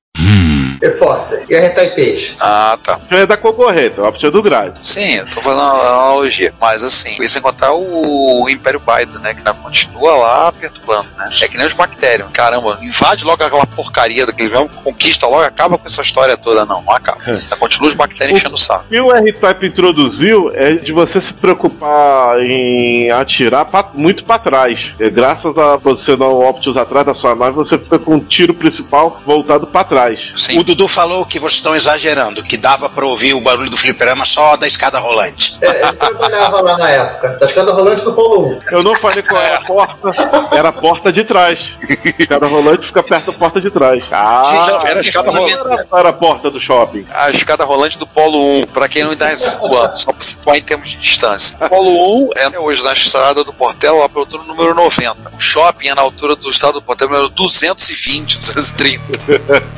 E 0.82 0.90
Force. 0.92 1.40
E 1.50 1.56
a 1.56 1.62
Retaipeixe. 1.62 2.36
Ah, 2.40 2.78
tá. 2.84 3.00
É 3.12 3.26
da 3.26 3.38
concorrente, 3.38 4.00
é 4.00 4.04
a 4.04 4.10
opção 4.10 4.30
do 4.32 4.42
grade. 4.42 4.74
Sim, 4.82 5.16
eu 5.16 5.26
tô 5.28 5.42
fazendo 5.42 5.62
uma 5.64 5.80
analogia. 5.82 6.54
Mas 6.60 6.84
assim, 6.84 7.12
isso 7.22 7.34
sem 7.34 7.42
contar 7.42 7.74
o 7.74 8.48
Império 8.50 8.80
Biden, 8.82 9.20
né? 9.22 9.34
Que 9.34 9.40
ainda 9.40 9.54
continua 9.54 10.16
lá 10.16 10.52
perturbando, 10.52 11.08
né? 11.18 11.30
É 11.42 11.48
que 11.48 11.58
nem 11.58 11.66
os 11.68 11.74
bactérios. 11.74 12.30
Caramba, 12.32 12.78
invade 12.82 13.24
logo 13.26 13.44
aquela 13.44 13.66
porcaria 13.66 14.26
daquele 14.26 14.50
mesmo, 14.50 14.70
conquista 14.70 15.26
logo, 15.28 15.44
acaba 15.44 15.78
com 15.78 15.88
essa 15.88 16.02
história 16.02 16.38
toda. 16.38 16.66
Não, 16.66 16.82
não 16.82 16.94
acaba. 16.94 17.18
Ainda 17.26 17.56
continua 17.58 17.90
os 17.90 17.96
bactérios 17.96 18.38
enchendo 18.40 18.56
o 18.56 18.58
saco. 18.58 18.86
O 18.86 18.90
que 18.90 19.00
o 19.00 19.12
R-Type 19.12 19.68
introduziu 19.68 20.52
é 20.54 20.74
de 20.74 20.92
você 20.92 21.22
se 21.22 21.34
preocupar 21.34 22.40
em 22.42 23.12
atirar 23.12 23.66
pra- 23.66 23.90
muito 23.94 24.24
pra 24.24 24.40
trás. 24.40 24.92
E 25.00 25.10
graças 25.10 25.58
a 25.58 25.78
posicionar 25.78 26.30
o 26.30 26.48
Optus 26.48 26.78
atrás 26.78 27.06
da 27.06 27.14
sua 27.14 27.36
nave, 27.36 27.56
você 27.56 27.78
fica 27.78 28.00
com 28.00 28.16
o 28.16 28.20
tiro 28.20 28.54
principal 28.54 29.22
voltado 29.26 29.68
pra 29.68 29.84
trás. 29.84 30.20
O 30.34 30.64
Dudu 30.68 30.86
falou 30.90 31.26
que 31.26 31.40
vocês 31.40 31.54
estão 31.60 31.74
exagerando, 31.74 32.44
que 32.44 32.58
dava 32.58 32.90
pra 32.90 33.06
ouvir 33.06 33.34
o 33.34 33.40
barulho 33.40 33.70
do 33.70 33.78
fliperama 33.78 34.26
só 34.26 34.58
da 34.58 34.68
escada 34.68 35.00
rolante. 35.00 35.58
É, 35.62 35.88
eu 35.88 35.94
trabalhava 35.94 36.60
lá 36.60 36.78
na 36.78 36.90
época. 36.90 37.30
Da 37.40 37.46
escada 37.46 37.72
rolante 37.72 38.04
do 38.04 38.12
Paulo 38.12 38.50
1. 38.50 38.62
Eu 38.72 38.84
não 38.84 38.94
falei 38.98 39.24
qual 39.24 39.42
era 39.42 39.60
a 39.60 39.62
porta, 39.62 40.12
era 40.52 40.68
a 40.70 40.74
porta 40.74 41.10
de 41.14 41.24
trás. 41.24 41.62
Cada 42.28 42.48
rolante 42.48 42.86
fica 42.88 43.02
perto 43.02 43.32
da 43.32 43.38
porta 43.38 43.62
de 43.62 43.72
trás. 43.72 44.04
Ah, 44.12 44.44
Gente, 44.68 44.88
era 44.88 45.00
a 45.00 45.02
escada 45.02 45.32
rolante. 45.32 45.54
Era, 45.54 45.88
era 46.00 46.10
a 46.10 46.14
porta 46.14 46.52
do 46.52 46.60
shopping. 46.60 47.06
A 47.14 47.30
escada 47.32 47.64
rolante 47.64 47.98
do 47.98 48.06
Polo 48.06 48.60
1, 48.64 48.66
pra 48.68 48.90
quem 48.90 49.06
não 49.06 49.14
está 49.14 49.34
situando, 49.38 49.98
só 49.98 50.12
pra 50.12 50.22
situar 50.22 50.58
em 50.58 50.62
termos 50.62 50.90
de 50.90 50.98
distância. 50.98 51.56
O 51.62 51.70
Polo 51.70 52.26
1 52.26 52.30
é 52.36 52.60
hoje 52.60 52.84
na 52.84 52.92
estrada 52.92 53.42
do 53.42 53.54
Portela, 53.54 54.00
lá 54.00 54.10
pela 54.10 54.26
altura 54.26 54.44
número 54.44 54.76
90. 54.76 55.16
O 55.34 55.40
shopping 55.40 55.88
é 55.88 55.96
na 55.96 56.02
altura 56.02 56.36
do 56.36 56.50
estado 56.50 56.74
do 56.74 56.82
Portela, 56.82 57.12
número 57.12 57.30
220, 57.30 58.38
230. 58.38 59.02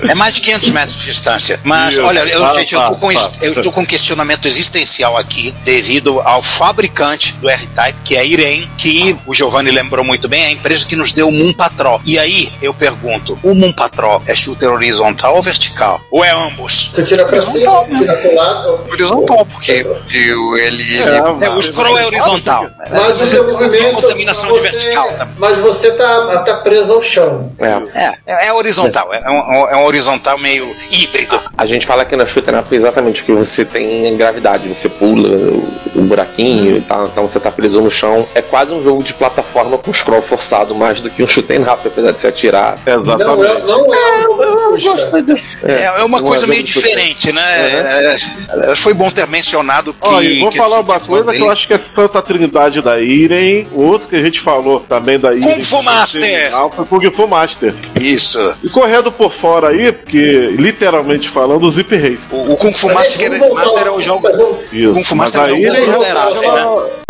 É 0.10 0.16
mais 0.16 0.34
de 0.34 0.42
500 0.42 0.70
metros 0.72 0.79
de 0.86 1.04
distância. 1.06 1.60
Mas, 1.64 1.96
Isso. 1.96 2.04
olha, 2.04 2.20
eu, 2.20 2.54
gente, 2.54 2.74
eu 2.76 2.82
tô, 2.82 2.96
com, 2.96 3.12
eu 3.12 3.52
estou 3.54 3.72
com 3.72 3.82
um 3.82 3.86
questionamento 3.86 4.48
existencial 4.48 5.18
aqui, 5.18 5.54
devido 5.64 6.20
ao 6.22 6.42
fabricante 6.42 7.34
do 7.34 7.50
R-Type, 7.50 8.00
que 8.04 8.16
é 8.16 8.20
a 8.20 8.24
Irene, 8.24 8.70
que 8.78 9.18
o 9.26 9.34
Giovanni 9.34 9.72
lembrou 9.72 10.04
muito 10.06 10.28
bem, 10.28 10.44
é 10.44 10.48
a 10.48 10.52
empresa 10.52 10.86
que 10.86 10.96
nos 10.96 11.14
deu 11.14 11.28
o 11.28 11.32
Moon 11.32 11.54
Patrol. 11.54 12.02
E 12.06 12.18
aí, 12.20 12.52
eu 12.62 12.74
pergunto, 12.74 13.38
o 13.44 13.54
Moon 13.54 13.72
Patrol 13.72 14.22
é 14.28 14.36
shooter 14.36 14.70
horizontal 14.72 15.36
ou 15.36 15.42
vertical? 15.42 16.00
Ou 16.12 16.24
é 16.24 16.32
ambos? 16.32 16.92
Você 16.94 17.04
tira 17.04 17.26
pra 17.26 17.42
cima, 17.42 17.86
tira 17.98 18.18
pro 18.18 18.36
lado. 18.36 18.86
Horizontal, 18.90 19.46
porque 19.46 19.84
porque 19.84 20.18
ele. 20.18 20.98
ele 20.98 21.46
É, 21.46 21.50
o 21.50 21.62
scroll 21.62 21.98
é 21.98 22.06
horizontal. 22.06 22.70
Mas 22.90 23.34
o 23.34 23.58
contaminação 23.96 24.50
mas 24.50 24.62
de 24.64 24.70
você- 24.70 24.80
vertical 24.80 25.08
também. 25.14 25.36
Mas 25.38 25.58
você 25.58 25.92
tá, 25.92 26.44
tá 26.44 26.56
preso 26.58 26.94
ao 26.94 27.02
chão. 27.02 27.52
É. 27.60 28.16
É, 28.26 28.48
é 28.48 28.54
horizontal, 28.54 29.14
é 29.14 29.30
um, 29.30 29.70
é 29.70 29.76
um 29.78 29.86
horizontal 29.86 30.38
meio 30.38 30.69
híbrido. 30.92 31.40
A 31.58 31.66
gente 31.66 31.86
fala 31.86 32.04
aqui 32.04 32.16
na 32.16 32.26
Shooter 32.26 32.58
Up 32.58 32.74
exatamente 32.74 33.24
que 33.24 33.32
você 33.32 33.66
tem 33.66 34.16
gravidade, 34.16 34.68
você 34.68 34.88
pula 34.88 35.30
o, 35.30 35.68
o 35.96 36.02
buraquinho 36.04 36.78
e 36.78 36.82
tal, 36.82 37.08
então 37.08 37.28
você 37.28 37.40
tá 37.40 37.52
preso 37.52 37.82
no 37.82 37.92
chão. 37.92 38.26
É 38.34 38.42
quase 38.42 38.72
um 38.72 38.84
jogo 38.84 39.04
de 39.04 39.14
plataforma 39.14 39.78
com 39.78 39.94
scroll 39.94 40.22
forçado 40.22 40.74
mais 40.74 41.02
do 41.02 41.10
que 41.10 41.22
um 41.22 41.28
shooting 41.28 41.62
up, 41.64 41.86
apesar 41.86 42.12
de 42.12 42.20
se 42.20 42.28
atirar. 42.28 42.78
Não 42.86 43.44
é, 43.44 43.60
não 43.62 43.94
é 43.94 44.28
um 44.28 44.59
jogo 44.78 44.98
de 45.22 45.22
busca. 45.22 45.72
É, 45.72 45.84
é 45.86 46.04
uma 46.04 46.22
coisa 46.22 46.46
é 46.46 46.48
meio 46.48 46.60
jogo 46.60 46.68
de 46.68 46.74
shooter. 46.74 46.90
diferente, 46.90 47.32
né? 47.32 48.18
É, 48.72 48.76
foi 48.76 48.94
bom 48.94 49.10
ter 49.10 49.28
mencionado 49.28 49.94
que. 49.94 50.24
E 50.24 50.40
vou 50.40 50.50
que 50.50 50.58
falar 50.58 50.80
uma 50.82 51.00
falou 51.00 51.08
coisa 51.24 51.26
que 51.26 51.32
dele. 51.32 51.44
eu 51.46 51.52
acho 51.52 51.68
que 51.68 51.74
é 51.74 51.80
Santa 51.96 52.22
Trindade 52.22 52.82
da 52.82 53.00
Irem, 53.00 53.66
o 53.72 53.82
outro 53.84 54.08
que 54.08 54.16
a 54.16 54.22
gente 54.22 54.42
falou 54.42 54.82
também 54.82 55.20
da 55.20 55.30
Irem. 55.34 55.42
Kung 55.42 55.64
Fu 55.64 55.82
Master! 55.84 56.52
Foi 56.76 56.86
Kung 56.86 57.12
Fu 57.16 57.28
Master. 57.28 57.74
Isso. 58.00 58.56
E 58.64 58.70
correndo 58.70 59.12
por 59.12 59.34
fora 59.40 59.70
aí, 59.70 59.92
porque 59.92 60.48
literalmente 60.58 61.30
falando, 61.30 61.64
o 61.68 61.72
Zip 61.72 61.96
Race. 61.96 62.20
O, 62.32 62.54
o 62.54 62.58
Kung 62.58 62.74
Fu 62.74 62.94
Master, 62.94 63.18
que 63.18 63.26
era- 63.26 63.38
Master 63.54 63.88
é 63.88 63.92
o 63.92 64.00
jogo. 64.02 64.28
Isso. 64.72 64.94
Kung 64.94 65.04
Fu 65.04 65.16
Mas 65.16 65.34
Master 65.34 65.52
é 65.52 65.54
o 65.54 65.64
jogo 65.86 66.04
ele- 66.06 67.09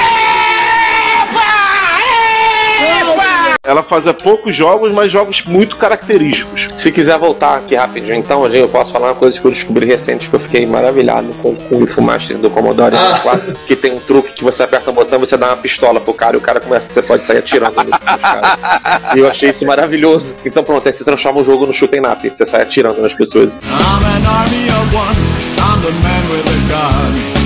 ela 3.70 3.84
fazia 3.84 4.14
poucos 4.14 4.56
jogos, 4.56 4.92
mas 4.94 5.12
jogos 5.12 5.44
muito 5.46 5.76
característicos. 5.76 6.68
Se 6.76 6.92
quiser 6.92 7.18
voltar 7.18 7.58
aqui 7.58 7.76
rapidinho, 7.76 8.16
então, 8.16 8.46
eu 8.48 8.68
posso 8.68 8.92
falar 8.92 9.10
uma 9.10 9.16
coisa 9.16 9.40
que 9.40 9.46
eu 9.46 9.52
descobri 9.52 9.86
recente 9.86 10.30
que 10.30 10.36
eu 10.36 10.40
fiquei 10.40 10.66
maravilhado 10.66 11.28
com 11.42 11.56
com 11.56 11.84
o 11.84 11.88
Fu 11.88 12.02
Master 12.02 12.38
do 12.38 12.50
Commodore 12.50 12.96
Ah. 12.96 13.20
64, 13.22 13.54
que 13.68 13.76
tem 13.76 13.94
um 13.94 14.00
truque 14.00 14.34
que 14.34 14.44
você 14.44 14.64
aperta 14.64 14.90
um 14.92 14.94
botão, 14.94 15.20
você 15.20 15.38
dá 15.38 15.48
uma 15.48 15.58
pistola 15.58 16.00
pro 16.00 16.14
cara 16.14 16.36
e 16.36 16.40
o 16.40 16.42
cara 16.42 16.60
começa, 16.60 16.92
você 16.92 17.02
pode 17.02 17.24
sair 17.24 17.38
atirando 17.40 17.76
no, 17.76 17.84
nos 17.84 18.00
caras. 18.22 19.16
E 19.16 19.20
eu 19.20 19.28
achei 19.30 19.50
isso 19.50 19.66
maravilhoso. 19.66 20.36
Então 20.46 20.64
pronto, 20.64 20.86
aí 20.88 20.94
você 20.94 21.04
transforma 21.04 21.42
o 21.42 21.44
jogo 21.44 21.66
no 21.66 21.74
shoot 21.74 21.96
'em 21.96 22.06
up, 22.06 22.28
você 22.28 22.46
sai 22.46 22.62
atirando 22.64 23.02
nas 23.02 23.14
pessoas. 23.14 23.54
I'm 23.54 23.58
an 23.58 24.26
army 24.28 24.68
of 24.70 24.96
one. 24.96 25.18
I'm 25.60 25.82
the 25.82 25.92
man 25.92 26.24
with 26.32 26.48
a 26.48 27.34
gun. 27.34 27.39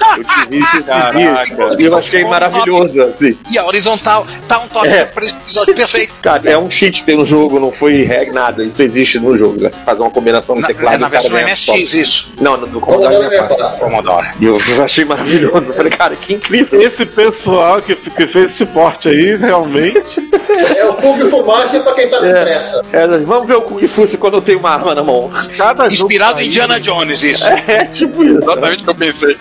Eu 0.16 0.24
tive 0.24 0.58
isso 0.58 0.76
esses 0.76 0.86
Caraca. 0.86 1.44
dias, 1.56 1.74
e 1.78 1.82
eu 1.84 1.96
achei 1.96 2.24
maravilhoso, 2.24 3.02
assim. 3.02 3.36
E 3.50 3.58
a 3.58 3.64
horizontal 3.66 4.26
tá 4.48 4.58
um 4.60 4.68
toque 4.68 4.88
É. 4.88 5.04
pra 5.04 5.24
esse 5.24 5.34
episódio 5.34 5.74
perfeito. 5.74 6.14
Cara, 6.22 6.48
é 6.50 6.56
um 6.58 6.70
cheat 6.70 7.04
no 7.14 7.26
jogo, 7.26 7.58
não 7.58 7.72
foi 7.72 8.02
reg 8.02 8.32
nada. 8.32 8.64
Isso 8.64 8.82
existe 8.82 9.18
no 9.18 9.36
jogo. 9.36 9.58
Você 9.60 9.80
faz 9.82 9.98
uma 9.98 10.10
combinação 10.10 10.54
no 10.54 10.60
Na, 10.60 10.68
teclado 10.68 10.94
é 10.94 10.98
na 10.98 11.06
e 11.06 11.10
versão 11.10 11.30
MSX, 11.36 11.66
top. 11.66 12.00
isso. 12.00 12.34
Não, 12.40 12.56
no 12.56 12.66
do 12.66 12.80
Commodore 12.80 13.14
Commodore 13.14 13.30
64. 13.30 13.78
Commodore. 13.78 14.26
E 14.40 14.44
eu 14.44 14.58
achei 14.84 15.04
maravilhoso. 15.04 15.64
Eu 15.68 15.74
falei, 15.74 15.90
cara, 15.92 16.16
que 16.16 16.34
incrível. 16.34 16.80
Esse 16.80 17.04
pessoal 17.06 17.82
que, 17.82 17.94
que 17.96 18.26
fez 18.26 18.52
esse 18.52 18.66
porte 18.66 19.08
aí, 19.08 19.34
realmente. 19.36 19.98
É 20.76 20.84
o 20.86 20.94
Kung 20.94 21.20
Fu 21.28 21.44
Master 21.44 21.82
pra 21.82 21.94
quem 21.94 22.08
tá 22.08 22.18
com 22.18 22.30
pressa. 22.30 22.82
É, 22.92 23.06
vamos 23.18 23.48
ver 23.48 23.56
o 23.56 23.62
Kung 23.62 23.86
Fu 23.86 24.06
se 24.06 24.16
quando 24.16 24.34
eu 24.34 24.42
tenho 24.42 24.58
uma 24.58 24.70
arma 24.70 24.94
na 24.94 25.02
mão. 25.02 25.30
Cada 25.56 25.88
Inspirado 25.88 26.40
em 26.40 26.46
Indiana 26.46 26.78
Jones, 26.80 27.22
isso. 27.22 27.44
É, 27.66 27.84
tipo 27.86 28.22
isso. 28.24 28.38
Exatamente 28.38 28.82
o 28.82 28.84
que 28.84 28.90
eu 28.90 28.94
pensei. 28.94 29.36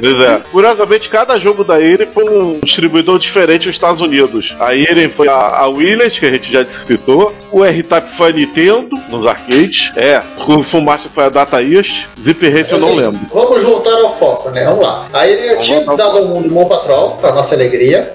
Pois 0.00 0.20
é. 0.20 0.40
Curiosamente, 0.50 1.08
cada 1.08 1.38
jogo 1.38 1.62
da 1.64 1.80
Irem 1.80 2.08
foi 2.08 2.24
um 2.28 2.60
distribuidor 2.62 3.18
diferente 3.18 3.66
nos 3.66 3.76
Estados 3.76 4.00
Unidos. 4.00 4.54
A 4.58 4.74
Irem 4.74 5.08
foi 5.08 5.28
a, 5.28 5.32
a 5.32 5.68
Willis, 5.68 6.18
que 6.18 6.26
a 6.26 6.30
gente 6.30 6.52
já 6.52 6.64
citou. 6.84 7.34
O 7.52 7.64
R-Type 7.64 8.16
foi 8.16 8.30
a 8.30 8.32
Nintendo, 8.32 8.90
nos 9.08 9.26
arcades. 9.26 9.92
É. 9.96 10.20
O 10.38 10.44
Kung 10.44 10.64
Fu 10.64 10.80
Master 10.80 11.10
foi 11.14 11.24
a 11.24 11.28
Data 11.28 11.62
East. 11.62 12.06
Zip 12.22 12.48
Race 12.48 12.72
eu 12.72 12.80
não 12.80 12.88
Assim, 12.88 13.00
lembro. 13.00 13.20
Vamos 13.32 13.62
voltar 13.62 13.94
ao 13.94 14.18
foco, 14.18 14.50
né? 14.50 14.64
Vamos 14.64 14.84
lá. 14.84 15.06
Ele 15.26 15.48
Vamos 15.48 15.64
tinha 15.64 15.84
dado 15.84 16.18
ao 16.18 16.24
mundo 16.26 16.52
Mon 16.52 16.66
Patrol, 16.66 17.12
pra 17.12 17.32
nossa 17.32 17.54
alegria. 17.54 18.12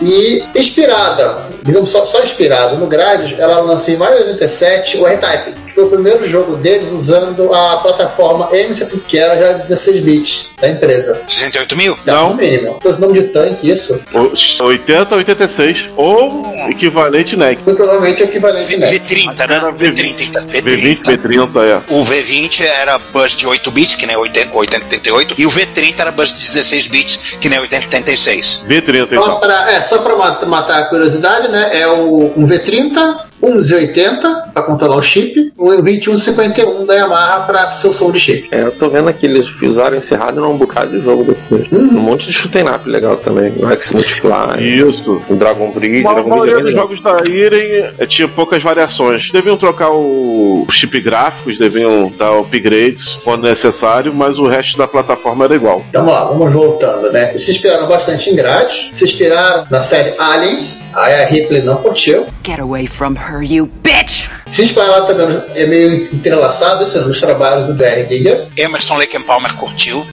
E 0.00 0.44
inspirada, 0.54 1.46
digamos 1.62 1.90
só, 1.90 2.04
só 2.04 2.22
inspirado 2.22 2.76
no 2.76 2.86
Gradius, 2.86 3.34
ela 3.38 3.60
lança 3.60 3.90
em 3.90 3.96
maio 3.96 4.18
de 4.18 4.32
97 4.32 4.98
o 4.98 5.06
R-Type, 5.06 5.54
foi 5.74 5.84
o 5.84 5.88
primeiro 5.90 6.24
jogo 6.26 6.56
deles 6.56 6.90
usando 6.92 7.52
a 7.52 7.76
plataforma 7.78 8.48
MC, 8.52 8.86
que 9.08 9.18
era 9.18 9.36
já 9.36 9.52
16 9.58 10.00
bits 10.02 10.50
da 10.60 10.68
empresa. 10.68 11.20
68 11.28 11.76
mil? 11.76 11.98
Não, 12.06 12.30
no 12.30 12.36
mínimo. 12.36 12.78
Foi 12.80 12.92
o 12.92 12.98
nome 12.98 13.20
de 13.20 13.28
tanque, 13.28 13.70
isso. 13.70 14.00
O- 14.14 14.64
80 14.64 15.14
86. 15.16 15.84
Ou 15.96 16.46
equivalente 16.68 17.36
NEC. 17.36 17.58
Foi 17.62 17.74
provavelmente 17.74 18.22
o 18.22 18.24
equivalente, 18.24 18.76
né? 18.76 18.90
V30, 18.92 19.48
né? 19.48 19.60
V30. 19.76 20.46
V20, 20.46 21.02
V30, 21.02 21.62
é. 21.64 21.92
O 21.92 22.02
V20 22.02 22.64
era 22.64 22.98
bus 23.12 23.32
de 23.36 23.46
8 23.46 23.70
bits, 23.70 23.94
que 23.96 24.06
nem 24.06 24.16
80, 24.16 24.54
8088, 24.56 25.34
e 25.38 25.46
o 25.46 25.50
V30 25.50 25.94
era 26.00 26.10
bus 26.12 26.28
de 26.28 26.34
16 26.34 26.86
bits, 26.88 27.36
que 27.40 27.48
nem 27.48 27.58
8086. 27.58 28.64
V30, 28.68 29.08
Só 29.08 29.14
então. 29.22 29.40
pra, 29.40 29.72
é, 29.72 29.82
só 29.82 29.98
pra 29.98 30.16
mat- 30.16 30.42
matar 30.44 30.78
a 30.80 30.84
curiosidade, 30.86 31.48
né? 31.48 31.70
É 31.80 31.86
o 31.88 32.32
um 32.36 32.46
V30, 32.46 33.16
um 33.44 33.58
Z80 33.58 34.52
pra 34.52 34.62
controlar 34.62 34.96
o 34.96 35.02
chip, 35.02 35.52
um 35.58 35.66
2151 35.82 36.86
da 36.86 36.94
Yamaha 36.94 37.40
pra 37.40 37.72
seu 37.72 37.92
som 37.92 38.10
de 38.10 38.18
chip. 38.18 38.48
É, 38.50 38.62
eu 38.62 38.72
tô 38.72 38.88
vendo 38.88 39.08
aqui, 39.08 39.26
eles 39.26 39.46
usaram 39.62 39.96
encerrado 39.96 40.40
num 40.40 40.56
bocado 40.56 40.90
de 40.98 41.04
jogo 41.04 41.24
depois. 41.24 41.66
Um 41.72 42.00
monte 42.00 42.26
de 42.26 42.32
shoot 42.32 42.56
'em 42.56 42.68
up 42.68 42.88
legal 42.88 43.16
também. 43.16 43.52
O 43.58 43.70
X 43.70 43.90
Multiply, 43.90 44.60
Isso. 44.60 45.22
o 45.28 45.36
Dragon 45.36 45.70
Breed, 45.72 46.06
A 46.06 46.12
Dragon 46.14 46.28
maioria 46.30 46.54
Breed 46.54 46.66
é 46.66 46.70
dos 46.70 46.80
jogos 46.80 47.02
da 47.02 47.16
Irem 47.28 47.92
eh, 47.98 48.06
tinha 48.06 48.28
poucas 48.28 48.62
variações. 48.62 49.28
Deviam 49.30 49.56
trocar 49.56 49.90
o 49.90 50.66
chip 50.70 50.98
gráficos, 51.00 51.58
deviam 51.58 52.12
dar 52.18 52.32
upgrades 52.38 53.18
quando 53.24 53.44
necessário, 53.44 54.12
mas 54.14 54.38
o 54.38 54.46
resto 54.46 54.76
da 54.78 54.86
plataforma 54.86 55.44
era 55.44 55.54
igual. 55.54 55.84
Então, 55.88 56.04
Vamos 56.04 56.20
lá, 56.20 56.24
vamos 56.26 56.52
voltando, 56.52 57.10
né? 57.10 57.36
Se 57.38 57.50
inspiraram 57.50 57.88
bastante 57.88 58.30
em 58.30 58.36
grades, 58.36 58.90
se 58.92 59.04
inspiraram 59.04 59.64
na 59.70 59.80
série 59.80 60.14
Aliens, 60.18 60.82
aí 60.94 61.14
a 61.22 61.26
Ripley 61.26 61.62
não 61.62 61.76
curtiu. 61.76 62.26
Get 62.46 62.60
away 62.60 62.86
from 62.86 63.14
her, 63.14 63.33
you 63.42 63.66
bitch! 63.66 64.43
Se 64.54 64.62
inspiraram 64.62 65.06
também, 65.06 65.26
no- 65.26 65.42
é 65.54 65.66
meio 65.66 66.04
entrelaçado 66.14 66.84
isso, 66.84 67.00
nos 67.00 67.20
trabalhos 67.20 67.66
do 67.66 67.76
Giga. 68.08 68.46
Emerson 68.56 68.96
Lake 68.98 69.16
and 69.16 69.22
Palmer 69.22 69.52
curtiu. 69.56 70.06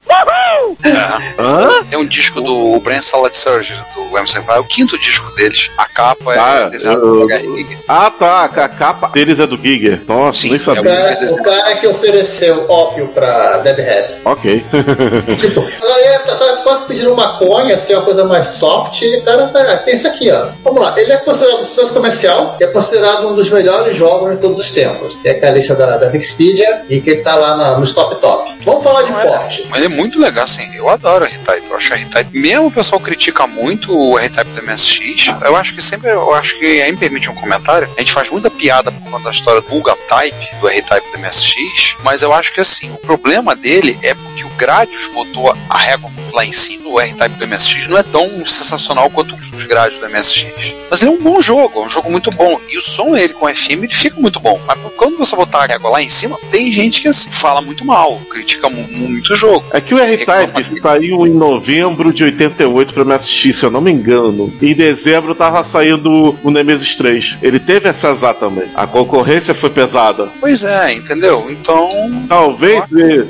É. 0.84 1.84
Tem 1.90 2.00
um 2.00 2.06
disco 2.08 2.42
do 2.42 2.80
Brand 2.80 3.02
Salad 3.02 3.34
Surgery, 3.36 3.78
do 3.94 4.18
Emerson 4.18 4.42
Palmer, 4.42 4.58
é 4.58 4.60
o 4.60 4.64
quinto 4.64 4.98
disco 4.98 5.30
deles. 5.36 5.70
A 5.78 5.86
capa 5.86 6.34
Ah, 6.34 6.64
é 6.68 6.70
desenhada 6.72 7.00
eu- 7.02 7.12
pelo 7.12 7.24
H.R. 7.26 7.78
Ah, 7.88 8.12
tá. 8.18 8.44
A 8.46 8.70
capa 8.70 9.08
deles 9.10 9.38
é 9.40 9.46
do 9.46 9.58
Giger. 9.58 10.02
Nossa, 10.08 10.48
nem 10.48 10.56
O 10.56 10.64
sabia. 10.64 10.84
cara, 10.84 11.26
o 11.34 11.44
cara 11.44 11.76
que 11.76 11.88
ofereceu 11.88 12.66
ópio 12.68 13.08
pra 13.10 13.60
Debbie 13.60 13.82
Head. 13.84 14.14
Ok. 14.26 14.66
Tipo, 15.38 15.60
ela 15.82 16.00
ia, 16.02 16.20
tá, 16.20 16.36
tá 16.36 16.58
quase 16.64 16.86
pedindo 16.86 17.16
maconha, 17.16 17.76
assim, 17.76 17.94
uma 17.94 18.04
coisa 18.04 18.24
mais 18.26 18.48
soft, 18.48 19.02
e 19.02 19.18
o 19.18 19.24
cara 19.24 19.48
tá, 19.50 19.78
tem 19.78 19.94
isso 19.96 20.08
aqui, 20.08 20.32
ó. 20.32 20.48
Vamos 20.64 20.82
lá, 20.82 21.00
ele 21.00 21.12
é 21.12 21.18
considerado 21.18 21.62
um 21.62 21.66
sucesso 21.66 21.94
comercial, 21.94 22.58
e 22.60 22.64
é 22.64 22.68
considerado 22.68 23.28
um 23.28 23.36
dos 23.36 23.50
melhores 23.50 23.96
jogos 23.96 24.31
de 24.36 24.42
todos 24.42 24.60
os 24.60 24.70
tempos. 24.72 25.16
Tem 25.22 25.32
aqui 25.34 25.46
a 25.46 25.52
lista 25.52 25.76
da, 25.76 25.98
da 25.98 26.08
Wikipedia, 26.08 26.82
e 26.90 27.02
que 27.02 27.10
ele 27.12 27.22
tá 27.22 27.36
lá 27.36 27.56
na- 27.58 27.78
nos 27.78 27.94
top 27.94 28.16
top. 28.22 28.52
Vamos 28.64 28.84
falar 28.84 29.02
de 29.04 29.12
porte. 29.12 29.66
Mas 29.70 29.82
ele 29.82 29.94
é 29.94 29.98
muito 29.98 30.20
legal, 30.20 30.44
assim. 30.44 30.64
Eu 30.76 30.88
adoro 30.90 31.26
R-Type. 31.26 31.68
Eu 31.70 31.76
acho 31.78 31.94
R-Type. 31.94 32.38
Mesmo 32.38 32.68
o 32.68 32.72
pessoal 32.72 33.00
critica 33.02 33.48
muito 33.48 33.92
o 33.96 34.20
R-Type 34.20 34.52
do 34.52 34.62
MSX, 34.64 35.34
eu 35.44 35.56
acho 35.56 35.74
que 35.74 35.82
sempre. 35.82 36.12
Eu 36.12 36.34
acho 36.36 36.58
que 36.60 36.82
aí 36.82 36.92
me 36.92 36.98
permite 36.98 37.30
um 37.30 37.36
comentário. 37.36 37.90
A 37.98 38.00
gente 38.00 38.12
faz 38.12 38.30
muita 38.30 38.50
piada 38.52 38.92
por 38.92 39.10
conta 39.12 39.24
da 39.26 39.32
história 39.32 39.62
do 39.62 39.68
Buga 39.68 39.96
Type, 40.08 40.56
do 40.60 40.68
R-Type 40.68 41.12
do 41.12 41.18
MSX, 41.20 41.98
mas 42.04 42.22
eu 42.22 42.32
acho 42.34 42.54
que 42.54 42.62
assim, 42.62 42.92
o 42.92 42.98
problema 42.98 43.56
dele 43.56 43.98
é 44.04 44.14
porque 44.14 44.44
o 44.44 44.50
Gradius 44.58 45.08
botou 45.08 45.56
a 45.70 45.78
régua 45.78 46.10
lá 46.34 46.46
em 46.46 46.52
cima. 46.52 46.88
O 46.90 47.00
R-Type 47.00 47.36
do 47.38 47.48
MSX 47.48 47.88
não 47.88 47.98
é 47.98 48.04
tão 48.04 48.46
sensacional 48.46 49.10
quanto 49.10 49.36
os 49.36 49.52
os 49.52 49.66
Gradius 49.66 50.00
do 50.00 50.10
MSX. 50.10 50.74
Mas 50.90 51.02
ele 51.02 51.12
é 51.12 51.14
um 51.14 51.22
bom 51.22 51.42
jogo, 51.42 51.82
é 51.82 51.86
um 51.86 51.90
jogo 51.90 52.10
muito 52.12 52.30
bom. 52.32 52.60
E 52.70 52.78
o 52.78 52.82
som 52.82 53.16
ele 53.18 53.34
com 53.34 53.48
FM 53.54 53.84
ele 53.84 53.94
fica 53.94 54.20
muito 54.22 54.40
bom. 54.40 54.60
Mas 54.68 54.78
quando 54.96 55.18
você 55.18 55.36
botar 55.36 55.64
a 55.64 55.66
régua 55.66 55.90
lá 55.90 56.02
em 56.02 56.10
cima, 56.10 56.38
tem 56.52 56.72
gente 56.72 57.02
que 57.02 57.08
assim, 57.08 57.30
fala 57.32 57.62
muito 57.62 57.84
mal, 57.86 58.20
critica 58.30 58.70
mu- 58.70 58.88
muito 58.92 59.34
o 59.34 59.36
jogo. 59.36 59.64
É 59.72 59.82
que 59.82 59.94
o 59.94 60.00
R-Type 60.00 60.82
saiu 60.82 61.26
em 61.28 61.32
novembro 61.34 62.14
de 62.14 62.24
88 62.24 62.94
pra 62.94 63.04
MSX, 63.04 63.60
se 63.60 63.64
eu 63.64 63.72
não 63.72 63.82
me 63.82 63.92
engano. 63.92 64.52
Em 64.62 64.74
dezembro 64.74 65.34
tava 65.36 65.66
saindo 65.72 66.38
o 66.44 66.52
Nemesis 66.52 66.96
3. 66.96 67.36
Ele 67.42 67.60
teve 67.60 67.90
essa 67.90 68.10
azar 68.10 68.36
também. 68.36 68.68
A 68.76 68.86
concorrência 68.88 69.54
foi 69.54 69.70
pesada. 69.70 70.30
Pois 70.40 70.64
é, 70.64 70.94
entendeu? 70.94 71.48
Então. 71.50 71.90
Talvez 72.28 72.84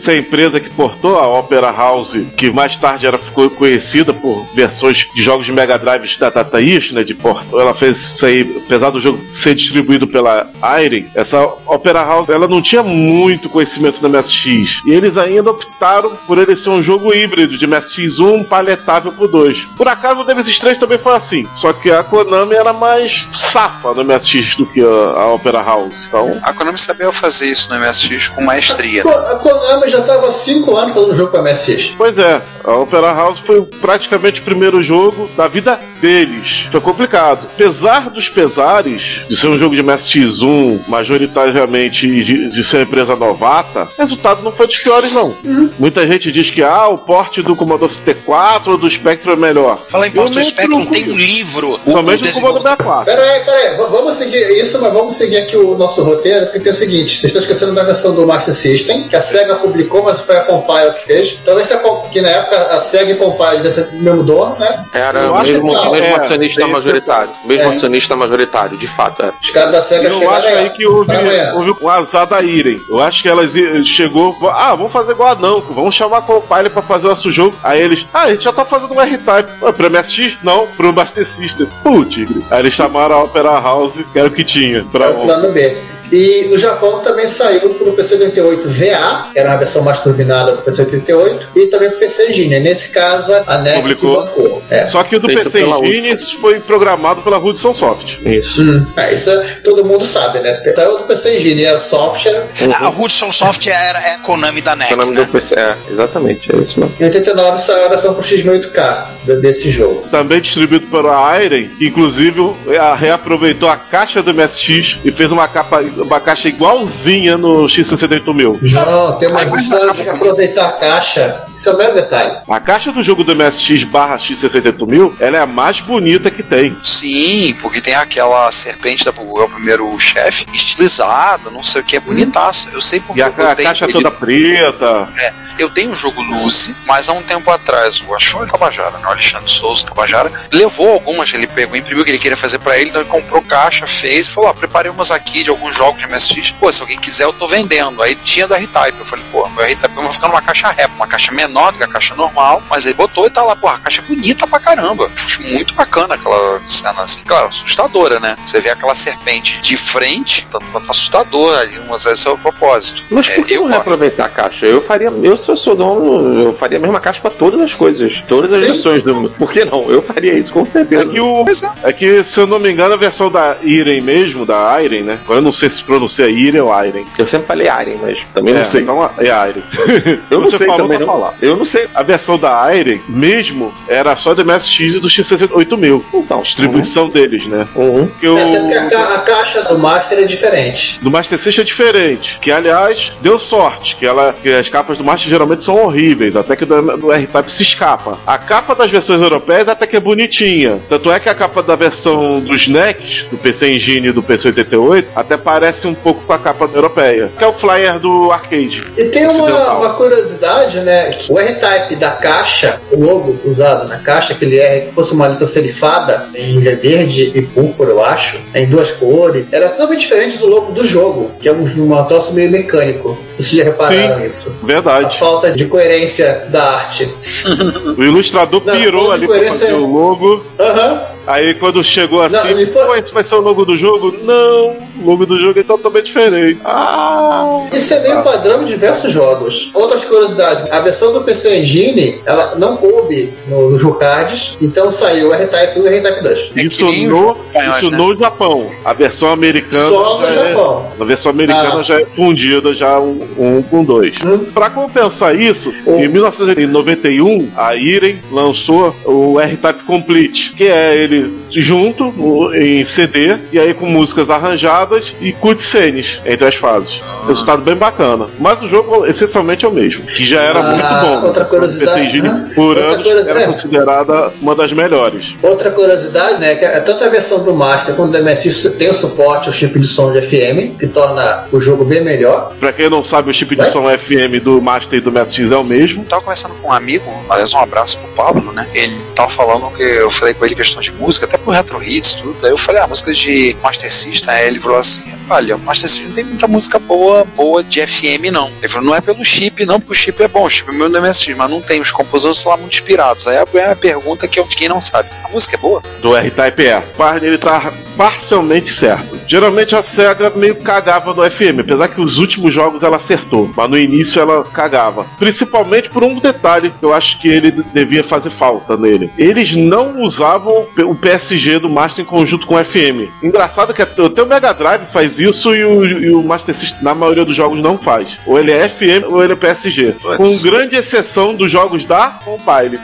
se 0.03 0.11
a 0.11 0.17
empresa 0.17 0.59
que 0.59 0.69
portou 0.69 1.17
a 1.19 1.27
Opera 1.39 1.71
House, 1.71 2.17
que 2.37 2.51
mais 2.51 2.75
tarde 2.77 3.05
era, 3.05 3.17
ficou 3.17 3.49
conhecida 3.49 4.13
por 4.13 4.45
versões 4.53 5.05
de 5.15 5.23
jogos 5.23 5.45
de 5.45 5.51
Mega 5.51 5.77
Drive 5.77 6.17
da 6.19 6.29
Data 6.29 6.61
East, 6.61 6.93
né? 6.93 7.03
De 7.03 7.13
Porto, 7.13 7.59
ela 7.59 7.73
fez 7.73 7.97
isso 7.97 8.25
aí, 8.25 8.61
apesar 8.65 8.89
do 8.89 9.01
jogo 9.01 9.19
ser 9.31 9.55
distribuído 9.55 10.07
pela 10.07 10.49
Irem, 10.79 11.09
essa 11.15 11.41
Opera 11.65 12.03
House 12.03 12.29
ela 12.29 12.47
não 12.47 12.61
tinha 12.61 12.83
muito 12.83 13.49
conhecimento 13.49 14.01
da 14.01 14.09
MSX. 14.09 14.81
E 14.85 14.91
eles 14.91 15.17
ainda 15.17 15.51
optaram 15.51 16.15
por 16.27 16.37
ele 16.37 16.55
ser 16.55 16.69
um 16.69 16.83
jogo 16.83 17.13
híbrido 17.13 17.57
de 17.57 17.67
MSX1 17.67 18.47
paletável 18.47 19.11
por 19.11 19.27
2. 19.27 19.57
Por 19.77 19.87
acaso 19.87 20.21
o 20.21 20.23
Nemesis 20.23 20.59
3 20.59 20.77
também 20.77 20.97
foi 20.97 21.15
assim. 21.15 21.47
Só 21.59 21.73
que 21.73 21.91
a 21.91 22.03
Konami 22.03 22.55
era 22.55 22.73
mais 22.73 23.25
safa 23.51 23.93
no 23.93 24.03
MSX 24.03 24.55
do 24.55 24.65
que 24.65 24.81
a, 24.81 25.19
a 25.19 25.33
Opera 25.33 25.61
House. 25.61 25.95
Então. 26.07 26.37
A 26.43 26.53
Konami 26.53 26.77
sabia 26.77 27.11
fazer 27.11 27.47
isso 27.47 27.73
no 27.73 27.79
MSX 27.79 28.27
com 28.29 28.41
maestria. 28.41 29.03
A 29.03 29.35
Konami 29.35 29.89
já 29.89 30.01
tava 30.01 30.27
há 30.27 30.31
5 30.31 30.75
anos 30.75 30.93
fazendo 30.93 31.15
jogo 31.15 31.31
pra 31.31 31.41
MSX. 31.41 31.93
Pois 31.97 32.17
é, 32.17 32.41
a 32.63 32.75
Opera 32.75 33.13
House 33.13 33.39
foi 33.39 33.61
praticamente 33.81 34.39
o 34.39 34.43
primeiro 34.43 34.83
jogo 34.83 35.29
da 35.35 35.47
vida 35.47 35.79
deles. 35.99 36.65
Foi 36.71 36.81
complicado. 36.81 37.47
Apesar 37.53 38.09
dos 38.09 38.27
pesares 38.27 39.21
de 39.27 39.37
ser 39.37 39.47
um 39.47 39.57
jogo 39.57 39.75
de 39.75 39.83
MSX1, 39.83 40.60
majoritariamente 40.87 42.07
de, 42.23 42.49
de 42.49 42.63
ser 42.63 42.77
uma 42.77 42.83
empresa 42.83 43.15
novata, 43.15 43.87
o 43.97 44.01
resultado 44.01 44.41
não 44.43 44.51
foi 44.51 44.67
dos 44.67 44.77
piores, 44.77 45.11
não. 45.13 45.33
Muita 45.79 46.05
gente 46.07 46.31
diz 46.31 46.49
que 46.49 46.63
ah, 46.63 46.87
o 46.87 46.97
porte 46.97 47.41
do 47.41 47.55
Commodore 47.55 47.91
64 47.93 48.71
ou 48.71 48.77
do 48.77 48.89
Spectrum 48.89 49.33
é 49.33 49.35
melhor. 49.35 49.79
Fala 49.87 50.07
em 50.07 50.11
Porto 50.11 50.35
nem 50.35 50.43
Spectrum, 50.43 50.85
tem 50.85 51.09
um 51.11 51.15
livro. 51.17 51.69
O, 51.85 51.91
Somente 51.91 52.23
o 52.27 52.29
o 52.31 52.33
Commodore 52.41 52.61
64. 52.63 53.05
Pera 53.05 53.21
aí, 53.23 53.39
pera 53.43 53.57
aí, 53.57 53.77
v- 53.77 53.87
vamos 53.91 54.15
seguir 54.15 54.61
isso, 54.61 54.79
mas 54.81 54.93
vamos 54.93 55.13
seguir 55.15 55.37
aqui 55.37 55.55
o 55.57 55.77
nosso 55.77 56.03
roteiro, 56.03 56.47
porque 56.47 56.69
é 56.69 56.71
o 56.71 56.75
seguinte, 56.75 57.11
vocês 57.19 57.25
estão 57.25 57.41
esquecendo 57.41 57.73
da 57.73 57.83
versão 57.83 58.13
do 58.13 58.25
Master 58.25 58.53
System, 58.53 59.07
que 59.07 59.15
a 59.15 59.21
SEGA 59.21 59.55
publicou, 59.55 60.03
mas 60.03 60.21
foi 60.21 60.37
a 60.37 60.41
Compile 60.41 60.91
que 60.99 61.05
fez. 61.05 61.37
Talvez 61.45 61.67
se 61.67 61.73
a 61.73 61.77
Com- 61.77 62.09
que 62.11 62.21
na 62.21 62.29
época 62.29 62.57
a 62.75 62.81
SEGA 62.81 63.11
R 63.11 63.15
Compile 63.15 63.67
o 63.97 64.03
mesmo 64.03 64.23
dono, 64.23 64.55
né? 64.59 64.83
Era 64.93 65.19
Eu 65.21 65.31
o 65.31 65.35
acho 65.35 65.51
mesmo, 65.53 65.67
que- 65.69 65.89
mesmo 65.89 66.05
é, 66.07 66.15
acionista 66.15 66.67
majoritário. 66.67 67.29
Mesmo 67.45 67.63
É. 67.63 67.75
acionista 67.75 68.15
majoritário, 68.15 68.77
de 68.77 68.87
fato. 68.87 69.23
É. 69.23 69.31
Os 69.41 69.49
caras 69.49 69.71
da 69.71 69.81
SEGA 69.81 70.11
chegaram 70.11 70.47
aí 70.57 70.69
que 70.69 70.85
houve, 70.85 71.11
houve 71.55 71.73
um 71.81 71.89
azar 71.89 72.27
da 72.27 72.41
Irem. 72.41 72.81
Eu 72.89 73.01
acho 73.01 73.21
que 73.21 73.29
elas 73.29 73.51
chegou, 73.85 74.35
ah, 74.49 74.75
vamos 74.75 74.91
fazer 74.91 75.11
igual 75.11 75.29
a 75.29 75.35
Namco, 75.35 75.73
vamos 75.73 75.95
chamar 75.95 76.17
a 76.17 76.21
Compile 76.21 76.69
pra 76.69 76.81
fazer 76.81 77.07
nosso 77.07 77.31
jogo. 77.31 77.55
Aí 77.63 77.81
eles, 77.81 78.05
ah, 78.13 78.23
a 78.23 78.29
gente 78.29 78.43
já 78.43 78.51
tá 78.53 78.65
fazendo 78.65 78.93
um 78.93 79.01
R-Type. 79.01 79.51
Ah, 79.63 79.73
pra 79.73 79.89
MSX? 79.89 80.37
Não, 80.43 80.67
pro 80.67 80.93
Master 80.93 81.27
System. 81.29 81.67
Putz, 81.83 82.27
aí 82.49 82.59
eles 82.59 82.73
chamaram 82.73 83.15
a 83.15 83.23
Opera 83.23 83.59
House, 83.59 83.95
que 84.11 84.19
era 84.19 84.27
o 84.27 84.31
que 84.31 84.43
tinha. 84.43 84.83
Pra 84.91 85.05
É 85.05 85.09
o 85.09 85.21
plano 85.21 85.51
B. 85.51 85.77
E 86.11 86.47
no 86.49 86.57
Japão 86.57 86.99
também 86.99 87.27
saiu 87.27 87.69
pro 87.75 87.93
PC 87.93 88.15
88 88.15 88.67
VA, 88.69 89.27
que 89.31 89.39
era 89.39 89.49
uma 89.49 89.57
versão 89.57 89.81
mais 89.83 89.99
turbinada 89.99 90.55
do 90.55 90.61
PC 90.61 90.81
88, 90.83 91.47
e 91.55 91.67
também 91.67 91.89
pro 91.89 91.99
PC 91.99 92.29
Engine. 92.29 92.59
Nesse 92.59 92.89
caso, 92.89 93.31
a 93.47 93.57
NEC 93.59 93.75
que 93.75 93.81
Publicou. 93.81 94.15
bancou. 94.25 94.63
É. 94.69 94.87
Só 94.87 95.03
que 95.03 95.15
o 95.15 95.19
do 95.19 95.27
Feito 95.27 95.49
PC 95.49 95.63
Engine 95.65 96.17
foi 96.41 96.59
programado 96.59 97.21
pela 97.21 97.37
Hudson 97.37 97.73
Soft. 97.73 98.17
Isso. 98.25 98.61
Hum, 98.61 98.85
é, 98.97 99.13
isso 99.13 99.29
é- 99.29 99.57
todo 99.63 99.85
mundo 99.85 100.03
sabe, 100.05 100.39
né? 100.39 100.61
Saiu 100.75 100.97
do 100.97 101.03
PC 101.05 101.37
Engine, 101.37 101.63
era 101.63 101.79
software. 101.79 102.43
A 102.79 102.89
Hudson 102.89 103.31
Soft 103.31 103.65
era 103.67 103.99
é 103.99 104.17
Konami 104.23 104.61
da 104.61 104.75
NEC, 104.75 104.93
O 104.93 104.97
nome 104.97 105.15
né? 105.15 105.23
do 105.23 105.31
PC. 105.31 105.55
É, 105.55 105.75
exatamente, 105.89 106.53
é 106.53 106.57
isso 106.59 106.79
mesmo. 106.79 106.93
Em 106.99 107.05
89 107.05 107.57
saiu 107.59 107.85
a 107.85 107.89
versão 107.89 108.13
pro 108.13 108.23
X1008K 108.23 109.07
de- 109.25 109.35
desse 109.41 109.69
jogo. 109.71 110.07
Também 110.11 110.41
distribuído 110.41 110.87
pela 110.87 111.41
Iron, 111.41 111.69
que 111.77 111.87
inclusive 111.87 112.53
a- 112.79 112.95
reaproveitou 112.95 113.69
a 113.69 113.77
caixa 113.77 114.21
do 114.21 114.31
MSX 114.33 114.97
e 115.05 115.11
fez 115.11 115.31
uma, 115.31 115.47
capa, 115.47 115.81
uma 116.01 116.19
caixa 116.19 116.47
igualzinha 116.47 117.37
no 117.37 117.65
X68000. 117.67 118.59
Não, 118.71 119.17
tem 119.19 119.29
uma 119.29 119.43
história 119.43 119.93
de 119.93 120.09
aproveitar 120.09 120.67
a 120.67 120.71
caixa. 120.73 121.43
Isso 121.55 121.69
é 121.69 121.73
o 121.73 121.77
mesmo 121.77 121.93
detalhe. 121.95 122.37
A 122.49 122.59
caixa 122.59 122.91
do 122.91 123.03
jogo 123.03 123.23
do 123.23 123.35
MSX 123.35 123.83
barra 123.85 124.17
X68000, 124.17 125.13
ela 125.19 125.37
é 125.37 125.41
a 125.41 125.45
mais 125.45 125.79
bonita 125.79 126.29
que 126.31 126.43
tem. 126.43 126.75
Sim, 126.83 127.55
porque 127.61 127.81
tem 127.81 127.95
aquela 127.95 128.51
serpente 128.51 129.05
da 129.05 129.11
é 129.11 129.43
o 129.43 129.49
primeiro 129.49 129.97
chefe, 129.99 130.45
estilizada, 130.53 131.49
não 131.49 131.61
sei 131.63 131.81
o 131.81 131.83
que, 131.83 131.97
é 131.97 131.99
bonitaça. 131.99 132.69
Eu 132.73 132.81
sei 132.81 132.99
porque 132.99 133.19
E 133.19 133.23
a, 133.23 133.27
eu 133.35 133.47
a 133.47 133.55
tenho 133.55 133.67
caixa 133.69 133.85
ele- 133.85 133.93
toda 133.93 134.09
preta. 134.11 135.07
É, 135.17 135.33
eu 135.59 135.69
tenho 135.69 135.91
um 135.91 135.95
jogo 135.95 136.21
Lucy, 136.21 136.75
mas 136.85 137.09
há 137.09 137.13
um 137.13 137.21
tempo 137.21 137.49
atrás, 137.51 138.01
o 138.07 138.15
acho 138.15 138.25
que 138.27 138.31
foi 138.31 138.45
o 138.45 138.47
Tabajara, 138.47 138.97
né? 138.97 139.05
O 139.05 139.09
Alexandre 139.09 139.49
Souza 139.51 139.85
Tabajara, 139.85 140.31
levou 140.51 140.91
algumas, 140.93 141.31
ele 141.33 141.45
pegou, 141.47 141.75
imprimiu 141.75 142.01
o 142.01 142.05
que 142.05 142.11
ele 142.11 142.19
queria 142.19 142.37
fazer 142.37 142.59
pra 142.59 142.77
ele, 142.79 142.89
então 142.89 143.01
ele 143.01 143.09
comprou 143.09 143.41
caixa, 143.41 143.85
fez 143.85 144.25
e 144.27 144.29
falou: 144.29 144.49
ó, 144.49 144.53
preparei 144.53 144.89
umas 144.91 145.11
aqui 145.11 145.43
de 145.43 145.49
alguns 145.49 145.75
jogos 145.75 145.90
de 145.99 146.07
MSX. 146.07 146.51
Pô, 146.51 146.71
se 146.71 146.81
alguém 146.81 146.97
quiser, 146.99 147.23
eu 147.25 147.33
tô 147.33 147.47
vendendo. 147.47 148.01
Aí 148.01 148.15
tinha 148.15 148.47
do 148.47 148.53
R-Type. 148.53 148.99
Eu 148.99 149.05
falei, 149.05 149.25
pô, 149.31 149.47
meu 149.49 149.63
R-Type 149.65 149.95
eu 149.95 150.01
vou 150.03 150.11
fazer 150.11 150.25
uma 150.27 150.41
caixa 150.41 150.69
rap, 150.69 150.91
uma 150.95 151.07
caixa 151.07 151.31
menor 151.31 151.71
do 151.71 151.77
que 151.77 151.83
a 151.83 151.87
caixa 151.87 152.15
normal, 152.15 152.61
mas 152.69 152.85
ele 152.85 152.93
botou 152.95 153.25
e 153.25 153.29
tá 153.29 153.43
lá, 153.43 153.55
pô, 153.55 153.67
a 153.67 153.77
caixa 153.77 154.01
é 154.01 154.05
bonita 154.05 154.47
pra 154.47 154.59
caramba. 154.59 155.09
Acho 155.25 155.41
muito 155.41 155.73
bacana 155.73 156.15
aquela 156.15 156.61
cena 156.67 157.01
assim, 157.01 157.21
claro, 157.25 157.47
assustadora, 157.47 158.19
né? 158.19 158.35
Você 158.45 158.59
vê 158.59 158.69
aquela 158.69 158.93
serpente 158.95 159.61
de 159.61 159.77
frente, 159.77 160.47
tanto 160.49 160.65
quanto 160.71 160.89
assustador 160.91 161.57
ali, 161.57 161.79
mas 161.89 162.05
esse 162.05 162.27
é 162.27 162.31
o 162.31 162.37
propósito. 162.37 163.03
Mas 163.09 163.27
por 163.29 163.41
É, 163.41 163.43
que 163.43 163.53
eu 163.53 163.61
não 163.63 163.69
reaproveitar 163.69 164.25
a 164.25 164.29
caixa? 164.29 164.65
Eu 164.65 164.81
faria, 164.81 165.07
eu 165.23 165.37
se 165.37 165.49
eu 165.49 165.57
sou 165.57 165.75
dono, 165.75 166.41
eu 166.43 166.53
faria 166.53 166.77
a 166.77 166.81
mesma 166.81 166.99
caixa 166.99 167.21
pra 167.21 167.31
todas 167.31 167.59
as 167.59 167.73
coisas, 167.73 168.21
todas 168.27 168.53
as 168.53 168.59
Sim. 168.61 168.65
versões 168.67 169.03
do 169.03 169.15
mundo. 169.15 169.33
Por 169.37 169.51
que 169.51 169.65
não? 169.65 169.89
Eu 169.89 170.01
faria 170.01 170.33
isso 170.33 170.51
com 170.53 170.61
É 170.61 170.65
certeza. 170.65 171.05
que, 171.05 171.19
o, 171.19 171.45
é 171.83 171.93
que, 171.93 172.23
se 172.23 172.37
eu 172.37 172.47
não 172.47 172.59
me 172.59 172.71
engano, 172.71 172.93
a 172.93 172.97
versão 172.97 173.29
da 173.31 173.55
Iren 173.63 174.01
mesmo, 174.01 174.45
da 174.45 174.81
Iren, 174.81 175.03
né? 175.03 175.19
Agora 175.23 175.39
eu 175.39 175.43
não 175.43 175.53
sei 175.53 175.69
se 175.69 175.80
pronuncia 175.83 176.27
Iren 176.29 176.61
ou 176.61 176.85
Iren. 176.85 177.05
Eu 177.17 177.27
sempre 177.27 177.47
falei 177.47 177.67
Aren, 177.67 177.97
mas 178.01 178.17
também 178.33 178.53
É, 178.53 178.59
não 178.59 178.65
sei. 178.65 178.81
Então 178.81 179.09
é 179.17 179.23
Iren. 179.23 180.19
Eu 180.29 180.41
não 180.41 180.51
sei 180.51 180.67
também 180.67 180.99
não. 180.99 181.05
falar. 181.05 181.33
Eu 181.41 181.55
não 181.57 181.65
sei. 181.65 181.87
A 181.93 182.03
versão 182.03 182.37
da 182.37 182.73
Iren, 182.75 182.99
mesmo, 183.09 183.73
era 183.87 184.15
só 184.15 184.33
do 184.33 184.45
MSX 184.45 184.79
e 184.95 184.99
do 184.99 185.07
X68000. 185.07 186.01
Então, 186.13 186.41
Distribuição 186.41 187.09
deles, 187.09 187.45
né? 187.45 187.67
Uhum. 187.75 188.07
Que 188.19 188.27
o, 188.27 188.37
É, 188.37 188.57
Até 188.57 188.79
porque 188.81 188.95
a, 188.95 189.15
a 189.15 189.19
caixa 189.19 189.61
do 189.63 189.77
Master 189.77 190.19
é 190.19 190.23
diferente. 190.23 190.99
do 191.01 191.11
Master 191.11 191.41
System 191.41 191.61
é 191.61 191.65
diferente. 191.65 192.37
Que, 192.41 192.51
aliás, 192.51 193.11
deu 193.21 193.39
sorte. 193.39 193.95
Que, 193.95 194.05
ela, 194.05 194.33
que 194.41 194.49
as 194.49 194.67
capas 194.69 194.97
do 194.97 195.03
Master 195.03 195.29
geralmente 195.29 195.63
são 195.63 195.75
horríveis. 195.75 196.35
Até 196.35 196.55
que 196.55 196.65
do, 196.65 196.97
do 196.97 197.11
R-Type 197.11 197.51
se 197.51 197.63
escapa. 197.63 198.17
A 198.25 198.37
capa 198.37 198.75
das 198.75 198.89
versões 198.91 199.21
europeias 199.21 199.67
até 199.67 199.85
que 199.87 199.95
é 199.95 199.99
bonitinha. 199.99 200.79
Tanto 200.89 201.11
é 201.11 201.19
que 201.19 201.29
a 201.29 201.35
capa 201.35 201.61
da 201.63 201.75
versão 201.75 202.39
dos 202.39 202.67
NECs, 202.67 203.25
do 203.29 203.37
PC 203.37 203.73
Engine 203.73 204.07
e 204.07 204.11
do 204.11 204.21
PC 204.23 204.47
88, 204.49 205.09
até 205.15 205.37
parece 205.37 205.70
um 205.85 205.93
pouco 205.93 206.21
com 206.25 206.33
a 206.33 206.39
capa 206.39 206.69
europeia. 206.73 207.29
Que 207.37 207.43
é 207.43 207.47
o 207.47 207.53
flyer 207.53 207.99
do 207.99 208.31
arcade. 208.31 208.83
E 208.97 209.05
tem 209.05 209.27
uma, 209.27 209.73
uma 209.73 209.93
curiosidade, 209.93 210.79
né? 210.79 211.17
O 211.29 211.39
R-Type 211.39 211.95
da 211.95 212.11
caixa, 212.11 212.79
o 212.91 213.03
logo 213.03 213.37
usado 213.45 213.87
na 213.87 213.99
caixa, 213.99 214.33
aquele 214.33 214.57
R 214.59 214.87
que 214.87 214.93
fosse 214.93 215.13
uma 215.13 215.27
letra 215.27 215.47
serifada 215.47 216.29
em 216.35 216.59
verde 216.59 217.31
e 217.35 217.41
púrpura, 217.41 217.89
eu 217.91 218.03
acho, 218.03 218.39
em 218.53 218.67
duas 218.67 218.91
cores, 218.91 219.45
era 219.51 219.69
totalmente 219.69 220.01
diferente 220.01 220.37
do 220.37 220.47
logo 220.47 220.71
do 220.71 220.85
jogo, 220.85 221.31
que 221.39 221.47
é 221.47 221.51
um, 221.51 221.63
um 221.63 222.03
troço 222.05 222.33
meio 222.33 222.49
mecânico. 222.51 223.17
Vocês 223.37 223.57
já 223.57 223.63
repararam 223.63 224.19
Sim. 224.19 224.25
isso? 224.27 224.55
A 224.61 224.65
Verdade. 224.65 225.19
falta 225.19 225.51
de 225.51 225.65
coerência 225.65 226.45
da 226.49 226.63
arte. 226.63 227.09
O 227.97 228.03
ilustrador 228.03 228.61
pirou 228.61 229.11
ali 229.11 229.27
pra 229.27 229.43
fazer 229.45 229.73
o 229.73 229.85
logo. 229.85 230.45
Aham. 230.59 231.01
Aí 231.27 231.53
quando 231.53 231.83
chegou 231.83 232.21
assim, 232.21 232.33
Não, 232.35 232.43
foi- 232.67 232.85
pô, 232.85 232.95
esse 232.95 233.13
vai 233.13 233.23
ser 233.23 233.35
o 233.35 233.41
logo 233.41 233.63
do 233.65 233.77
jogo? 233.77 234.15
Não, 234.23 234.69
o 235.01 235.05
logo 235.05 235.25
do 235.25 235.39
jogo 235.39 235.59
é 235.59 235.63
totalmente 235.63 236.05
diferente. 236.05 236.59
Ah! 236.65 237.67
Isso 237.73 237.93
é 237.93 237.99
meio 238.01 238.21
padrão 238.23 238.61
em 238.61 238.65
diversos 238.65 239.11
jogos. 239.11 239.69
Outras 239.73 240.03
curiosidades, 240.05 240.71
a 240.71 240.79
versão 240.81 241.13
do 241.13 241.21
PC 241.21 241.59
Engine, 241.59 242.19
ela 242.25 242.55
não 242.55 242.77
coube 242.77 243.31
no, 243.47 243.71
no 243.71 243.77
Jucards, 243.79 244.57
então 244.61 244.89
saiu 244.91 245.29
o 245.29 245.33
R-Type 245.33 245.79
1 245.79 245.83
e 245.83 245.83
o 245.83 245.87
R-Type 245.87 246.23
2. 246.23 246.51
É 246.55 246.61
Isso, 246.63 246.85
no, 246.85 246.91
espanhóis, 246.91 247.81
isso 247.83 247.91
né? 247.91 247.97
no 247.97 248.15
Japão. 248.15 248.69
A 248.83 248.93
versão 248.93 249.29
americana. 249.31 249.89
Só 249.89 250.19
no 250.19 250.25
já 250.27 250.49
Japão. 250.49 250.85
É, 250.99 251.01
a 251.01 251.05
versão 251.05 251.31
americana 251.31 251.79
Ah. 251.79 251.83
já 251.83 252.01
é 252.01 252.05
fundida 252.05 252.73
já 252.73 252.99
um, 252.99 253.21
um 253.37 253.61
com 253.61 253.83
dois. 253.83 254.13
Hum. 254.25 254.45
Pra 254.53 254.69
compensar 254.69 255.35
isso, 255.39 255.73
em 255.87 256.07
1991, 256.07 257.49
a 257.55 257.75
Iren 257.75 258.15
lançou 258.31 258.95
o 259.05 259.39
R-Type 259.39 259.83
Complete, 259.83 260.53
que 260.55 260.67
é 260.67 260.95
ele 260.97 261.10
ele 261.11 261.40
junto 261.53 262.53
em 262.55 262.83
CD, 262.85 263.37
e 263.51 263.59
aí 263.59 263.73
com 263.73 263.85
músicas 263.85 264.29
arranjadas 264.29 265.11
e 265.21 265.31
cutscenes 265.33 266.19
entre 266.25 266.45
as 266.47 266.55
fases. 266.55 266.99
Resultado 267.27 267.61
bem 267.61 267.75
bacana. 267.75 268.27
Mas 268.39 268.61
o 268.61 268.67
jogo 268.67 269.05
essencialmente 269.05 269.65
é 269.65 269.67
o 269.67 269.71
mesmo, 269.71 270.03
que 270.03 270.27
já 270.27 270.41
era 270.41 270.59
Ah, 270.59 270.63
muito 270.63 271.05
bom. 271.21 271.27
outra 271.27 271.45
curiosidade, 271.45 272.21
né? 272.21 272.51
por 272.55 272.77
Outra 272.77 272.83
anos, 272.85 272.97
curiosidade, 273.03 273.29
era 273.39 273.41
é. 273.49 273.53
considerada 273.53 274.33
uma 274.41 274.55
das 274.55 274.71
melhores. 274.73 275.33
Outra 275.41 275.71
curiosidade, 275.71 276.39
né, 276.39 276.55
que 276.55 276.65
é 276.65 276.79
tanto 276.79 277.03
a 277.03 277.09
versão 277.09 277.43
do 277.43 277.53
Master 277.53 277.95
quanto 277.95 278.11
do 278.11 278.23
MSX 278.23 278.75
tem 278.77 278.89
o 278.89 278.93
suporte 278.93 279.47
ao 279.47 279.53
chip 279.53 279.77
de 279.79 279.87
som 279.87 280.11
de 280.11 280.21
FM, 280.21 280.77
que 280.79 280.87
torna 280.87 281.45
o 281.51 281.59
jogo 281.59 281.83
bem 281.85 282.01
melhor. 282.03 282.53
Pra 282.59 282.73
quem 282.73 282.89
não 282.89 283.03
sabe, 283.03 283.29
o 283.29 283.33
chip 283.33 283.55
de 283.55 283.71
som 283.71 283.83
FM 283.89 284.41
do 284.43 284.61
Master 284.61 284.99
e 284.99 285.01
do 285.01 285.11
MSX 285.11 285.51
é 285.51 285.57
o 285.57 285.63
mesmo. 285.63 286.03
Tava 286.05 286.21
conversando 286.21 286.53
com 286.61 286.69
um 286.69 286.73
amigo, 286.73 287.05
aliás, 287.29 287.53
um 287.53 287.59
abraço 287.59 287.97
pro 287.99 288.07
Pablo, 288.25 288.51
né? 288.53 288.67
Ele 288.73 288.95
tava 289.15 289.29
falando 289.29 289.71
que 289.75 289.83
eu 289.83 290.09
falei 290.11 290.33
com 290.33 290.45
ele 290.45 290.55
questão 290.55 290.81
de 290.81 290.91
música, 290.93 291.25
até 291.25 291.37
pro 291.41 291.51
Retro 291.51 291.83
Hits, 291.83 292.13
tudo. 292.15 292.45
Aí 292.45 292.51
eu 292.51 292.57
falei, 292.57 292.81
ah, 292.81 292.87
música 292.87 293.13
de 293.13 293.55
Master 293.61 293.91
System. 293.91 294.33
Aí 294.33 294.47
ele 294.47 294.59
falou 294.59 294.77
assim: 294.77 295.03
olha, 295.29 295.57
Master 295.57 295.89
System 295.89 296.07
não 296.07 296.15
tem 296.15 296.23
muita 296.23 296.47
música 296.47 296.79
boa, 296.79 297.25
boa 297.35 297.63
de 297.63 297.85
FM, 297.85 298.31
não. 298.31 298.51
Ele 298.59 298.67
falou, 298.67 298.89
não 298.89 298.95
é 298.95 299.01
pelo 299.01 299.23
chip, 299.23 299.65
não, 299.65 299.79
porque 299.79 299.93
o 299.93 299.95
chip 299.95 300.21
é 300.21 300.27
bom, 300.27 300.45
o 300.45 300.49
chip 300.49 300.69
é 300.69 300.73
meu 300.73 300.89
do 300.89 301.01
mas 301.01 301.49
não 301.49 301.61
tem. 301.61 301.81
Os 301.81 301.91
compositores 301.91 302.43
lá 302.43 302.57
muito 302.57 302.73
inspirados. 302.73 303.27
Aí 303.27 303.37
a 303.37 303.75
pergunta 303.75 304.27
que 304.27 304.39
é 304.39 304.43
de 304.43 304.55
quem 304.55 304.69
não 304.69 304.81
sabe: 304.81 305.09
a 305.23 305.29
música 305.29 305.55
é 305.55 305.59
boa? 305.59 305.81
Do 306.01 306.15
R-Type 306.15 306.63
E. 306.63 306.81
Parte 306.97 307.21
dele 307.21 307.37
tá 307.37 307.71
parcialmente 307.97 308.79
certo. 308.79 309.19
Geralmente 309.27 309.75
a 309.75 309.83
SEGA 309.83 310.29
meio 310.31 310.55
cagava 310.55 311.13
no 311.13 311.29
FM, 311.29 311.59
apesar 311.61 311.87
que 311.87 312.01
os 312.01 312.17
últimos 312.17 312.53
jogos 312.53 312.83
ela 312.83 312.97
acertou, 312.97 313.49
mas 313.55 313.69
no 313.69 313.77
início 313.77 314.19
ela 314.19 314.43
cagava. 314.43 315.05
Principalmente 315.17 315.89
por 315.89 316.03
um 316.03 316.19
detalhe 316.19 316.71
que 316.71 316.83
eu 316.83 316.93
acho 316.93 317.19
que 317.19 317.29
ele 317.29 317.51
devia 317.73 318.03
fazer 318.03 318.29
falta 318.31 318.75
nele. 318.75 319.09
Eles 319.17 319.53
não 319.55 320.01
usavam 320.01 320.65
o 320.77 320.95
PSG 321.31 321.59
do 321.59 321.69
Master 321.69 322.03
em 322.03 322.07
conjunto 322.07 322.45
com 322.45 322.55
o 322.55 322.63
FM. 322.63 323.09
Engraçado 323.23 323.73
que 323.73 323.81
até 323.81 324.21
o 324.21 324.25
Mega 324.25 324.53
Drive 324.53 324.81
faz 324.91 325.17
isso 325.17 325.55
e 325.55 325.63
o, 325.63 325.85
e 325.85 326.11
o 326.11 326.21
Master 326.21 326.55
System, 326.55 326.83
na 326.83 326.93
maioria 326.93 327.23
dos 327.23 327.35
jogos, 327.35 327.61
não 327.61 327.77
faz. 327.77 328.07
Ou 328.25 328.37
ele 328.37 328.51
é 328.51 328.67
FM 328.67 329.09
ou 329.09 329.23
ele 329.23 329.33
é 329.33 329.35
PSG. 329.35 329.95
Com 330.17 330.37
grande 330.39 330.75
exceção 330.75 331.33
dos 331.33 331.49
jogos 331.49 331.85
da 331.85 332.07
Compile. 332.23 332.79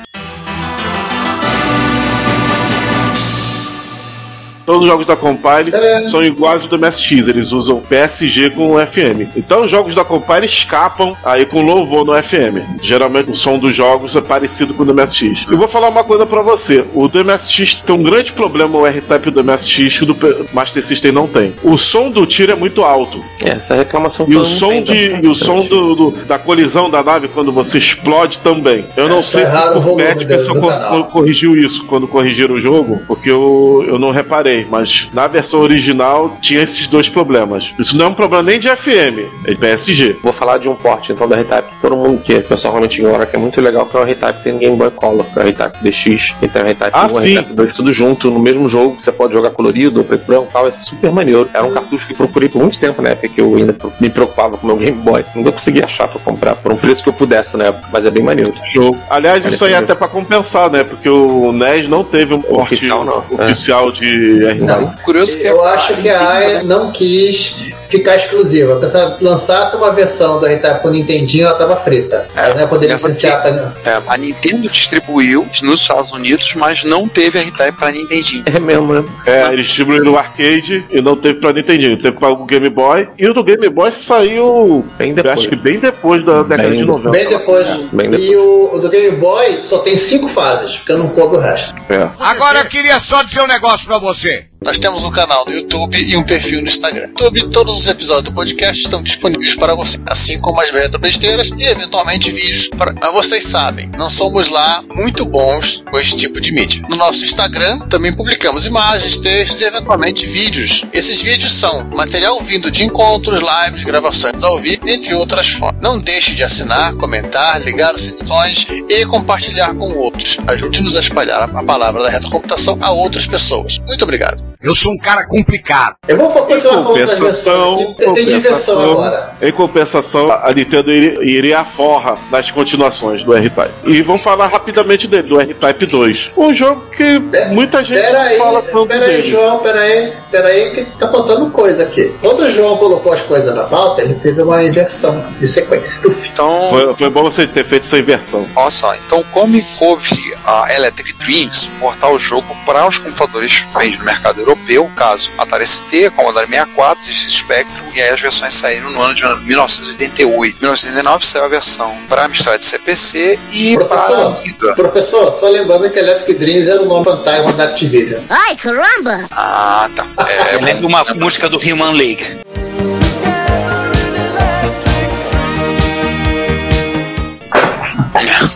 Todos 4.68 4.82
os 4.82 4.88
jogos 4.90 5.08
da 5.08 5.16
Compile 5.16 5.72
são 6.12 6.22
iguais 6.22 6.62
ao 6.62 6.68
do 6.68 6.78
MSX, 6.78 7.10
eles 7.30 7.54
usam 7.54 7.80
PSG 7.80 8.50
com 8.50 8.76
FM. 8.78 9.32
Então 9.38 9.64
os 9.64 9.72
jogos 9.72 9.96
da 9.96 10.04
Compile 10.04 10.46
escapam 10.46 11.16
aí 11.24 11.46
com 11.46 11.62
louvor 11.66 12.06
no 12.06 12.14
FM. 12.22 12.82
Geralmente 12.84 13.32
o 13.32 13.36
som 13.38 13.58
dos 13.58 13.74
jogos 13.74 14.14
é 14.14 14.20
parecido 14.20 14.74
com 14.74 14.84
o 14.84 14.86
do 14.86 14.94
MSX. 14.94 15.50
Eu 15.50 15.58
vou 15.58 15.70
falar 15.70 15.88
uma 15.88 16.04
coisa 16.04 16.26
pra 16.26 16.42
você: 16.42 16.84
o 16.94 17.08
do 17.08 17.24
MSX 17.24 17.76
tem 17.76 17.96
um 17.96 18.04
grande 18.04 18.34
problema, 18.34 18.78
o 18.78 18.86
R-Type 18.86 19.32
do 19.32 19.42
MSX, 19.42 20.00
que 20.00 20.04
o 20.04 20.06
do 20.08 20.18
Master 20.52 20.86
System 20.86 21.14
não 21.14 21.28
tem. 21.28 21.54
O 21.64 21.78
som 21.78 22.10
do 22.10 22.26
tiro 22.26 22.52
é 22.52 22.56
muito 22.56 22.84
alto. 22.84 23.24
É, 23.42 23.52
essa 23.52 23.74
reclamação 23.74 24.26
E 24.30 24.36
o 24.36 24.46
som, 24.60 24.68
tem, 24.70 24.84
de, 24.84 25.26
e 25.26 25.28
o 25.30 25.36
som 25.36 25.62
do, 25.62 25.96
do- 25.96 26.12
da 26.28 26.38
colisão 26.38 26.90
da 26.90 27.02
nave 27.02 27.30
quando 27.30 27.54
você 27.54 27.78
explode 27.78 28.38
também. 28.44 28.84
Eu 28.98 29.08
não 29.08 29.20
É, 29.20 29.22
sei 29.22 29.44
erraram 29.44 29.72
se 29.74 29.78
o 29.78 29.82
por 29.82 29.84
volume 29.92 30.04
patch 30.04 30.18
a 30.18 30.20
do- 30.24 30.28
pessoa 30.28 30.54
do 30.56 30.60
co- 30.60 30.68
canal. 30.68 31.04
co- 31.06 31.12
corrigiu 31.12 31.56
isso 31.56 31.86
quando 31.86 32.06
corrigiram 32.06 32.56
o 32.56 32.60
jogo, 32.60 33.00
porque 33.08 33.32
eu, 33.32 33.86
eu 33.88 33.98
não 33.98 34.12
reparei. 34.12 34.57
Mas 34.70 35.08
na 35.14 35.28
versão 35.28 35.60
original 35.60 36.38
tinha 36.42 36.64
esses 36.64 36.88
dois 36.88 37.08
problemas. 37.10 37.66
Isso 37.80 37.96
não 37.98 38.06
é 38.06 38.10
um 38.10 38.14
problema 38.14 38.44
nem 38.44 38.60
de 38.60 38.68
FM, 38.70 39.20
é 39.46 39.52
de 39.52 39.56
PSG. 39.56 40.18
Vou 40.24 40.34
falar 40.34 40.58
de 40.58 40.70
um 40.70 40.76
porte 40.76 41.12
então 41.12 41.28
da 41.28 41.36
R-Type 41.38 41.68
que 41.70 41.82
todo 41.82 41.96
mundo 41.96 42.22
que 42.22 42.34
o 42.36 42.44
pessoal 42.44 42.74
realmente 42.74 43.00
ignora, 43.02 43.26
que 43.26 43.36
é 43.36 43.40
muito 43.40 43.60
legal, 43.62 43.86
que 43.86 43.96
é 43.96 44.00
o 44.00 44.04
R-Type 44.04 44.44
tem 44.44 44.58
Game 44.58 44.76
Boy 44.76 44.92
Color, 44.92 45.26
que 45.26 45.40
é 45.40 45.44
o 45.44 45.46
R-Type 45.46 45.78
DX, 45.84 46.36
e 46.42 46.48
tem 46.48 46.62
o 46.62 46.66
R-Type 46.66 46.92
Ah, 46.94 47.08
1 47.08 47.14
o 47.14 47.22
sim. 47.22 47.28
R-Type 47.38 47.54
2, 47.54 47.74
tudo 47.74 47.94
junto 47.94 48.30
no 48.32 48.40
mesmo 48.40 48.68
jogo, 48.70 48.96
que 48.96 49.04
você 49.04 49.12
pode 49.12 49.34
jogar 49.34 49.52
colorido, 49.52 50.04
preto 50.04 50.24
e 50.24 50.28
branco 50.28 50.50
tal, 50.52 50.68
é 50.68 50.72
super 50.72 51.12
maneiro. 51.12 51.48
Era 51.54 51.64
um 51.64 51.72
cartucho 51.72 52.08
que 52.08 52.14
procurei 52.14 52.50
por 52.50 52.62
muito 52.62 52.78
tempo 52.80 53.02
na 53.02 53.10
época 53.10 53.28
que 53.28 53.42
eu 53.42 53.56
ainda 53.56 53.76
me 54.00 54.10
preocupava 54.10 54.58
com 54.58 54.66
o 54.66 54.68
meu 54.68 54.78
Game 54.84 54.98
Boy. 55.02 55.24
Nunca 55.36 55.52
consegui 55.52 55.84
achar 55.84 56.08
pra 56.08 56.20
comprar 56.20 56.56
por 56.56 56.72
um 56.72 56.78
preço 56.78 57.04
que 57.04 57.10
eu 57.10 57.14
pudesse, 57.14 57.58
né? 57.58 57.74
Mas 57.92 58.06
é 58.06 58.12
bem 58.12 58.24
maneiro. 58.24 58.54
Jogo. 58.74 58.98
Aliás, 59.10 59.46
isso 59.46 59.64
aí 59.66 59.74
é 59.74 59.78
até 59.78 59.96
pra 59.96 60.08
compensar, 60.08 60.70
né? 60.70 60.84
Porque 60.84 61.10
o 61.10 61.52
NES 61.52 61.90
não 61.90 62.04
teve 62.04 62.34
um 62.34 62.42
porte 62.42 62.74
Oficial, 62.76 63.04
não. 63.06 63.24
É. 63.40 64.47
de 64.54 64.62
R-Type. 64.62 65.04
Curioso 65.04 65.38
que 65.38 65.44
Eu 65.44 65.64
acho 65.66 65.96
que 65.96 66.10
a 66.10 66.30
AE 66.30 66.64
não 66.64 66.92
quis 66.92 67.58
ficar 67.90 68.16
exclusiva. 68.16 68.76
Porque 68.76 68.90
se 68.90 69.24
lançasse 69.24 69.76
uma 69.76 69.92
versão 69.92 70.40
do 70.40 70.46
R-Type 70.46 70.82
pro 70.82 70.92
Nintendinho, 70.92 71.48
ela 71.48 71.56
tava 71.56 71.76
frita. 71.78 72.28
Ela 72.36 72.54
não 72.54 72.62
ia 72.62 72.68
poder 72.68 72.88
licenciar 72.88 73.42
pra... 73.42 73.74
É, 73.86 74.02
a 74.08 74.18
Nintendo 74.18 74.70
distribuiu 74.70 75.48
nos 75.64 75.82
Estados 75.82 76.12
Unidos, 76.12 76.54
mas 76.56 76.84
não 76.84 77.08
teve 77.08 77.40
R-Type 77.40 77.78
pra 77.78 77.92
Nintendinho. 77.92 78.44
É 78.46 78.60
mesmo, 78.60 78.94
né? 78.94 79.04
É, 79.26 79.54
eles 79.54 79.68
distribuíram 79.68 80.14
o 80.14 80.18
arcade 80.18 80.86
e 80.90 81.02
não 81.02 81.16
teve 81.16 81.40
pra 81.40 81.54
Nintendinho, 81.54 81.98
teve 81.98 82.18
pra 82.18 82.30
o 82.30 82.46
Game 82.46 82.70
Boy. 82.70 83.08
E 83.18 83.28
o 83.28 83.34
do 83.34 83.44
Game 83.44 83.68
Boy 83.70 83.92
saiu. 83.92 84.86
Bem 84.98 85.14
depois. 85.14 85.38
Acho 85.38 85.50
que 85.50 85.56
bem 85.56 85.80
depois 85.80 86.24
da 86.26 86.44
década 86.44 86.70
Bem 86.70 86.80
de 86.80 86.86
90. 86.86 87.10
Bem 87.10 87.30
depois. 87.30 87.68
Bem 87.92 88.10
depois. 88.10 88.30
E 88.30 88.36
o, 88.36 88.76
o 88.76 88.80
do 88.80 88.90
Game 88.90 89.16
Boy 89.18 89.60
só 89.64 89.80
tem 89.80 89.98
cinco 89.98 90.28
fases, 90.28 90.78
porque 90.78 90.92
eu 90.92 90.98
não 90.98 91.10
coube 91.10 91.36
o 91.36 91.40
resto. 91.40 91.74
É. 91.90 92.08
Agora 92.20 92.60
eu 92.60 92.66
queria 92.66 93.00
só 93.00 93.24
dizer 93.24 93.42
um 93.42 93.48
negócio 93.48 93.86
pra 93.88 93.98
você. 93.98 94.46
Nós 94.64 94.80
temos 94.80 95.04
um 95.04 95.12
canal 95.12 95.46
no 95.46 95.54
YouTube 95.54 95.98
e 95.98 96.18
um 96.18 96.24
perfil 96.24 96.62
no 96.62 96.68
Instagram. 96.68 97.08
No 97.08 97.26
YouTube, 97.26 97.50
todos 97.50 97.78
os 97.78 97.88
episódios 97.88 98.26
do 98.26 98.34
podcast 98.34 98.84
estão 98.84 99.04
disponíveis 99.04 99.56
para 99.56 99.76
você, 99.76 99.98
assim 100.06 100.40
como 100.40 100.60
as 100.60 100.72
retrobesteiras 100.72 101.52
e 101.58 101.64
eventualmente 101.64 102.32
vídeos. 102.32 102.68
Para... 102.70 102.94
Mas 103.00 103.14
vocês 103.14 103.46
sabem, 103.46 103.90
não 103.98 104.10
somos 104.10 104.50
lá 104.50 104.84
muito 104.94 105.26
bons 105.26 105.86
com 105.90 106.00
esse 106.00 106.18
tipo 106.18 106.42
de 106.42 106.52
mídia. 106.52 106.84
No 106.90 106.96
nosso 106.96 107.24
Instagram 107.24 107.80
também 107.88 108.12
publicamos 108.12 108.66
imagens, 108.66 109.18
textos 109.18 109.62
e 109.62 109.66
eventualmente 109.66 110.26
vídeos. 110.26 110.84
Esses 110.92 111.22
vídeos 111.22 111.54
são 111.54 111.90
material 111.90 112.40
vindo 112.42 112.72
de 112.72 112.84
encontros, 112.84 113.40
lives, 113.40 113.84
gravações 113.84 114.44
ao 114.44 114.60
vivo, 114.60 114.82
entre 114.90 115.14
outras 115.14 115.48
fontes. 115.48 115.80
Não 115.82 116.00
deixe 116.00 116.34
de 116.34 116.44
assinar, 116.44 116.94
comentar, 116.96 117.62
ligar 117.62 117.96
os 117.96 118.02
sininhos 118.02 118.66
e 118.90 119.06
compartilhar 119.06 119.74
com 119.76 119.92
outros. 119.94 120.38
Ajude-nos 120.48 120.96
a 120.96 121.00
espalhar 121.00 121.44
a 121.44 121.64
palavra 121.64 122.02
da 122.04 122.10
retrocomputação 122.10 122.78
a 122.82 122.92
outras 122.92 123.28
pessoas. 123.28 123.80
Muito 123.88 124.04
obrigado. 124.04 124.47
Eu 124.68 124.76
sou 124.76 124.92
um 124.94 124.98
cara 124.98 125.26
complicado. 125.26 125.96
Eu 126.08 126.18
vou 126.18 126.30
continuar 126.30 126.84
falando 126.84 127.06
das 127.06 127.18
versões. 127.18 127.18
compensação, 127.18 127.74
aqui. 127.74 127.96
Tem, 127.96 128.14
tem 128.14 128.26
diversão 128.26 128.92
agora. 128.92 129.34
Em 129.42 129.52
compensação, 129.52 130.32
a 130.32 130.52
Nintendo 130.54 130.92
iria, 130.92 131.24
iria 131.24 131.60
à 131.60 131.66
forra 131.66 132.18
nas 132.32 132.50
continuações 132.52 133.24
do 133.24 133.34
R-Type. 133.34 133.74
E 133.86 134.02
vamos 134.02 134.24
falar 134.24 134.48
rapidamente 134.48 135.08
dele, 135.08 135.24
do 135.24 135.40
R-Type 135.40 135.86
2. 135.86 136.30
Um 136.38 136.54
jogo 136.54 136.82
que 136.96 137.20
muita 137.52 137.84
gente 137.84 138.00
Pera 138.00 138.22
aí, 138.24 138.38
fala 138.38 138.62
tanto 138.62 138.88
pera 138.88 139.06
aí, 139.06 139.18
dele. 139.18 139.32
João, 139.32 139.60
pera 139.60 139.80
aí, 139.80 140.12
pera 140.32 140.48
aí, 140.48 140.72
que 140.72 140.86
tá 140.98 141.08
faltando 141.08 141.50
coisa 141.52 141.84
aqui. 141.84 142.12
Quando 142.22 142.42
o 142.42 142.50
João 142.50 142.78
colocou 142.78 143.14
as 143.14 143.22
coisas 143.22 143.54
na 143.56 143.64
pauta, 143.64 144.02
ele 144.02 144.16
fez 144.16 144.38
uma 144.40 144.64
inversão 144.64 145.24
de 145.40 145.48
sequência. 145.48 146.02
Então, 146.38 146.70
Foi, 146.70 146.94
foi 146.94 147.10
bom 147.10 147.24
você 147.24 147.48
ter 147.48 147.66
feito 147.66 147.88
essa 147.88 147.98
inversão. 147.98 148.48
olha 148.56 148.70
só, 148.70 148.94
então 148.96 149.24
como 149.32 149.60
houve 149.80 150.34
a 150.46 150.74
Electric 150.76 151.14
Dreams 151.14 151.70
portar 151.80 152.12
o 152.12 152.20
jogo 152.20 152.56
para 152.66 152.88
os 152.88 152.98
computadores 153.00 153.66
no 153.98 154.06
mercado 154.06 154.42
europeu, 154.42 154.90
caso 154.96 155.32
Atari 155.38 155.66
ST, 155.66 156.12
Commodore 156.16 156.46
64, 156.48 157.04
ZX 157.04 157.34
Spectrum, 157.34 157.86
e 157.96 158.02
aí 158.02 158.10
as 158.10 158.22
versões 158.22 158.54
saíram 158.54 158.92
no 158.92 159.02
ano 159.02 159.16
de 159.16 159.26
1988. 159.36 160.58
Em 160.58 160.62
1989 160.62 161.26
saiu 161.26 161.46
a 161.46 161.48
versão 161.48 161.96
para 162.08 162.26
Amstrad 162.26 162.62
CPC 162.62 163.40
e 163.52 163.76
para 163.76 163.86
Professor, 163.86 164.38
Amiga. 164.38 164.74
professor, 164.76 165.38
só 165.40 165.50
lembrando 165.50 165.90
que 165.90 166.00
Electric 166.00 166.40
Dreams 166.40 166.68
era 166.68 166.82
o 166.82 166.86
nome 166.86 167.04
fantasma 167.06 167.52
da 167.54 167.66
Activision. 167.66 168.24
Ai, 168.30 168.56
caramba! 168.56 169.26
Ah, 169.32 169.90
tá. 169.96 170.06
É, 170.52 170.56
Eu 170.56 170.62
lembro 170.62 170.88
uma 170.88 171.04
música 171.16 171.50
do 171.50 171.58
Human 171.58 171.92
League. 171.94 172.26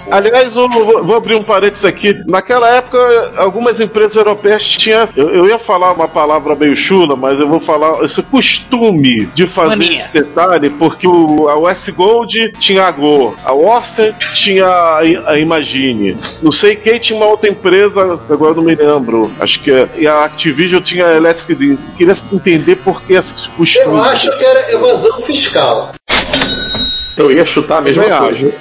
Aliás, 0.10 0.56
eu 0.56 0.70
vou, 0.70 1.04
vou 1.04 1.16
abrir 1.16 1.36
um 1.36 1.44
parênteses 1.44 1.86
aqui. 1.86 2.22
Naquela 2.28 2.70
época, 2.70 3.34
algumas 3.38 3.80
empresas 3.80 4.16
europeias 4.16 4.64
tinham. 4.64 5.08
Eu, 5.16 5.30
eu 5.30 5.48
ia 5.48 5.60
falar 5.60 5.94
uma 5.94 6.08
palavra 6.08 6.56
meio 6.56 6.76
chula, 6.76 7.16
mas 7.16 7.40
eu 7.40 7.48
vou 7.48 7.60
falar 7.60 8.04
esse 8.04 8.22
costume 8.24 9.26
de 9.34 9.48
fazer 9.48 9.78
Mania. 9.78 10.04
esse 10.04 10.14
detalhe, 10.14 10.70
porque 10.70 11.08
o, 11.08 11.48
a 11.48 11.58
US 11.58 11.90
Gold 11.90 12.52
tinha 12.60 12.86
a 12.86 12.92
Go, 12.92 13.36
a 13.44 13.54
Orson 13.54 14.14
tinha 14.36 14.68
a, 14.68 15.00
a 15.00 15.40
Imagine. 15.40 16.18
Não 16.42 16.52
sei 16.52 16.76
quem 16.76 17.00
tinha 17.00 17.18
uma 17.18 17.28
outra 17.28 17.50
empresa, 17.50 18.20
agora 18.30 18.52
eu 18.52 18.56
não 18.56 18.64
me 18.64 18.76
lembro. 18.76 19.32
Acho 19.40 19.60
que 19.62 19.72
é. 19.72 19.88
E 19.98 20.08
a 20.08 20.26
Activision 20.26 20.82
tinha 20.82 21.08
a 21.08 21.16
Electric 21.16 21.56
Dream. 21.56 21.78
Queria 21.98 22.18
entender 22.32 22.76
por 22.78 23.02
que 23.02 23.14
esses 23.14 23.48
costumes. 23.48 23.76
Eu 23.76 23.98
acho 23.98 24.38
que 24.38 24.46
era 24.46 24.72
evasão 24.74 25.22
fiscal. 25.22 25.92
Eu 27.18 27.32
ia 27.32 27.46
chutar 27.46 27.78
a 27.80 27.82
mesma 27.82 28.04
coisa. 28.20 28.54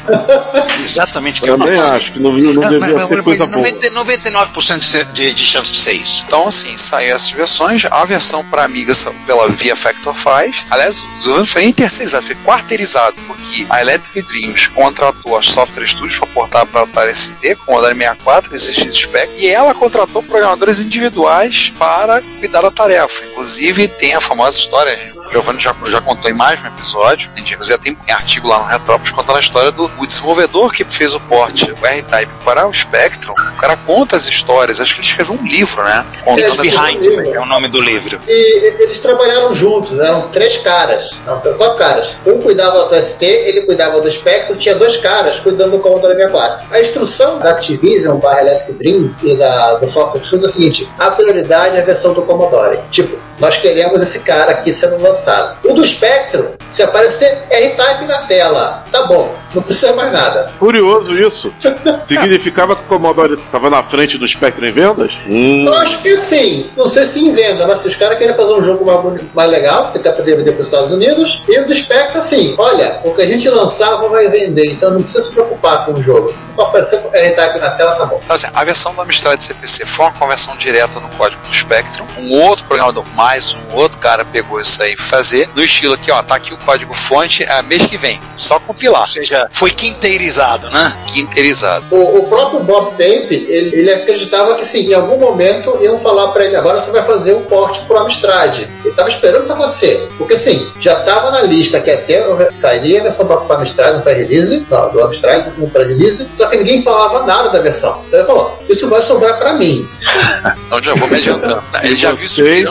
Exatamente 0.83 1.41
o 1.41 1.45
que 1.45 1.51
eu 1.51 1.59
Também 1.59 1.81
acho 1.81 2.13
que 2.13 2.19
não, 2.19 2.33
não 2.33 2.39
devia 2.39 2.79
Mas- 2.81 2.85
ser 3.09 3.09
mas- 3.09 3.21
coisa 3.21 3.47
boa. 3.47 3.57
90 3.59 3.91
99% 3.91 4.79
de, 4.81 4.87
ser- 4.87 5.05
de, 5.07 5.35
chance 5.47 5.73
de 5.73 5.79
ser 5.79 5.93
isso. 5.93 6.25
Então, 6.27 6.49
assim, 6.49 6.77
saiu 6.77 7.15
essas 7.15 7.31
versões. 7.31 7.85
A 7.91 8.05
versão 8.05 8.45
para 8.45 8.65
Amiga 8.65 8.95
saiu 8.95 9.15
pela 9.27 9.49
Via 9.49 9.77
Factor 9.77 10.15
5. 10.19 10.67
Aliás, 10.71 11.03
não 11.27 11.45
foi 11.47 11.63
nem 11.63 11.73
terceirizado, 11.73 12.27
foi 12.27 12.35
quarteirizado, 12.37 13.17
porque 13.27 13.67
a 13.71 13.81
Electric 13.81 14.27
Dreams 14.29 14.69
contratou 14.69 15.37
a 15.37 15.43
Software 15.43 15.87
Studios 15.87 16.19
para 16.19 16.27
portar 16.29 16.67
para 16.67 16.83
Atari 16.83 17.15
ST, 17.15 17.55
Commodore 17.67 17.95
64 17.95 18.55
e 18.55 18.59
ZX 18.59 18.97
Spectrum, 18.97 19.39
e 19.39 19.47
ela 19.49 19.75
contratou 19.75 20.23
programadores 20.23 20.81
individuais 20.81 21.73
para 21.79 22.21
cuidar 22.39 22.63
da 22.63 22.71
tarefa. 22.71 23.25
Inclusive, 23.31 23.89
tem 23.89 24.15
a 24.15 24.21
famosa 24.21 24.59
história. 24.59 24.99
O 25.31 25.33
Giovanni 25.33 25.61
já, 25.61 25.73
já 25.87 26.01
contou 26.01 26.29
em 26.29 26.35
mais 26.35 26.61
um 26.65 26.67
episódio. 26.67 27.31
A 27.33 27.39
gente 27.39 27.53
inclusive 27.53 27.79
tem 27.79 27.93
um 27.93 28.13
artigo 28.13 28.49
lá 28.49 28.59
no 28.59 28.65
Retrópolis 28.65 29.13
contando 29.13 29.37
a 29.37 29.41
história 29.41 29.71
do 29.71 29.89
o 29.97 30.05
desenvolvedor 30.05 30.73
que 30.73 30.85
fez 30.85 31.15
o 31.15 31.21
porte, 31.21 31.71
o 31.71 31.87
R-Type, 31.87 32.33
para 32.45 32.67
o 32.67 32.75
Spectrum. 32.75 33.33
O 33.33 33.57
cara 33.57 33.77
conta 33.87 34.17
as 34.17 34.27
histórias. 34.27 34.81
Acho 34.81 34.93
que 34.93 35.01
ele 35.01 35.07
escreveu 35.07 35.39
um 35.41 35.47
livro, 35.47 35.85
né? 35.85 36.05
Contando 36.25 36.63
Behind 36.63 37.01
Livro. 37.01 37.33
é 37.33 37.41
o 37.41 37.47
nome 37.47 37.69
do 37.69 37.81
livro. 37.81 38.21
E 38.27 38.83
eles 38.83 38.99
trabalharam 38.99 39.55
juntos, 39.55 39.97
eram 40.01 40.23
três 40.31 40.57
caras, 40.57 41.17
não, 41.25 41.39
quatro 41.41 41.79
caras. 41.79 42.11
Um 42.27 42.43
cuidava 42.43 42.87
do 42.87 43.01
ST, 43.01 43.25
ele 43.25 43.63
cuidava 43.63 44.01
do 44.01 44.11
Spectrum, 44.11 44.57
tinha 44.57 44.75
dois 44.75 44.97
caras 44.97 45.39
cuidando 45.39 45.73
do 45.73 45.79
Commodore 45.79 46.15
64. 46.15 46.75
A 46.75 46.81
instrução 46.81 47.39
da 47.39 47.51
Activision, 47.51 48.19
barra 48.19 48.41
Electric 48.41 48.73
Dreams 48.73 49.17
e 49.23 49.37
da, 49.37 49.75
do 49.75 49.87
Software 49.87 50.25
Studio 50.25 50.47
é 50.47 50.49
a 50.49 50.53
seguinte: 50.53 50.89
a 50.99 51.09
prioridade 51.13 51.77
é 51.77 51.83
a 51.83 51.85
versão 51.85 52.13
do 52.13 52.23
Commodore. 52.23 52.81
Tipo, 52.91 53.30
nós 53.41 53.57
queremos 53.57 54.01
esse 54.03 54.21
cara 54.21 54.53
aqui 54.53 54.73
sendo 54.73 55.01
lançado. 55.03 55.57
O 55.65 55.73
do 55.73 55.85
Spectrum, 55.85 56.51
se 56.69 56.83
aparecer 56.83 57.43
R-Type 57.51 58.05
na 58.05 58.19
tela, 58.23 58.85
tá 58.93 59.07
bom, 59.07 59.35
não 59.55 59.63
precisa 59.63 59.95
mais 59.95 60.13
nada. 60.13 60.53
Curioso 60.59 61.13
isso. 61.13 61.53
Significava 62.07 62.77
que 62.77 62.83
o 62.83 62.87
Commodore 62.87 63.35
estava 63.35 63.71
na 63.71 63.83
frente 63.83 64.19
do 64.19 64.29
Spectrum 64.29 64.67
em 64.67 64.73
vendas? 64.73 65.13
Hum. 65.27 65.65
Eu 65.67 65.75
acho 65.79 65.99
que 66.03 66.17
sim. 66.17 66.71
Não 66.77 66.87
sei 66.87 67.05
se 67.05 67.21
em 67.21 67.33
venda, 67.33 67.67
mas 67.67 67.81
se 67.81 67.89
os 67.89 67.97
caras 67.97 68.19
querem 68.19 68.37
fazer 68.37 68.53
um 68.53 68.63
jogo 68.63 68.85
mais, 68.85 69.23
mais 69.35 69.51
legal, 69.51 69.85
porque 69.85 69.99
tá 69.99 70.13
para 70.13 70.25
DVD 70.25 70.53
para 70.53 70.61
os 70.61 70.69
Estados 70.69 70.93
Unidos, 70.93 71.43
e 71.49 71.59
o 71.59 71.67
do 71.67 71.75
Spectrum, 71.75 72.19
assim, 72.19 72.55
olha, 72.59 73.01
o 73.03 73.15
que 73.15 73.23
a 73.23 73.27
gente 73.27 73.49
lançar 73.49 73.97
vai 73.97 74.29
vender, 74.29 74.73
então 74.73 74.91
não 74.91 75.03
precisa 75.03 75.25
se 75.25 75.33
preocupar 75.33 75.85
com 75.85 75.93
o 75.93 76.03
jogo. 76.03 76.33
Se 76.33 76.55
for 76.55 76.63
aparecer 76.63 77.03
R-Type 77.13 77.59
na 77.59 77.71
tela, 77.71 77.95
tá 77.95 78.05
bom. 78.05 78.21
Então, 78.23 78.35
assim, 78.35 78.49
a 78.53 78.65
versão 78.65 78.95
do 78.95 79.01
Amstrad 79.01 79.41
CPC 79.41 79.87
foi 79.87 80.07
uma 80.07 80.15
conversão 80.15 80.57
direta 80.57 81.01
no 81.01 81.09
código 81.11 81.41
do 81.47 81.55
Spectrum. 81.55 82.05
Um 82.19 82.41
outro 82.41 82.65
programador, 82.67 83.05
mais 83.31 83.55
um 83.55 83.77
outro 83.77 83.97
cara 83.99 84.25
pegou 84.25 84.61
isso 84.61 84.83
aí 84.83 84.97
pra 84.97 85.05
fazer, 85.05 85.49
no 85.55 85.63
estilo 85.63 85.95
aqui, 85.95 86.11
ó, 86.11 86.21
tá 86.21 86.35
aqui 86.35 86.53
o 86.53 86.57
código 86.57 86.93
fonte, 86.93 87.45
é 87.45 87.63
mês 87.63 87.87
que 87.87 87.97
vem, 87.97 88.21
só 88.35 88.59
compilar. 88.59 89.03
Ou 89.03 89.07
seja, 89.07 89.49
foi 89.53 89.71
quinteirizado, 89.71 90.69
né? 90.71 90.93
Quinteirizado. 91.07 91.85
O, 91.93 92.19
o 92.19 92.29
próprio 92.29 92.59
Bob 92.65 92.91
Tape, 92.91 93.33
ele, 93.49 93.77
ele 93.77 93.93
acreditava 93.93 94.57
que 94.57 94.65
sim, 94.65 94.81
em 94.81 94.95
algum 94.95 95.17
momento 95.17 95.79
iam 95.81 96.01
falar 96.01 96.33
pra 96.33 96.45
ele, 96.45 96.57
agora 96.57 96.81
você 96.81 96.91
vai 96.91 97.05
fazer 97.07 97.35
um 97.35 97.43
porte 97.43 97.81
pro 97.83 97.99
Amstrad. 97.99 98.67
Ele 98.85 98.95
tava 98.97 99.09
esperando 99.09 99.45
isso 99.45 99.53
acontecer. 99.53 100.09
Porque 100.19 100.35
assim, 100.35 100.69
já 100.81 100.97
tava 100.97 101.31
na 101.31 101.43
lista 101.43 101.81
que 101.81 101.91
até 101.91 102.51
sairia 102.51 102.99
a 102.99 103.05
versão 103.05 103.29
pro 103.29 103.53
Amstrad 103.53 103.95
no 103.95 104.03
pré-release, 104.03 104.67
não, 104.69 104.91
do 104.91 105.01
Amstrad 105.05 105.47
no 105.57 105.71
pré-release, 105.71 106.29
só 106.37 106.47
que 106.47 106.57
ninguém 106.57 106.83
falava 106.83 107.25
nada 107.25 107.51
da 107.51 107.61
versão. 107.61 108.03
Então 108.09 108.19
ele 108.19 108.27
falou, 108.27 108.59
isso 108.69 108.89
vai 108.89 109.01
sobrar 109.03 109.39
pra 109.39 109.53
mim. 109.53 109.89
Então 110.71 110.81
já 110.81 110.95
vou 110.95 111.09
me 111.09 111.17
adiantando. 111.17 111.63
Ele 111.83 111.97
já 111.97 112.13
viu 112.13 112.27
isso 112.27 112.45
aí 112.45 112.65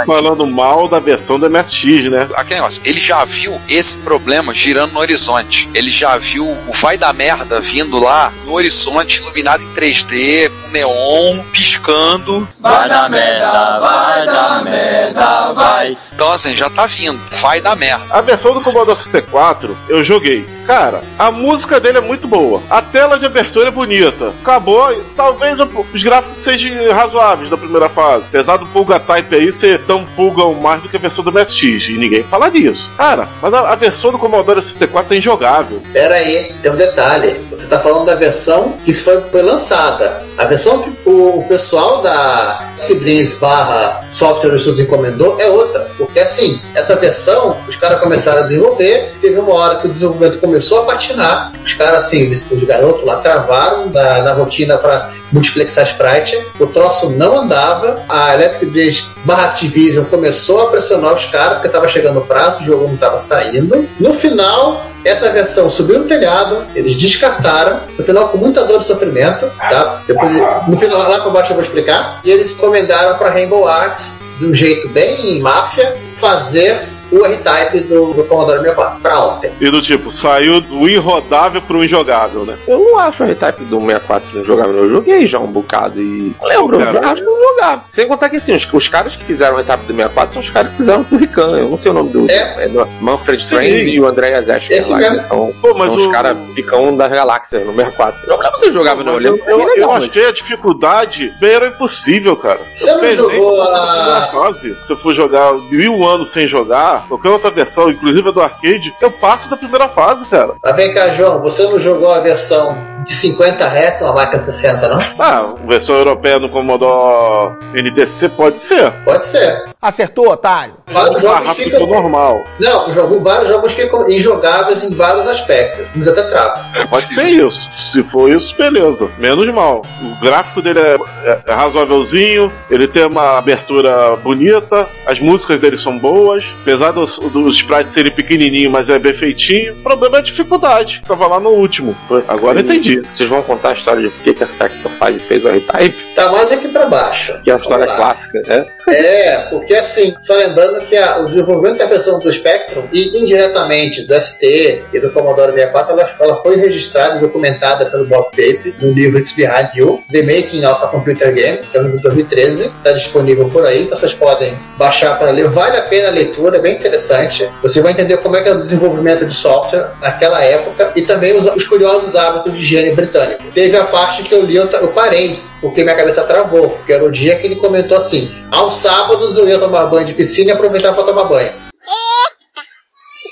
no 0.00 0.06
falando 0.06 0.46
mal 0.46 0.88
da 0.88 0.98
versão 0.98 1.38
do 1.38 1.48
MSX, 1.48 2.10
né? 2.10 2.28
Aquele 2.34 2.60
negócio, 2.60 2.82
ele 2.84 3.00
já 3.00 3.24
viu 3.24 3.60
esse 3.68 3.98
problema 3.98 4.52
girando 4.52 4.92
no 4.92 5.00
horizonte. 5.00 5.68
Ele 5.74 5.90
já 5.90 6.16
viu 6.16 6.46
o 6.46 6.72
vai 6.72 6.96
da 6.96 7.12
merda 7.12 7.60
vindo 7.60 7.98
lá 7.98 8.32
no 8.46 8.52
horizonte, 8.52 9.20
iluminado 9.20 9.62
em 9.62 9.68
3D, 9.74 10.50
com 10.50 10.68
neon, 10.68 11.42
piscando. 11.52 12.48
Vai 12.58 12.88
dar 12.88 13.10
merda, 13.10 13.78
vai 13.80 14.26
dar 14.26 14.64
merda, 14.64 15.52
vai. 15.52 15.98
Então 16.12 16.32
assim, 16.32 16.56
já 16.56 16.70
tá 16.70 16.86
vindo, 16.86 17.20
vai 17.40 17.60
dar 17.60 17.76
merda. 17.76 18.04
A 18.10 18.20
versão 18.20 18.54
do 18.54 18.60
Commodore 18.60 18.98
64 19.02 19.76
eu 19.88 20.04
joguei. 20.04 20.46
Cara, 20.70 21.02
a 21.18 21.32
música 21.32 21.80
dele 21.80 21.98
é 21.98 22.00
muito 22.00 22.28
boa. 22.28 22.62
A 22.70 22.80
tela 22.80 23.18
de 23.18 23.26
abertura 23.26 23.66
é 23.66 23.72
bonita. 23.72 24.32
Acabou. 24.40 24.94
Talvez 25.16 25.58
os 25.58 26.00
gráficos 26.00 26.44
sejam 26.44 26.92
razoáveis 26.92 27.50
da 27.50 27.56
primeira 27.56 27.88
fase. 27.88 28.22
Apesar 28.28 28.56
do 28.56 28.66
Pulga 28.66 29.00
Type 29.00 29.34
aí 29.34 29.52
ser 29.54 29.80
tão 29.80 30.04
pulgão 30.14 30.54
mais 30.54 30.80
do 30.80 30.88
que 30.88 30.94
a 30.94 31.00
versão 31.00 31.24
do 31.24 31.32
MSX. 31.32 31.88
E 31.88 31.98
ninguém 31.98 32.22
fala 32.22 32.48
disso. 32.48 32.88
Cara, 32.96 33.26
mas 33.42 33.52
a, 33.52 33.74
versão 33.74 34.12
do 34.12 34.18
Commodore 34.18 34.62
64 34.62 35.12
é 35.12 35.18
injogável. 35.18 35.82
Pera 35.92 36.14
aí, 36.14 36.54
tem 36.62 36.70
um 36.70 36.76
detalhe. 36.76 37.40
Você 37.50 37.66
tá 37.66 37.80
falando 37.80 38.06
da 38.06 38.14
versão 38.14 38.74
que 38.84 38.92
foi, 38.92 39.20
foi 39.22 39.42
lançada. 39.42 40.22
A 40.38 40.44
versão 40.44 40.82
que 40.82 40.90
o, 41.04 41.44
pessoal 41.48 42.00
da 42.00 42.70
Dreams 42.88 43.34
barra 43.34 44.04
Software 44.08 44.56
Studios 44.56 44.86
encomendou 44.86 45.40
é 45.40 45.48
outra. 45.48 45.90
Porque 45.98 46.20
assim, 46.20 46.60
essa 46.74 46.94
versão, 46.94 47.56
os 47.68 47.74
caras 47.74 48.00
começaram 48.00 48.38
a 48.38 48.42
desenvolver, 48.42 49.12
teve 49.20 49.38
uma 49.40 49.52
hora 49.52 49.78
que 49.80 49.88
o 49.88 49.90
desenvolvimento 49.90 50.38
começou 50.38 50.59
a 50.60 50.84
patinar, 50.84 51.52
os 51.64 51.72
caras 51.74 52.04
assim, 52.04 52.28
os 52.28 52.64
garotos 52.64 53.04
lá 53.04 53.16
travaram 53.16 53.90
na, 53.90 54.22
na 54.22 54.32
rotina 54.32 54.76
para 54.76 55.10
multiplexar 55.32 55.84
sprite, 55.84 56.38
o 56.58 56.66
troço 56.66 57.10
não 57.10 57.38
andava, 57.38 58.02
a 58.08 58.34
Electric 58.34 58.66
Dreams 58.66 59.08
barra 59.24 59.46
Activision 59.46 60.04
começou 60.04 60.60
a 60.62 60.70
pressionar 60.70 61.14
os 61.14 61.24
caras 61.26 61.54
porque 61.54 61.68
tava 61.68 61.88
chegando 61.88 62.18
o 62.18 62.26
prazo, 62.26 62.60
o 62.60 62.64
jogo 62.64 62.88
não 62.88 62.96
tava 62.96 63.16
saindo. 63.18 63.88
No 63.98 64.12
final, 64.12 64.84
essa 65.04 65.30
versão 65.30 65.70
subiu 65.70 66.00
no 66.00 66.04
telhado, 66.06 66.64
eles 66.74 66.96
descartaram, 66.96 67.80
no 67.96 68.04
final 68.04 68.28
com 68.28 68.38
muita 68.38 68.64
dor 68.64 68.80
e 68.80 68.84
sofrimento, 68.84 69.50
tá? 69.58 70.02
Depois, 70.06 70.32
no 70.66 70.76
final, 70.76 70.98
lá 70.98 71.20
para 71.20 71.30
baixo 71.30 71.52
eu 71.52 71.56
vou 71.56 71.64
explicar. 71.64 72.20
E 72.24 72.30
eles 72.30 72.50
encomendaram 72.50 73.16
para 73.16 73.30
Rainbow 73.30 73.66
Arts, 73.66 74.18
de 74.38 74.46
um 74.46 74.54
jeito 74.54 74.88
bem 74.88 75.40
máfia, 75.40 75.96
fazer 76.18 76.88
o 77.12 77.24
R-Type 77.24 77.80
do, 77.80 78.12
do 78.14 78.24
Commodore 78.24 78.58
64 78.60 79.00
pra 79.00 79.18
ontem. 79.24 79.50
E 79.60 79.70
do 79.70 79.82
tipo, 79.82 80.12
saiu 80.12 80.60
do 80.60 80.88
irrodável 80.88 81.60
pro 81.62 81.84
injogável, 81.84 82.44
né? 82.44 82.56
Eu 82.66 82.78
não 82.78 82.98
acho 82.98 83.22
o 83.22 83.26
R-Type 83.26 83.64
do 83.64 83.80
64 83.80 84.38
injogável, 84.40 84.76
eu 84.76 84.90
joguei 84.90 85.26
já 85.26 85.38
um 85.38 85.46
bocado 85.46 86.00
e. 86.00 86.34
Lembro, 86.44 86.80
eu 86.80 86.88
acho 87.04 87.14
que 87.22 87.22
não 87.22 87.40
jogava. 87.40 87.84
Sem 87.90 88.06
contar 88.08 88.28
que 88.28 88.36
assim, 88.36 88.54
os, 88.54 88.68
os 88.72 88.88
caras 88.88 89.16
que 89.16 89.24
fizeram 89.24 89.56
o 89.56 89.58
R-Type 89.58 89.84
do 89.84 89.94
64 89.94 90.32
são 90.34 90.42
os 90.42 90.50
caras 90.50 90.70
que 90.70 90.76
fizeram 90.76 91.04
pro 91.04 91.18
Rican. 91.18 91.58
Eu 91.58 91.68
não 91.68 91.76
sei 91.76 91.90
o 91.90 91.94
nome 91.94 92.10
do. 92.10 92.30
É, 92.30 92.68
do 92.68 92.86
Manfred 93.00 93.46
Trains 93.48 93.86
e 93.86 94.00
o 94.00 94.06
André 94.06 94.40
Zeschner 94.42 94.78
Esse 94.78 94.90
lá. 94.90 94.98
mesmo. 94.98 95.16
Então, 95.20 95.52
Pô, 95.60 95.74
mas 95.74 95.88
são 95.88 95.96
os 95.96 96.06
o- 96.06 96.10
caras 96.10 96.36
Ricão 96.56 96.96
da 96.96 97.08
galáxia 97.08 97.60
no 97.60 97.72
64. 97.74 98.20
Eu 98.26 98.36
lembro 98.36 98.52
que 98.52 98.58
você 98.60 98.72
jogava 98.72 99.00
olhando, 99.02 99.38
eu, 99.38 99.54
é 99.54 99.56
bem 99.56 99.66
eu, 99.66 99.74
legal. 99.74 99.96
eu 99.98 100.04
achei 100.04 100.26
a 100.26 100.32
dificuldade 100.32 101.32
beira 101.40 101.68
impossível, 101.68 102.36
cara. 102.36 102.58
Você 102.74 102.90
não 102.92 103.00
penei 103.00 103.16
jogou 103.16 103.62
a- 103.62 104.28
fase, 104.30 104.74
se 104.86 104.90
eu 104.92 104.96
for 104.96 105.14
jogar 105.14 105.52
mil 105.70 106.06
anos 106.06 106.32
sem 106.32 106.46
jogar, 106.46 106.99
qualquer 107.08 107.30
outra 107.30 107.50
versão, 107.50 107.90
inclusive 107.90 108.28
a 108.28 108.32
do 108.32 108.40
arcade, 108.40 108.92
eu 109.00 109.10
passo 109.10 109.48
da 109.48 109.56
primeira 109.56 109.88
fase, 109.88 110.24
cara. 110.26 110.54
Mas 110.62 110.76
vem 110.76 110.94
cá, 110.94 111.08
João, 111.08 111.40
você 111.40 111.64
não 111.64 111.78
jogou 111.78 112.12
a 112.12 112.20
versão 112.20 112.76
de 113.04 113.12
50 113.12 113.64
Hz 113.66 114.00
na 114.02 114.12
máquina 114.12 114.38
60, 114.38 114.88
não? 114.88 114.98
Ah, 115.18 115.54
versão 115.66 115.94
europeia 115.94 116.38
no 116.38 116.48
Commodore 116.48 117.54
NTC 117.74 118.28
pode 118.30 118.58
ser. 118.60 118.90
Pode 119.04 119.24
ser. 119.24 119.64
Acertou, 119.80 120.28
otário. 120.30 120.74
Vários 120.90 121.16
Ah, 121.16 121.20
jogos 121.20 121.46
rápido 121.48 121.70
ficam. 121.70 121.86
normal. 121.86 122.40
Não, 122.58 122.92
jogo- 122.94 123.20
vários 123.20 123.48
jogos 123.48 123.72
ficam 123.72 124.08
injogáveis 124.10 124.82
em 124.84 124.90
vários 124.90 125.26
aspectos. 125.26 125.86
Uns 125.96 126.06
até 126.08 126.22
travam. 126.22 126.62
Pode 126.88 127.14
ser 127.14 127.26
isso. 127.28 127.70
Se 127.92 128.02
for 128.04 128.30
isso, 128.30 128.54
beleza. 128.56 129.08
Menos 129.18 129.46
mal. 129.52 129.82
O 130.02 130.24
gráfico 130.24 130.60
dele 130.62 130.78
é, 130.80 130.96
é- 131.24 131.38
é 131.46 131.52
razoávelzinho, 131.52 132.52
ele 132.70 132.86
tem 132.86 133.04
uma 133.06 133.38
abertura 133.38 134.16
bonita, 134.16 134.86
as 135.06 135.18
músicas 135.18 135.60
dele 135.60 135.76
são 135.78 135.98
boas, 135.98 136.44
apesar 136.62 136.92
dos, 136.92 137.18
dos 137.18 137.56
sprites 137.56 137.92
serem 137.92 138.12
pequenininhos, 138.12 138.70
mas 138.72 138.88
é 138.88 138.98
bem 138.98 139.12
feitinho. 139.14 139.72
O 139.74 139.82
problema 139.82 140.16
é 140.18 140.20
a 140.20 140.22
dificuldade. 140.22 141.00
Tava 141.06 141.26
lá 141.26 141.40
no 141.40 141.50
último. 141.50 141.96
Agora 142.28 142.60
eu 142.60 142.64
entendi. 142.92 143.08
Vocês 143.12 143.28
vão 143.28 143.42
contar 143.42 143.70
a 143.70 143.72
história 143.72 144.02
de 144.02 144.08
por 144.10 144.22
que 144.22 144.34
que 144.34 144.44
a 144.44 144.46
Factor 144.46 144.90
5 144.92 145.20
fez 145.20 145.44
o 145.44 145.48
R-Type? 145.48 146.14
Tá 146.14 146.30
mais 146.30 146.50
aqui 146.52 146.68
pra 146.68 146.86
baixo. 146.86 147.38
Que 147.42 147.50
é 147.50 147.54
uma 147.54 147.60
história 147.60 147.86
clássica, 147.86 148.42
né? 148.46 148.66
É, 148.88 149.36
porque 149.50 149.74
assim, 149.74 150.14
só 150.20 150.34
lembrando 150.34 150.80
que 150.86 150.96
a- 150.96 151.18
o 151.20 151.26
desenvolvimento 151.26 151.78
da 151.78 151.86
versão 151.86 152.18
do 152.18 152.32
Spectrum 152.32 152.82
e 152.92 153.18
indiretamente 153.22 154.02
do 154.02 154.14
ST 154.14 154.82
e 154.92 155.00
do 155.00 155.10
Commodore 155.10 155.52
64, 155.52 155.92
ela, 155.92 156.10
ela 156.20 156.36
foi 156.42 156.56
registrada 156.56 157.16
e 157.16 157.20
documentada 157.20 157.86
pelo 157.86 158.04
Bob 158.06 158.24
Pape 158.30 158.74
no 158.80 158.92
livro 158.92 159.18
It's 159.18 159.32
Behind 159.32 159.68
You, 159.74 160.02
The 160.10 160.22
Making 160.22 160.64
of 160.66 160.84
a 160.84 160.88
Computer 160.88 161.32
Game, 161.32 161.58
que 161.58 161.76
é 161.76 161.80
um 161.80 161.84
livro 161.84 161.96
de 161.98 162.02
2013, 162.04 162.66
está 162.66 162.92
disponível 162.92 163.48
por 163.48 163.64
aí, 163.64 163.84
então 163.84 163.96
vocês 163.96 164.12
podem 164.12 164.56
baixar 164.76 165.18
para 165.18 165.30
ler, 165.30 165.48
vale 165.48 165.76
a 165.76 165.82
pena 165.82 166.08
a 166.08 166.10
leitura, 166.10 166.56
é 166.56 166.60
bem 166.60 166.74
interessante. 166.76 167.48
Você 167.62 167.80
vai 167.80 167.92
entender 167.92 168.16
como 168.18 168.36
é 168.36 168.42
que 168.42 168.48
é 168.48 168.52
o 168.52 168.58
desenvolvimento 168.58 169.24
de 169.26 169.34
software 169.34 169.88
naquela 170.00 170.42
época 170.44 170.92
e 170.96 171.02
também 171.02 171.36
os, 171.36 171.44
os 171.46 171.66
curiosos 171.66 172.14
hábitos 172.16 172.58
de 172.58 172.64
britânico. 172.94 173.44
Teve 173.52 173.76
a 173.76 173.84
parte 173.84 174.22
que 174.22 174.34
eu 174.34 174.42
li, 174.42 174.56
eu, 174.56 174.66
eu 174.66 174.88
parei, 174.88 175.40
porque 175.60 175.82
minha 175.82 175.94
cabeça 175.94 176.22
travou, 176.24 176.70
porque 176.70 176.92
era 176.92 177.04
o 177.04 177.10
dia 177.10 177.36
que 177.36 177.46
ele 177.46 177.56
comentou 177.56 177.96
assim: 177.96 178.30
aos 178.50 178.76
sábados 178.76 179.36
eu 179.36 179.48
ia 179.48 179.58
tomar 179.58 179.86
banho 179.86 180.06
de 180.06 180.14
piscina 180.14 180.50
e 180.50 180.52
aproveitar 180.52 180.92
para 180.92 181.04
tomar 181.04 181.24
banho. 181.24 181.69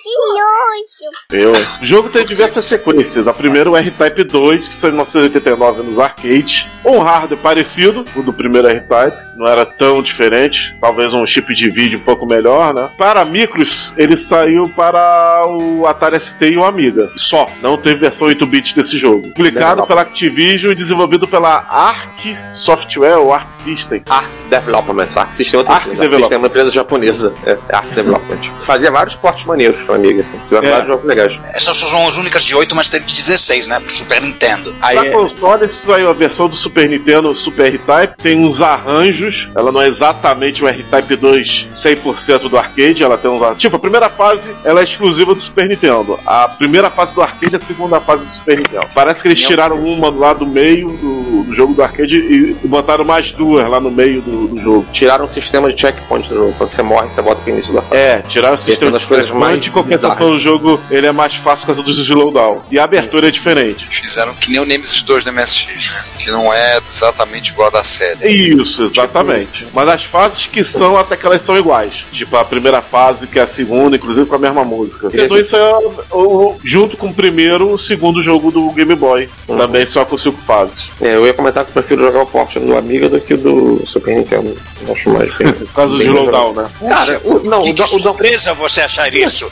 Que 0.08 1.38
nojo. 1.38 1.52
Eu. 1.52 1.52
O 1.82 1.86
jogo 1.86 2.08
tem 2.08 2.24
diversas 2.24 2.64
sequências. 2.64 3.28
A 3.28 3.34
primeira 3.34 3.68
é 3.68 3.72
o 3.72 3.76
R-Type 3.76 4.24
2, 4.24 4.68
que 4.68 4.76
saiu 4.76 4.90
em 4.90 4.96
1989 4.96 5.82
nos 5.82 5.98
arcades. 5.98 6.64
Um 6.82 6.98
hardware 7.00 7.38
parecido, 7.40 8.06
o 8.16 8.22
do 8.22 8.32
primeiro 8.32 8.68
R-Type. 8.68 9.16
Não 9.36 9.46
era 9.46 9.66
tão 9.66 10.02
diferente. 10.02 10.58
Talvez 10.80 11.12
um 11.12 11.26
chip 11.26 11.54
de 11.54 11.68
vídeo 11.68 11.98
um 11.98 12.02
pouco 12.02 12.24
melhor, 12.24 12.72
né? 12.72 12.90
Para 12.96 13.24
micros, 13.24 13.92
ele 13.98 14.16
saiu 14.16 14.62
para 14.74 15.44
o 15.46 15.86
Atari 15.86 16.20
ST 16.20 16.52
e 16.52 16.56
o 16.56 16.64
Amiga. 16.64 17.10
Só. 17.28 17.46
Não 17.60 17.76
teve 17.76 17.96
versão 17.96 18.28
8-bit 18.28 18.74
desse 18.74 18.98
jogo. 18.98 19.28
Publicado 19.34 19.86
pela 19.86 20.00
Activision 20.00 20.72
e 20.72 20.74
desenvolvido 20.74 21.28
pela 21.28 21.66
Arc 21.68 22.34
Software 22.54 23.18
ou 23.18 23.32
Arc 23.32 23.57
System. 23.64 24.02
Arc 24.08 24.26
Development. 24.50 25.08
Arc 25.16 25.32
System 25.32 25.56
é 25.56 25.58
outra 25.58 25.74
Arc 25.74 25.82
empresa. 25.86 26.00
Development. 26.02 26.18
System 26.28 26.34
é 26.34 26.38
uma 26.38 26.46
empresa 26.48 26.70
japonesa. 26.70 27.34
É, 27.46 27.50
é 27.68 27.74
Arc 27.76 27.88
Development. 27.94 28.38
Fazia 28.60 28.90
vários 28.90 29.14
portes 29.16 29.44
maneiros 29.44 29.80
pra 29.84 29.94
amiga, 29.96 30.20
assim. 30.20 30.38
Fizeram 30.44 30.66
É. 30.68 30.70
vários 30.70 30.88
jogos 30.88 31.04
legais. 31.04 31.38
Essas 31.54 31.76
são 31.76 32.06
as 32.08 32.16
únicas 32.16 32.44
de 32.44 32.54
8, 32.54 32.74
mas 32.74 32.88
teve 32.88 33.04
de 33.04 33.14
16, 33.14 33.66
né? 33.66 33.80
Pro 33.80 33.90
Super 33.90 34.20
Nintendo. 34.22 34.74
Aí 34.80 34.96
Pra 34.96 35.06
é- 35.06 35.10
console 35.10 35.70
saiu 35.86 36.10
a 36.10 36.12
versão 36.12 36.48
do 36.48 36.56
Super 36.56 36.88
Nintendo, 36.88 37.30
o 37.30 37.34
Super 37.34 37.66
R-Type, 37.66 38.14
tem 38.22 38.38
uns 38.44 38.60
arranjos. 38.60 39.48
Ela 39.54 39.70
não 39.72 39.80
é 39.82 39.88
exatamente 39.88 40.62
o 40.62 40.68
R-Type 40.68 41.16
2 41.16 41.66
100% 41.82 42.48
do 42.48 42.58
arcade, 42.58 43.02
ela 43.02 43.16
tem 43.18 43.30
uns 43.30 43.42
ar- 43.42 43.54
Tipo, 43.56 43.76
a 43.76 43.78
primeira 43.78 44.08
fase 44.08 44.42
ela 44.64 44.80
é 44.80 44.84
exclusiva 44.84 45.34
do 45.34 45.40
Super 45.40 45.68
Nintendo. 45.68 46.18
A 46.26 46.48
primeira 46.48 46.90
fase 46.90 47.14
do 47.14 47.22
arcade 47.22 47.54
é 47.54 47.58
a 47.58 47.60
segunda 47.60 48.00
fase 48.00 48.24
do 48.24 48.30
Super 48.32 48.58
Nintendo. 48.58 48.86
Parece 48.94 49.20
que 49.20 49.28
eles 49.28 49.40
tiraram 49.46 49.76
uma 49.76 50.10
lá 50.10 50.32
do 50.32 50.46
meio 50.46 50.88
do, 50.88 51.42
do 51.44 51.54
jogo 51.54 51.74
do 51.74 51.82
arcade 51.82 52.14
e, 52.16 52.56
e 52.62 52.68
botaram 52.68 53.04
mais 53.04 53.30
duas 53.32 53.47
lá 53.56 53.80
no 53.80 53.90
meio 53.90 54.20
do, 54.22 54.48
do 54.48 54.60
jogo. 54.62 54.86
Tiraram 54.92 55.24
o 55.24 55.28
sistema 55.28 55.72
de 55.72 55.80
checkpoint 55.80 56.28
do 56.28 56.34
jogo. 56.34 56.54
Quando 56.58 56.68
você 56.70 56.82
morre, 56.82 57.08
você 57.08 57.22
bota 57.22 57.40
pro 57.42 57.52
início 57.52 57.72
da 57.72 57.82
fase. 57.82 58.00
É, 58.00 58.22
tiraram 58.28 58.56
o 58.56 58.60
é 58.60 58.62
sistema 58.64 58.90
das 58.90 59.02
de 59.02 59.08
coisas 59.08 59.30
mais 59.30 59.64
em 59.66 59.70
compensação 59.70 60.10
bizarras. 60.10 60.34
o 60.34 60.40
jogo 60.40 60.80
ele 60.90 61.06
é 61.06 61.12
mais 61.12 61.34
fácil 61.36 61.66
por 61.66 61.74
causa 61.74 61.82
do 61.82 62.02
slowdown. 62.02 62.62
E 62.70 62.78
a 62.78 62.84
abertura 62.84 63.28
é 63.28 63.30
diferente. 63.30 63.86
Fizeram 63.88 64.34
que 64.34 64.50
nem 64.50 64.60
o 64.60 64.64
Nemesis 64.66 65.02
2 65.02 65.24
do 65.24 65.32
MSX, 65.32 65.90
né? 65.94 66.04
Que 66.18 66.30
não 66.30 66.52
é 66.52 66.78
exatamente 66.90 67.50
igual 67.52 67.68
a 67.68 67.70
da 67.70 67.82
série. 67.82 68.28
Isso, 68.28 68.84
exatamente. 68.84 69.66
Mas 69.72 69.88
as 69.88 70.04
fases 70.04 70.46
que 70.46 70.64
são, 70.64 70.96
até 70.98 71.16
que 71.16 71.24
elas 71.26 71.44
são 71.44 71.56
iguais. 71.56 71.92
Tipo, 72.12 72.36
a 72.36 72.44
primeira 72.44 72.82
fase, 72.82 73.26
que 73.26 73.38
é 73.38 73.42
a 73.42 73.46
segunda, 73.46 73.96
inclusive 73.96 74.26
com 74.26 74.34
a 74.34 74.38
mesma 74.38 74.64
música. 74.64 75.08
E 75.12 75.40
isso 75.40 75.56
é 75.56 75.72
o- 76.12 76.18
o- 76.18 76.56
junto 76.64 76.96
com 76.96 77.06
o 77.08 77.14
primeiro, 77.14 77.72
o 77.72 77.78
segundo 77.78 78.22
jogo 78.22 78.50
do 78.50 78.70
Game 78.72 78.94
Boy. 78.94 79.28
Também 79.46 79.86
só 79.86 80.04
com 80.04 80.18
cinco 80.18 80.38
fases. 80.42 80.84
É, 81.00 81.14
eu 81.14 81.26
ia 81.26 81.32
comentar 81.34 81.64
que 81.64 81.70
eu 81.70 81.74
prefiro 81.74 82.02
jogar 82.02 82.22
o 82.22 82.26
port 82.26 82.54
do 82.58 82.76
Amiga 82.76 83.08
do 83.08 83.20
que 83.20 83.34
o 83.34 83.37
do 83.38 83.86
Super 83.86 84.16
Nintendo. 84.16 84.56
Eu 84.86 84.92
acho 84.94 85.10
mais 85.10 85.34
bem. 85.36 85.52
Por 85.52 85.72
causa 85.74 85.94
do 85.94 86.02
slowdown, 86.02 86.52
né? 86.54 86.68
Cara, 86.88 87.20
o, 87.24 87.40
não, 87.40 87.62
que, 87.62 87.70
o, 87.70 87.74
que 87.74 87.82
o 87.82 87.86
surpresa 87.86 88.54
você 88.54 88.82
achar 88.82 89.12
isso. 89.12 89.50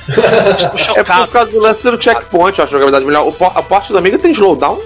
Estou 0.56 0.96
É 0.96 1.02
por 1.04 1.28
causa 1.28 1.50
do 1.50 1.58
lance 1.60 1.90
do 1.90 2.02
checkpoint, 2.02 2.58
eu 2.58 2.64
acho 2.64 2.74
a 2.76 2.78
jogabilidade 2.78 3.04
melhor. 3.04 3.32
A 3.54 3.62
porta 3.62 3.92
do 3.92 3.98
Amiga 3.98 4.18
tem 4.18 4.32
slowdown 4.32 4.78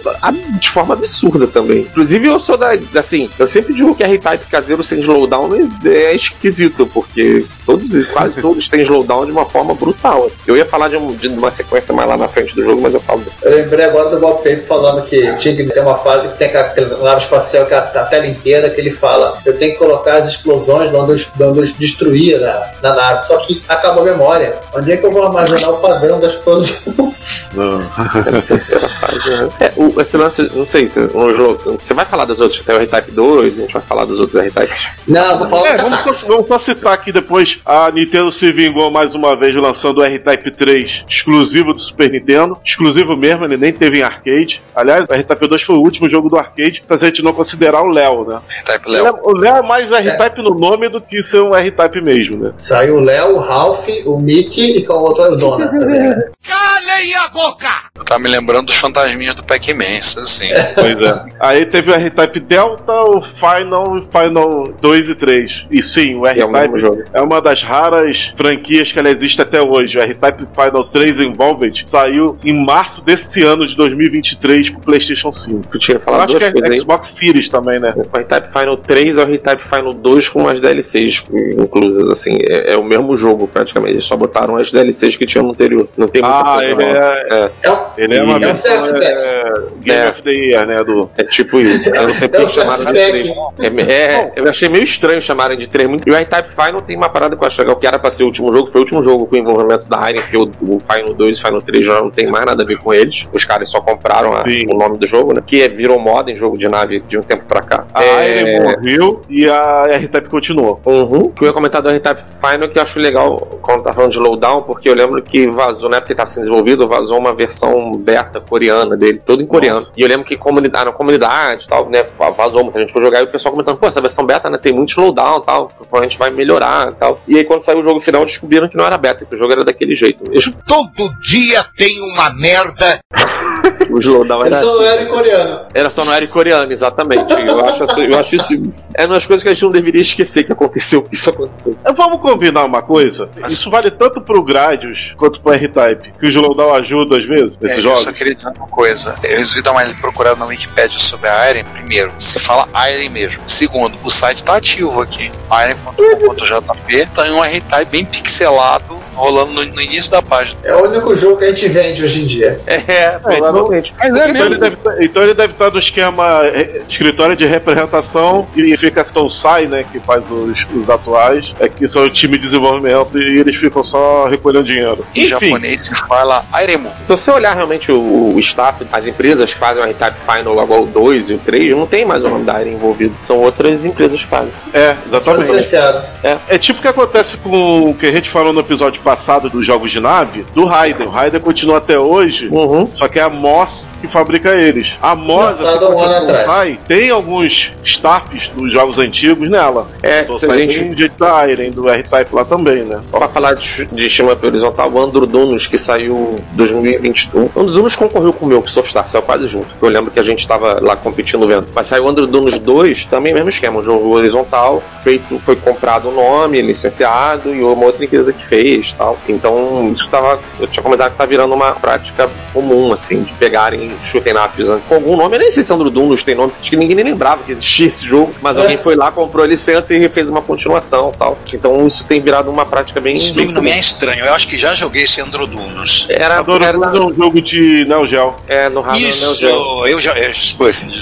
de 0.59 0.69
forma 0.71 0.95
absurda 0.95 1.47
também. 1.47 1.81
Inclusive, 1.81 2.27
eu 2.27 2.39
sou 2.39 2.57
da. 2.57 2.71
Assim, 2.95 3.31
eu 3.39 3.47
sempre 3.49 3.75
digo 3.75 3.95
que 3.95 4.03
R-Type 4.03 4.47
caseiro 4.47 4.83
sem 4.83 5.01
slowdown 5.01 5.51
é 5.85 6.15
esquisito, 6.15 6.87
porque 6.87 7.45
todos, 7.67 8.05
quase 8.07 8.41
todos 8.43 8.69
têm 8.69 8.83
slowdown 8.83 9.27
de 9.27 9.33
uma 9.33 9.45
forma 9.47 9.75
brutal. 9.75 10.27
assim. 10.27 10.41
Eu 10.47 10.57
ia 10.57 10.65
falar 10.65 10.89
de, 10.89 10.97
um- 10.97 11.15
de 11.15 11.29
uma 11.29 11.51
sequência 11.51 11.95
mais 11.95 12.09
lá 12.09 12.17
na 12.17 12.29
frente 12.29 12.55
do 12.55 12.63
jogo, 12.63 12.81
mas 12.81 12.95
eu 12.95 13.01
falo. 13.01 13.23
Eu 13.43 13.51
lembrei 13.57 13.85
agora 13.85 14.11
do 14.11 14.19
Bob 14.21 14.39
Pape 14.39 14.63
falando 14.67 15.03
que 15.05 15.35
tinha 15.37 15.55
que 15.55 15.65
ter 15.65 15.81
uma 15.81 15.99
fase 15.99 16.29
que 16.29 16.39
tem 16.39 16.49
aquela 16.49 16.99
nave 17.03 17.23
espacial 17.23 17.67
que 17.67 17.75
é 17.75 17.77
a, 17.77 17.81
a 17.81 18.05
tela 18.07 18.27
inteira 18.27 18.71
que 18.71 18.81
ele 18.91 18.99
fala. 18.99 19.39
Eu 19.45 19.57
tenho 19.57 19.73
que 19.73 19.79
colocar 19.79 20.17
as 20.17 20.29
explosões 20.29 20.93
onde 20.93 21.23
eu, 21.23 21.49
onde 21.49 21.59
eu 21.61 21.65
destruía 21.79 22.39
na, 22.39 22.91
na 22.91 22.95
nave. 22.95 23.27
Só 23.27 23.39
que 23.39 23.63
acabou 23.69 24.03
a 24.03 24.07
memória. 24.07 24.59
Onde 24.75 24.93
é 24.93 24.97
que 24.97 25.07
eu 25.07 25.13
vou 25.13 25.25
armazenar 25.25 25.71
o 25.71 25.79
padrão 25.79 26.21
da 26.21 26.29
explosão? 26.29 27.15
É, 27.51 28.41
terceira 28.43 28.89
fase, 28.89 29.29
né? 29.29 29.49
É, 29.61 29.73
o, 29.77 30.01
esse 30.01 30.17
lance, 30.17 30.51
não 30.55 30.67
sei, 30.69 30.89
você 30.89 31.95
vai 31.95 32.05
falar 32.05 32.25
dos 32.25 32.41
outros, 32.41 32.63
tem 32.65 32.75
o 32.75 32.79
R-Type 32.79 33.11
2, 33.11 33.59
a 33.59 33.61
gente 33.63 33.73
vai 33.73 33.83
falar 33.83 34.05
dos 34.05 34.21
outros 34.21 34.37
R-Types. 34.37 34.87
Não, 35.07 35.39
vou 35.39 35.49
falar 35.49 35.69
É, 35.69 35.77
do 35.77 35.83
vamos, 35.83 36.19
só, 36.19 36.29
vamos 36.29 36.47
só 36.47 36.59
citar 36.61 36.93
aqui 36.93 37.11
depois. 37.13 37.59
A 37.67 37.91
Nintendo 37.91 38.31
se 38.31 38.53
vingou 38.53 38.91
mais 38.91 39.15
uma 39.15 39.37
vez 39.37 39.55
lançando 39.55 39.99
o 39.99 40.05
R-Type 40.05 40.53
3 40.53 41.05
exclusivo 41.11 41.73
do 41.73 41.81
Super 41.81 42.11
Nintendo. 42.11 42.57
Exclusivo 42.65 43.17
mesmo, 43.17 43.45
ele 43.45 43.57
nem 43.57 43.73
teve 43.73 43.99
em 43.99 44.03
arcade. 44.03 44.63
Aliás, 44.75 45.05
o 45.09 45.13
R-Type 45.13 45.49
2 45.49 45.63
foi 45.65 45.77
o 45.77 45.81
último 45.81 46.09
jogo 46.09 46.29
do 46.29 46.37
arcade, 46.37 46.83
se 46.87 46.93
a 46.93 46.97
gente 46.97 47.23
não 47.23 47.33
considerar 47.33 47.83
o 47.83 47.89
Léo, 47.89 48.25
né? 48.25 48.41
R-Type 48.49 48.80
Ele 48.87 48.97
é- 48.97 49.11
O 49.11 49.33
Léo 49.37 49.57
é 49.57 49.63
mais 49.63 49.91
R-Type 49.91 50.43
no 50.43 50.55
nome 50.55 50.89
do 50.89 51.01
que 51.01 51.23
ser 51.25 51.41
um 51.41 51.55
R-Type 51.55 52.01
mesmo, 52.01 52.37
né? 52.45 52.53
Saiu 52.57 52.97
o 52.97 53.01
Léo, 53.01 53.37
o 53.37 53.39
Ralph, 53.41 53.87
o 54.07 54.19
Mickey 54.19 54.79
e 54.79 54.85
com 54.87 54.95
o 54.95 55.01
outro 55.03 55.25
é 55.25 55.29
o 55.31 55.37
Dona. 55.37 55.69
tá 55.69 55.77
ligado? 55.79 56.21
Calem 56.47 57.15
a 57.15 57.29
boca! 57.29 57.69
Eu 57.97 58.05
tava 58.05 58.21
me 58.21 58.29
lembrando 58.29 58.67
dos 58.67 58.77
fantasminhas 58.77 59.35
do 59.35 59.45
Pac-Man, 59.45 59.99
isso 59.99 60.19
assim. 60.19 60.49
Pois 60.75 61.07
é. 61.07 61.25
Aí 61.39 61.67
teve 61.67 61.91
o 61.91 61.95
R-Type 61.95 62.41
Delta, 62.41 62.93
o 62.93 63.23
Final, 63.23 63.99
Final 64.11 64.65
2 64.81 65.09
e 65.09 65.15
3. 65.15 65.67
E 65.71 65.83
sim, 65.83 66.17
o 66.17 66.27
é 66.27 66.31
R-Type 66.31 66.79
jogo. 66.79 67.03
é 67.13 67.21
uma 67.21 67.41
das 67.41 67.63
raras 67.63 68.17
franquias 68.37 68.91
que 68.91 68.99
ela 68.99 69.11
existe 69.11 69.41
até 69.41 69.61
hoje. 69.63 69.97
O 69.97 70.01
R-Type 70.01 70.47
Final 70.55 70.85
3 70.85 71.21
Involved 71.21 71.85
saiu 71.91 72.37
em 72.45 72.65
março 72.65 73.03
desse 73.03 73.43
ano 73.43 73.67
de 73.67 73.75
2023 73.77 74.71
pro 74.71 74.81
PlayStation 74.81 75.33
5. 75.33 75.69
Tu 75.71 75.79
tinha 75.79 75.97
Eu 75.97 76.01
falado 76.01 76.21
acho 76.23 76.29
duas 76.31 76.43
que 76.43 76.49
é 76.49 76.53
coisas 76.53 76.71
aí. 76.73 76.79
Xbox 76.81 77.15
Series 77.19 77.49
também, 77.49 77.79
né? 77.79 77.93
O 77.95 78.17
R-Type 78.17 78.49
Final 78.53 78.70
3 78.77 79.17
é 79.17 79.21
o 79.21 79.29
R-Type 79.29 79.67
Final 79.67 79.93
2 79.93 80.29
com 80.29 80.49
as 80.49 80.61
DLCs 80.61 81.25
inclusas, 81.59 82.09
assim. 82.09 82.39
É, 82.49 82.73
é 82.73 82.77
o 82.77 82.85
mesmo 82.85 83.17
jogo, 83.17 83.47
praticamente. 83.47 83.95
Eles 83.95 84.05
só 84.05 84.17
botaram 84.17 84.57
as 84.57 84.71
DLCs 84.71 85.17
que 85.17 85.27
tinham 85.27 85.45
no 85.45 85.51
anterior. 85.51 85.89
Não 85.97 86.09
tem 86.09 86.23
muita 86.23 86.39
Ah, 86.39 86.55
coisa 86.55 86.65
ele 86.65 86.75
nova. 86.75 86.99
é, 86.99 87.33
é. 87.33 87.51
ele 87.99 88.17
é 88.17 88.23
uma 88.23 88.37
E- 88.37 88.41
versão 88.41 88.97
é, 88.97 89.53
Game 89.83 90.01
É. 90.01 90.09
of 90.11 90.23
the 90.23 90.31
Year, 90.31 90.67
né? 90.67 90.85
Do... 90.85 91.11
É 91.17 91.25
tipo 91.25 91.59
isso. 91.61 91.89
Eu 91.95 92.09
não 92.09 92.15
sei 92.15 92.27
É 92.27 92.29
porque 92.29 92.49
chamaram 92.49 92.85
de 92.85 92.99
Self 92.99 93.11
3. 93.11 93.89
É, 93.89 93.93
é, 93.93 94.33
eu 94.37 94.49
achei 94.49 94.69
meio 94.69 94.85
estranho 94.85 95.21
chamarem 95.23 95.57
de 95.59 95.67
3 95.67 95.89
muito. 95.89 96.09
E 96.09 96.13
o 96.13 96.15
R-Type 96.15 96.49
Final 96.51 96.81
tem 96.81 96.97
uma 96.97 97.09
parada 97.09 97.37
que 97.37 97.43
eu 97.43 97.47
acho 97.47 97.61
legal, 97.61 97.77
que 97.77 97.87
era 97.87 97.99
pra 97.99 98.11
ser 98.11 98.23
o 98.23 98.27
último 98.27 98.53
jogo, 98.53 98.67
foi 98.69 98.81
o 98.81 98.85
último 98.85 99.03
jogo 99.03 99.27
com 99.27 99.35
o 99.35 99.39
envolvimento 99.39 99.89
da 99.89 100.11
Iron, 100.11 100.23
porque 100.23 100.37
o, 100.37 100.51
o 100.75 100.81
Final 100.81 101.15
2 101.15 101.37
e 101.37 101.41
o 101.41 101.45
Final 101.45 101.63
3 101.63 101.87
já 101.87 102.01
não 102.01 102.11
tem 102.11 102.27
mais 102.29 102.45
nada 102.47 102.63
a 102.63 102.67
ver 102.67 102.79
com 102.79 102.93
eles. 102.93 103.27
Os 103.33 103.45
caras 103.45 103.69
só 103.71 103.81
compraram 103.81 104.33
a- 104.33 104.45
o 104.69 104.77
nome 104.79 104.99
do 104.99 105.07
jogo, 105.07 105.33
né? 105.35 105.43
Que 105.47 105.63
é, 105.63 105.69
virou 105.69 105.99
moda 105.99 106.31
em 106.31 106.37
jogo 106.37 106.57
de 106.59 106.69
nave 106.69 107.01
de 107.01 107.19
um 107.19 107.23
tempo 107.23 107.45
pra 107.47 107.61
cá. 107.63 107.87
A 107.95 108.03
É, 108.05 108.60
Iron 108.61 108.71
morreu 108.71 109.23
e 109.29 109.49
a 109.49 109.85
R-Type 109.89 110.29
continuou. 110.29 110.81
Uhum. 110.85 111.23
O 111.23 111.31
que 111.31 111.45
eu 111.45 111.49
ia 111.49 111.53
comentar 111.53 111.83
do 111.83 111.89
R-Type 111.89 112.23
Final 112.41 112.69
que 112.69 112.79
eu 112.79 112.83
acho 112.83 112.99
legal 112.99 113.37
quando 113.63 113.83
tá 113.83 113.93
falando 113.93 114.11
de 114.11 114.19
slowdown, 114.19 114.63
porque 114.63 114.89
eu 114.89 114.95
lembro 114.95 115.23
que 115.23 115.49
vazou, 115.49 115.89
na 115.89 115.99
época 115.99 116.15
que 116.15 116.19
tá 116.19 116.27
sendo 116.27 116.45
desenvolvido, 116.45 116.87
vazou 116.87 117.19
uma 117.19 117.35
versão 117.35 117.93
beta 117.93 118.41
coreana 118.41 118.97
dele, 118.97 119.21
todo 119.25 119.43
em 119.43 119.47
coreano. 119.47 119.87
E 119.97 120.03
eu 120.03 120.09
lembro 120.09 120.27
que 120.27 120.37
comunidade, 120.37 120.87
na 120.87 120.93
comunidade 120.93 121.65
e 121.65 121.69
tal, 121.69 121.89
né, 121.89 122.05
vazou, 122.37 122.65
muita 122.65 122.81
gente 122.81 122.93
foi 122.93 123.03
jogar 123.03 123.21
e 123.21 123.25
o 123.25 123.29
pessoal 123.29 123.53
comentando, 123.53 123.77
pô, 123.77 123.87
essa 123.87 124.01
versão 124.01 124.25
beta, 124.25 124.51
né, 124.51 124.59
tem 124.59 124.73
muito 124.73 124.91
slowdown 124.91 125.39
e 125.39 125.47
tal, 125.47 125.69
provavelmente 125.69 126.19
vai 126.19 126.31
melhorar 126.31 126.91
e 126.91 126.95
tal. 126.95 127.21
E 127.27 127.37
aí 127.37 127.45
quando 127.45 127.61
saiu 127.61 127.81
o 127.81 127.83
jogo 127.83 128.01
final, 128.01 128.25
descobriram 128.25 128.69
que 128.69 128.77
não 128.77 128.85
era 128.85 128.99
beta, 128.99 129.25
que 129.25 129.35
o 129.35 129.39
jogo 129.39 129.53
era 129.53 129.65
daquele 129.65 129.95
jeito 129.95 130.29
mesmo. 130.29 130.55
Todo 130.67 131.21
dia 131.23 131.65
tem 131.77 132.01
uma 132.01 132.33
merda. 132.33 133.01
O 133.91 133.99
slowdown 133.99 134.47
Ele 134.47 134.55
era 134.55 134.65
só 134.65 134.67
não 134.67 134.81
assim. 134.81 134.89
era 134.89 135.03
em 135.03 135.07
coreano. 135.09 135.61
Era 135.75 135.91
só 135.91 136.05
não 136.05 136.13
era 136.13 136.25
em 136.25 136.29
coreano, 136.29 136.73
exatamente. 136.73 137.33
Eu 137.33 137.65
acho, 137.65 137.85
eu 138.01 138.19
acho 138.19 138.37
isso. 138.37 138.91
É 138.95 139.05
uma 139.05 139.15
das 139.15 139.27
coisas 139.27 139.43
que 139.43 139.49
a 139.49 139.53
gente 139.53 139.63
não 139.63 139.71
deveria 139.71 140.01
esquecer 140.01 140.45
que 140.45 140.53
aconteceu, 140.53 141.03
que 141.03 141.15
isso 141.15 141.31
aconteceu. 141.31 141.77
É, 141.85 141.93
Vamos 141.93 142.21
combinar 142.21 142.65
uma 142.65 142.83
coisa? 142.83 143.29
Isso 143.47 143.71
vale 143.71 143.91
tanto 143.91 144.21
pro 144.21 144.43
Gradius 144.43 145.13
quanto 145.17 145.41
pro 145.41 145.53
R-Type, 145.53 146.13
que 146.19 146.27
o 146.27 146.29
slowdown 146.31 146.75
ajuda 146.75 147.19
às 147.19 147.25
vezes 147.27 147.57
É, 147.61 147.65
nesses 147.65 147.79
eu 147.79 147.83
jogos. 147.85 148.01
só 148.01 148.13
queria 148.13 148.35
dizer 148.35 148.53
uma 148.57 148.69
coisa. 148.69 149.15
Eu 149.25 149.39
resolvi 149.39 149.63
dar 149.63 149.73
uma 149.73 149.83
procurada 150.01 150.37
na 150.37 150.47
Wikipedia 150.47 150.99
sobre 150.99 151.29
a 151.29 151.51
Iron. 151.51 151.65
Primeiro, 151.75 152.13
se 152.19 152.39
fala 152.39 152.69
Iron 152.91 153.11
mesmo. 153.11 153.43
Segundo, 153.47 153.97
o 154.05 154.11
site 154.11 154.43
tá 154.45 154.57
ativo 154.57 155.01
aqui. 155.01 155.31
Iron.com.jp 155.65 157.09
tem 157.15 157.33
um 157.33 157.45
R-Type 157.45 157.91
bem 157.91 158.05
pixelado 158.05 159.01
rolando 159.15 159.53
no, 159.53 159.65
no 159.65 159.83
início 159.83 160.11
da 160.11 160.23
página. 160.23 160.59
É 160.65 160.75
o 160.75 160.85
único 160.89 161.15
jogo 161.17 161.37
que 161.37 161.45
a 161.45 161.49
gente 161.49 161.69
vende 161.69 162.03
hoje 162.03 162.23
em 162.23 162.27
dia. 162.27 162.59
É, 162.67 163.19
provavelmente. 163.51 163.95
Mas 163.99 164.15
é 164.15 164.31
Então 164.31 164.47
ele, 164.47 164.59
deve, 164.59 164.77
tá- 164.77 164.97
então 165.01 165.23
ele 165.23 165.35
deve 165.35 165.53
estar 165.53 165.71
no 165.71 165.79
esquema 165.79 166.45
é, 166.47 166.83
escritório 166.89 167.37
de 167.37 167.47
representação 167.47 168.47
e 168.57 168.77
fica 168.77 169.05
Tousai, 169.05 169.67
né, 169.67 169.85
que 169.91 169.99
faz 170.01 170.23
os, 170.31 170.59
os 170.75 170.89
atuais, 170.91 171.53
é 171.61 171.69
que 171.69 171.89
são 171.89 172.05
o 172.05 172.11
time 172.11 172.37
de 172.39 172.47
desenvolvimento 172.47 173.19
e 173.19 173.39
eles 173.41 173.57
ficam 173.57 173.83
só 173.83 174.27
recolhendo 174.27 174.65
dinheiro. 174.65 175.05
Em 175.15 175.27
japonês 175.27 175.87
se 175.87 175.95
fala 176.07 176.45
Iremu. 176.63 176.91
Se 177.01 177.09
você 177.11 177.31
olhar 177.31 177.55
realmente 177.55 177.91
o, 177.93 178.35
o 178.35 178.39
staff, 178.41 178.85
as 178.93 179.07
empresas 179.07 179.53
que 179.53 179.59
fazem 179.59 179.83
o 179.83 179.87
R-Type 179.87 180.17
Final, 180.21 180.55
logo 180.55 180.79
o 180.83 180.87
2 180.87 181.31
e 181.31 181.35
o 181.35 181.39
3, 181.39 181.71
não 181.77 181.87
tem 181.87 182.05
mais 182.05 182.23
o 182.25 182.29
nome 182.29 182.45
da 182.45 182.55
área 182.55 182.71
envolvido. 182.71 183.15
São 183.21 183.37
outras 183.39 183.85
empresas 183.85 184.21
que 184.21 184.27
fazem. 184.27 184.51
É, 184.73 184.95
Só 185.09 185.17
exatamente. 185.17 185.49
licenciado. 185.53 186.03
É, 186.23 186.37
é 186.49 186.59
tipo 186.59 186.79
o 186.79 186.83
que 186.83 186.89
acontece 186.89 187.37
com 187.39 187.91
o 187.91 187.95
que 187.95 188.07
a 188.07 188.13
gente 188.13 188.31
falou 188.31 188.53
no 188.53 188.61
episódio 188.61 189.01
passado 189.03 189.49
dos 189.49 189.67
jogos 189.67 189.91
de 189.91 190.01
nave, 190.01 190.45
do 190.55 190.65
Raiden. 190.65 191.07
O 191.07 191.11
Raiden 191.11 191.41
continua 191.41 191.79
até 191.79 191.99
hoje, 191.99 192.49
Uhum. 192.51 192.87
só 192.95 193.09
que 193.09 193.19
é 193.19 193.23
a 193.23 193.29
Moss 193.41 193.90
que 194.01 194.09
fabrica 194.09 194.51
eles. 194.55 194.89
A 195.01 195.15
Lançado 195.15 195.85
assim, 195.87 195.95
um 195.95 196.01
ano 196.01 196.15
atrás. 196.15 196.47
Sai, 196.47 196.79
tem 196.89 197.11
alguns 197.11 197.71
staffs 197.85 198.49
dos 198.49 198.73
jogos 198.73 198.99
antigos 198.99 199.49
nela. 199.49 199.87
É, 200.03 200.25
se 200.37 200.51
a 200.51 200.55
gente- 200.57 200.95
tem 200.95 201.11
da 201.19 201.47
Iron, 201.49 201.71
do 201.71 201.89
R-Type 201.89 202.35
lá 202.35 202.45
também, 202.45 202.83
né? 202.85 203.01
Pra 203.11 203.29
falar 203.29 203.55
de, 203.55 203.87
de 203.87 204.07
estima 204.07 204.37
horizontal, 204.43 204.91
o 204.91 205.01
Andro 205.01 205.27
Dunos, 205.27 205.67
que 205.67 205.77
saiu 205.79 206.37
em 206.53 206.57
2021. 206.57 207.51
O 207.55 207.61
Andro 207.61 207.73
Dunos 207.73 207.97
concorreu 207.97 208.33
com 208.33 208.47
o 208.47 208.49
meu, 208.49 208.61
o 208.61 208.69
Softstar, 208.69 209.07
saiu 209.07 209.23
quase 209.23 209.47
junto. 209.47 209.67
Eu 209.81 209.89
lembro 209.89 210.11
que 210.11 210.19
a 210.21 210.23
gente 210.23 210.47
tava 210.47 210.79
lá 210.81 210.97
competindo 210.97 211.47
vendo. 211.47 211.67
Mas 211.75 211.87
saiu 211.87 212.05
o 212.05 212.09
Andro 212.09 212.27
Dunos 212.27 212.59
2, 212.59 213.05
também 213.07 213.35
mesmo 213.35 213.49
esquema, 213.51 213.81
um 213.81 213.85
jogo 213.85 214.09
horizontal, 214.11 214.83
feito, 215.03 215.39
foi 215.41 215.57
comprado 215.57 216.09
o 216.09 216.13
nome, 216.13 216.61
licenciado, 216.63 217.55
e 217.55 217.63
uma 217.63 217.85
outra 217.87 218.05
empresa 218.05 218.33
que 218.33 218.45
fez 218.47 218.93
tal. 218.97 219.19
Então, 219.29 219.89
isso 219.93 220.09
tava. 220.09 220.39
Eu 220.59 220.67
tinha 220.67 220.83
comentado 220.83 221.13
que 221.13 221.19
tá 221.19 221.27
virando 221.27 221.55
uma 221.55 221.73
prática 221.73 222.29
comum, 222.53 222.93
assim, 222.93 223.23
de 223.23 223.33
pegarem 223.35 223.90
shooting 224.05 224.31
ups 224.33 224.69
né? 224.69 224.81
com 224.89 224.95
algum 224.97 225.17
nome. 225.17 225.37
Eu 225.37 225.41
nem 225.41 225.51
sei 225.51 225.63
se 225.63 225.73
Andro 225.73 225.91
Dunos 225.91 226.23
tem 226.23 226.35
nome, 226.35 226.53
acho 226.61 226.71
que 226.71 226.77
ninguém 226.77 226.97
nem 226.97 227.05
lembrava 227.05 227.43
que 227.43 227.53
existia 227.53 227.87
esse 227.87 228.05
jogo, 228.07 228.33
mas 228.43 228.57
É. 228.57 228.61
alguém 228.63 228.77
foi 228.77 228.95
lá, 228.97 229.11
comprou 229.11 229.45
a 229.45 229.47
licença 229.49 229.95
e 229.95 230.09
fez 230.09 230.29
uma 230.29 230.43
continuação 230.43 231.13
tal. 231.19 231.39
Então, 231.53 231.87
isso 231.87 232.05
tem 232.05 232.21
virado 232.21 232.51
uma 232.51 232.65
prática 232.67 233.01
bem. 233.01 233.17
Esse 233.17 233.37
nome 233.37 233.53
não 233.53 233.63
me 233.63 233.71
é 233.71 233.79
estranho. 233.79 234.25
Eu 234.25 234.35
acho 234.35 234.49
que 234.49 234.57
já 234.57 234.75
joguei 234.75 235.03
esse 235.05 235.21
Androdunos. 235.21 236.07
Era, 236.11 236.45
era 236.63 236.77
é 236.97 237.01
um 237.01 237.15
jogo 237.15 237.41
de 237.41 237.85
Neo 237.87 238.07
Geo. 238.07 238.35
é, 238.49 238.69
no 238.69 238.85
Isso, 238.93 239.27
Neo 239.43 239.53
Geo. 239.53 239.87
eu 239.87 239.99
já 240.01 240.15
eu, 240.19 240.33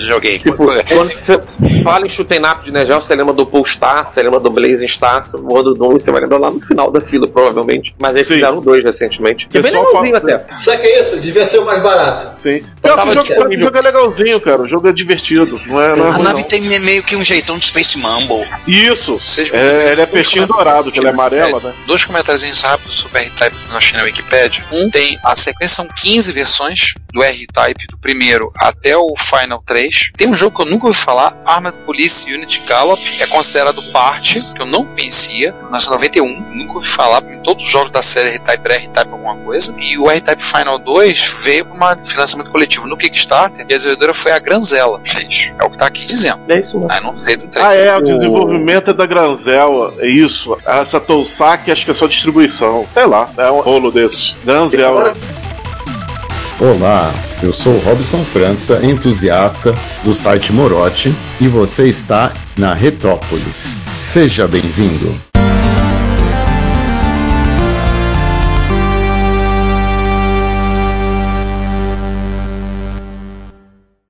joguei. 0.06 0.38
Tipo, 0.38 0.56
quando 0.88 1.14
você 1.14 1.40
fala 1.82 2.06
em 2.06 2.08
shooting 2.08 2.40
up 2.40 2.64
de 2.64 2.70
Neo 2.70 2.86
Geo, 2.86 3.00
você 3.02 3.14
lembra 3.14 3.32
do 3.34 3.46
Polestar, 3.46 4.08
você 4.08 4.22
lembra 4.22 4.40
do 4.40 4.50
Blazing 4.50 4.88
Star, 4.88 5.22
o 5.34 5.62
Doom, 5.74 5.92
você 5.92 6.10
vai 6.10 6.20
lembrar 6.20 6.38
lá 6.38 6.50
no 6.50 6.60
final 6.60 6.90
da 6.90 7.00
fila, 7.00 7.26
provavelmente. 7.26 7.94
Mas 7.98 8.16
aí 8.16 8.24
Sim. 8.24 8.34
fizeram 8.34 8.60
dois 8.60 8.82
recentemente. 8.84 9.48
Que 9.48 9.58
é 9.58 9.62
bem 9.62 9.72
legalzinho 9.72 10.14
fala- 10.20 10.34
até. 10.34 10.46
Só 10.60 10.76
que 10.76 10.86
é 10.86 11.00
isso, 11.00 11.18
devia 11.18 11.46
ser 11.46 11.58
o 11.58 11.64
mais 11.64 11.82
barato. 11.82 12.42
Sim. 12.42 12.62
Tava 12.82 13.10
o 13.10 13.14
jogo, 13.14 13.26
disponível. 13.26 13.58
o 13.58 13.64
jogo 13.66 13.78
é 13.78 13.80
legalzinho, 13.82 14.40
cara. 14.40 14.62
O 14.62 14.68
jogo 14.68 14.88
é 14.88 14.92
divertido. 14.92 15.60
Não 15.66 15.80
é, 15.80 15.96
não 15.96 16.06
é 16.06 16.08
A 16.08 16.12
ruim, 16.12 16.24
nave 16.24 16.40
não. 16.42 16.48
tem 16.48 16.60
me- 16.62 16.78
meio 16.78 17.02
que 17.02 17.16
um 17.16 17.24
jeitão 17.24 17.58
de 17.58 17.64
Space 17.66 17.98
Mumble. 17.98 18.46
Isso. 18.66 19.18
É, 19.52 19.92
ele 19.92 20.00
é 20.02 20.06
peixinho 20.06 20.46
dourado, 20.46 20.90
que 20.90 20.98
ele 20.98 21.06
é 21.06 21.10
amarela, 21.10 21.60
né? 21.60 21.72
Dois 21.86 22.04
comentários 22.04 22.62
rápidos 22.62 22.96
sobre 22.96 23.20
R-Type 23.22 23.56
que 23.56 23.70
eu 23.72 23.76
achei 23.76 23.98
na 23.98 24.04
Wikipedia. 24.04 24.64
Um 24.72 24.90
tem 24.90 25.18
a 25.24 25.34
sequência, 25.36 25.76
são 25.76 25.88
15 25.88 26.32
versões 26.32 26.94
do 27.18 27.24
R-Type, 27.24 27.86
do 27.88 27.98
primeiro 27.98 28.52
até 28.56 28.96
o 28.96 29.14
Final 29.16 29.60
3. 29.66 30.12
Tem 30.16 30.28
um 30.28 30.36
jogo 30.36 30.56
que 30.56 30.62
eu 30.62 30.70
nunca 30.70 30.86
ouvi 30.86 30.98
falar, 30.98 31.36
Armored 31.44 31.76
Police 31.80 32.32
Unity 32.32 32.60
Gallop, 32.60 33.00
é 33.20 33.26
considerado 33.26 33.82
parte, 33.90 34.40
que 34.54 34.62
eu 34.62 34.66
não 34.66 34.84
conhecia, 34.84 35.52
1991, 35.52 36.54
nunca 36.54 36.74
ouvi 36.74 36.86
falar, 36.86 37.24
em 37.24 37.42
todos 37.42 37.64
os 37.64 37.70
jogos 37.70 37.90
da 37.90 38.02
série 38.02 38.30
R-Type 38.30 38.64
era 38.64 38.74
R-Type 38.76 39.10
alguma 39.10 39.34
coisa, 39.36 39.74
e 39.78 39.98
o 39.98 40.08
R-Type 40.08 40.42
Final 40.42 40.78
2 40.78 41.34
veio 41.42 41.64
para 41.64 41.98
um 41.98 42.02
financiamento 42.04 42.50
coletivo 42.52 42.86
no 42.86 42.96
Kickstarter, 42.96 43.66
e 43.68 43.74
a 43.74 43.76
desenvolvedora 43.76 44.14
foi 44.14 44.30
a 44.30 44.38
Granzella, 44.38 45.00
fez. 45.04 45.52
É 45.58 45.64
o 45.64 45.70
que 45.70 45.78
tá 45.78 45.86
aqui 45.86 46.06
dizendo. 46.06 46.40
É 46.48 46.60
isso 46.60 46.78
mesmo. 46.78 46.92
Ah, 46.92 47.00
não 47.00 47.18
sei 47.18 47.36
do 47.36 47.48
3. 47.48 47.66
Ah, 47.66 47.74
é, 47.74 47.96
o 47.96 48.00
desenvolvimento 48.00 48.90
é 48.90 48.94
da 48.94 49.06
Granzel, 49.06 49.92
é 49.98 50.06
isso. 50.06 50.56
Essa 50.64 51.00
Toussac 51.00 51.68
acho 51.68 51.84
que 51.84 51.90
é 51.90 51.94
só 51.94 52.06
distribuição. 52.06 52.86
Sei 52.94 53.06
lá, 53.06 53.28
é 53.36 53.50
um 53.50 53.60
rolo 53.60 53.90
desse. 53.90 54.34
Granzel. 54.44 55.14
Olá, 56.60 57.14
eu 57.40 57.52
sou 57.52 57.78
Robson 57.78 58.24
França, 58.24 58.84
entusiasta 58.84 59.72
do 60.02 60.12
site 60.12 60.52
Morote, 60.52 61.14
e 61.40 61.46
você 61.46 61.86
está 61.86 62.32
na 62.56 62.74
Retrópolis. 62.74 63.78
Seja 63.94 64.48
bem-vindo. 64.48 65.27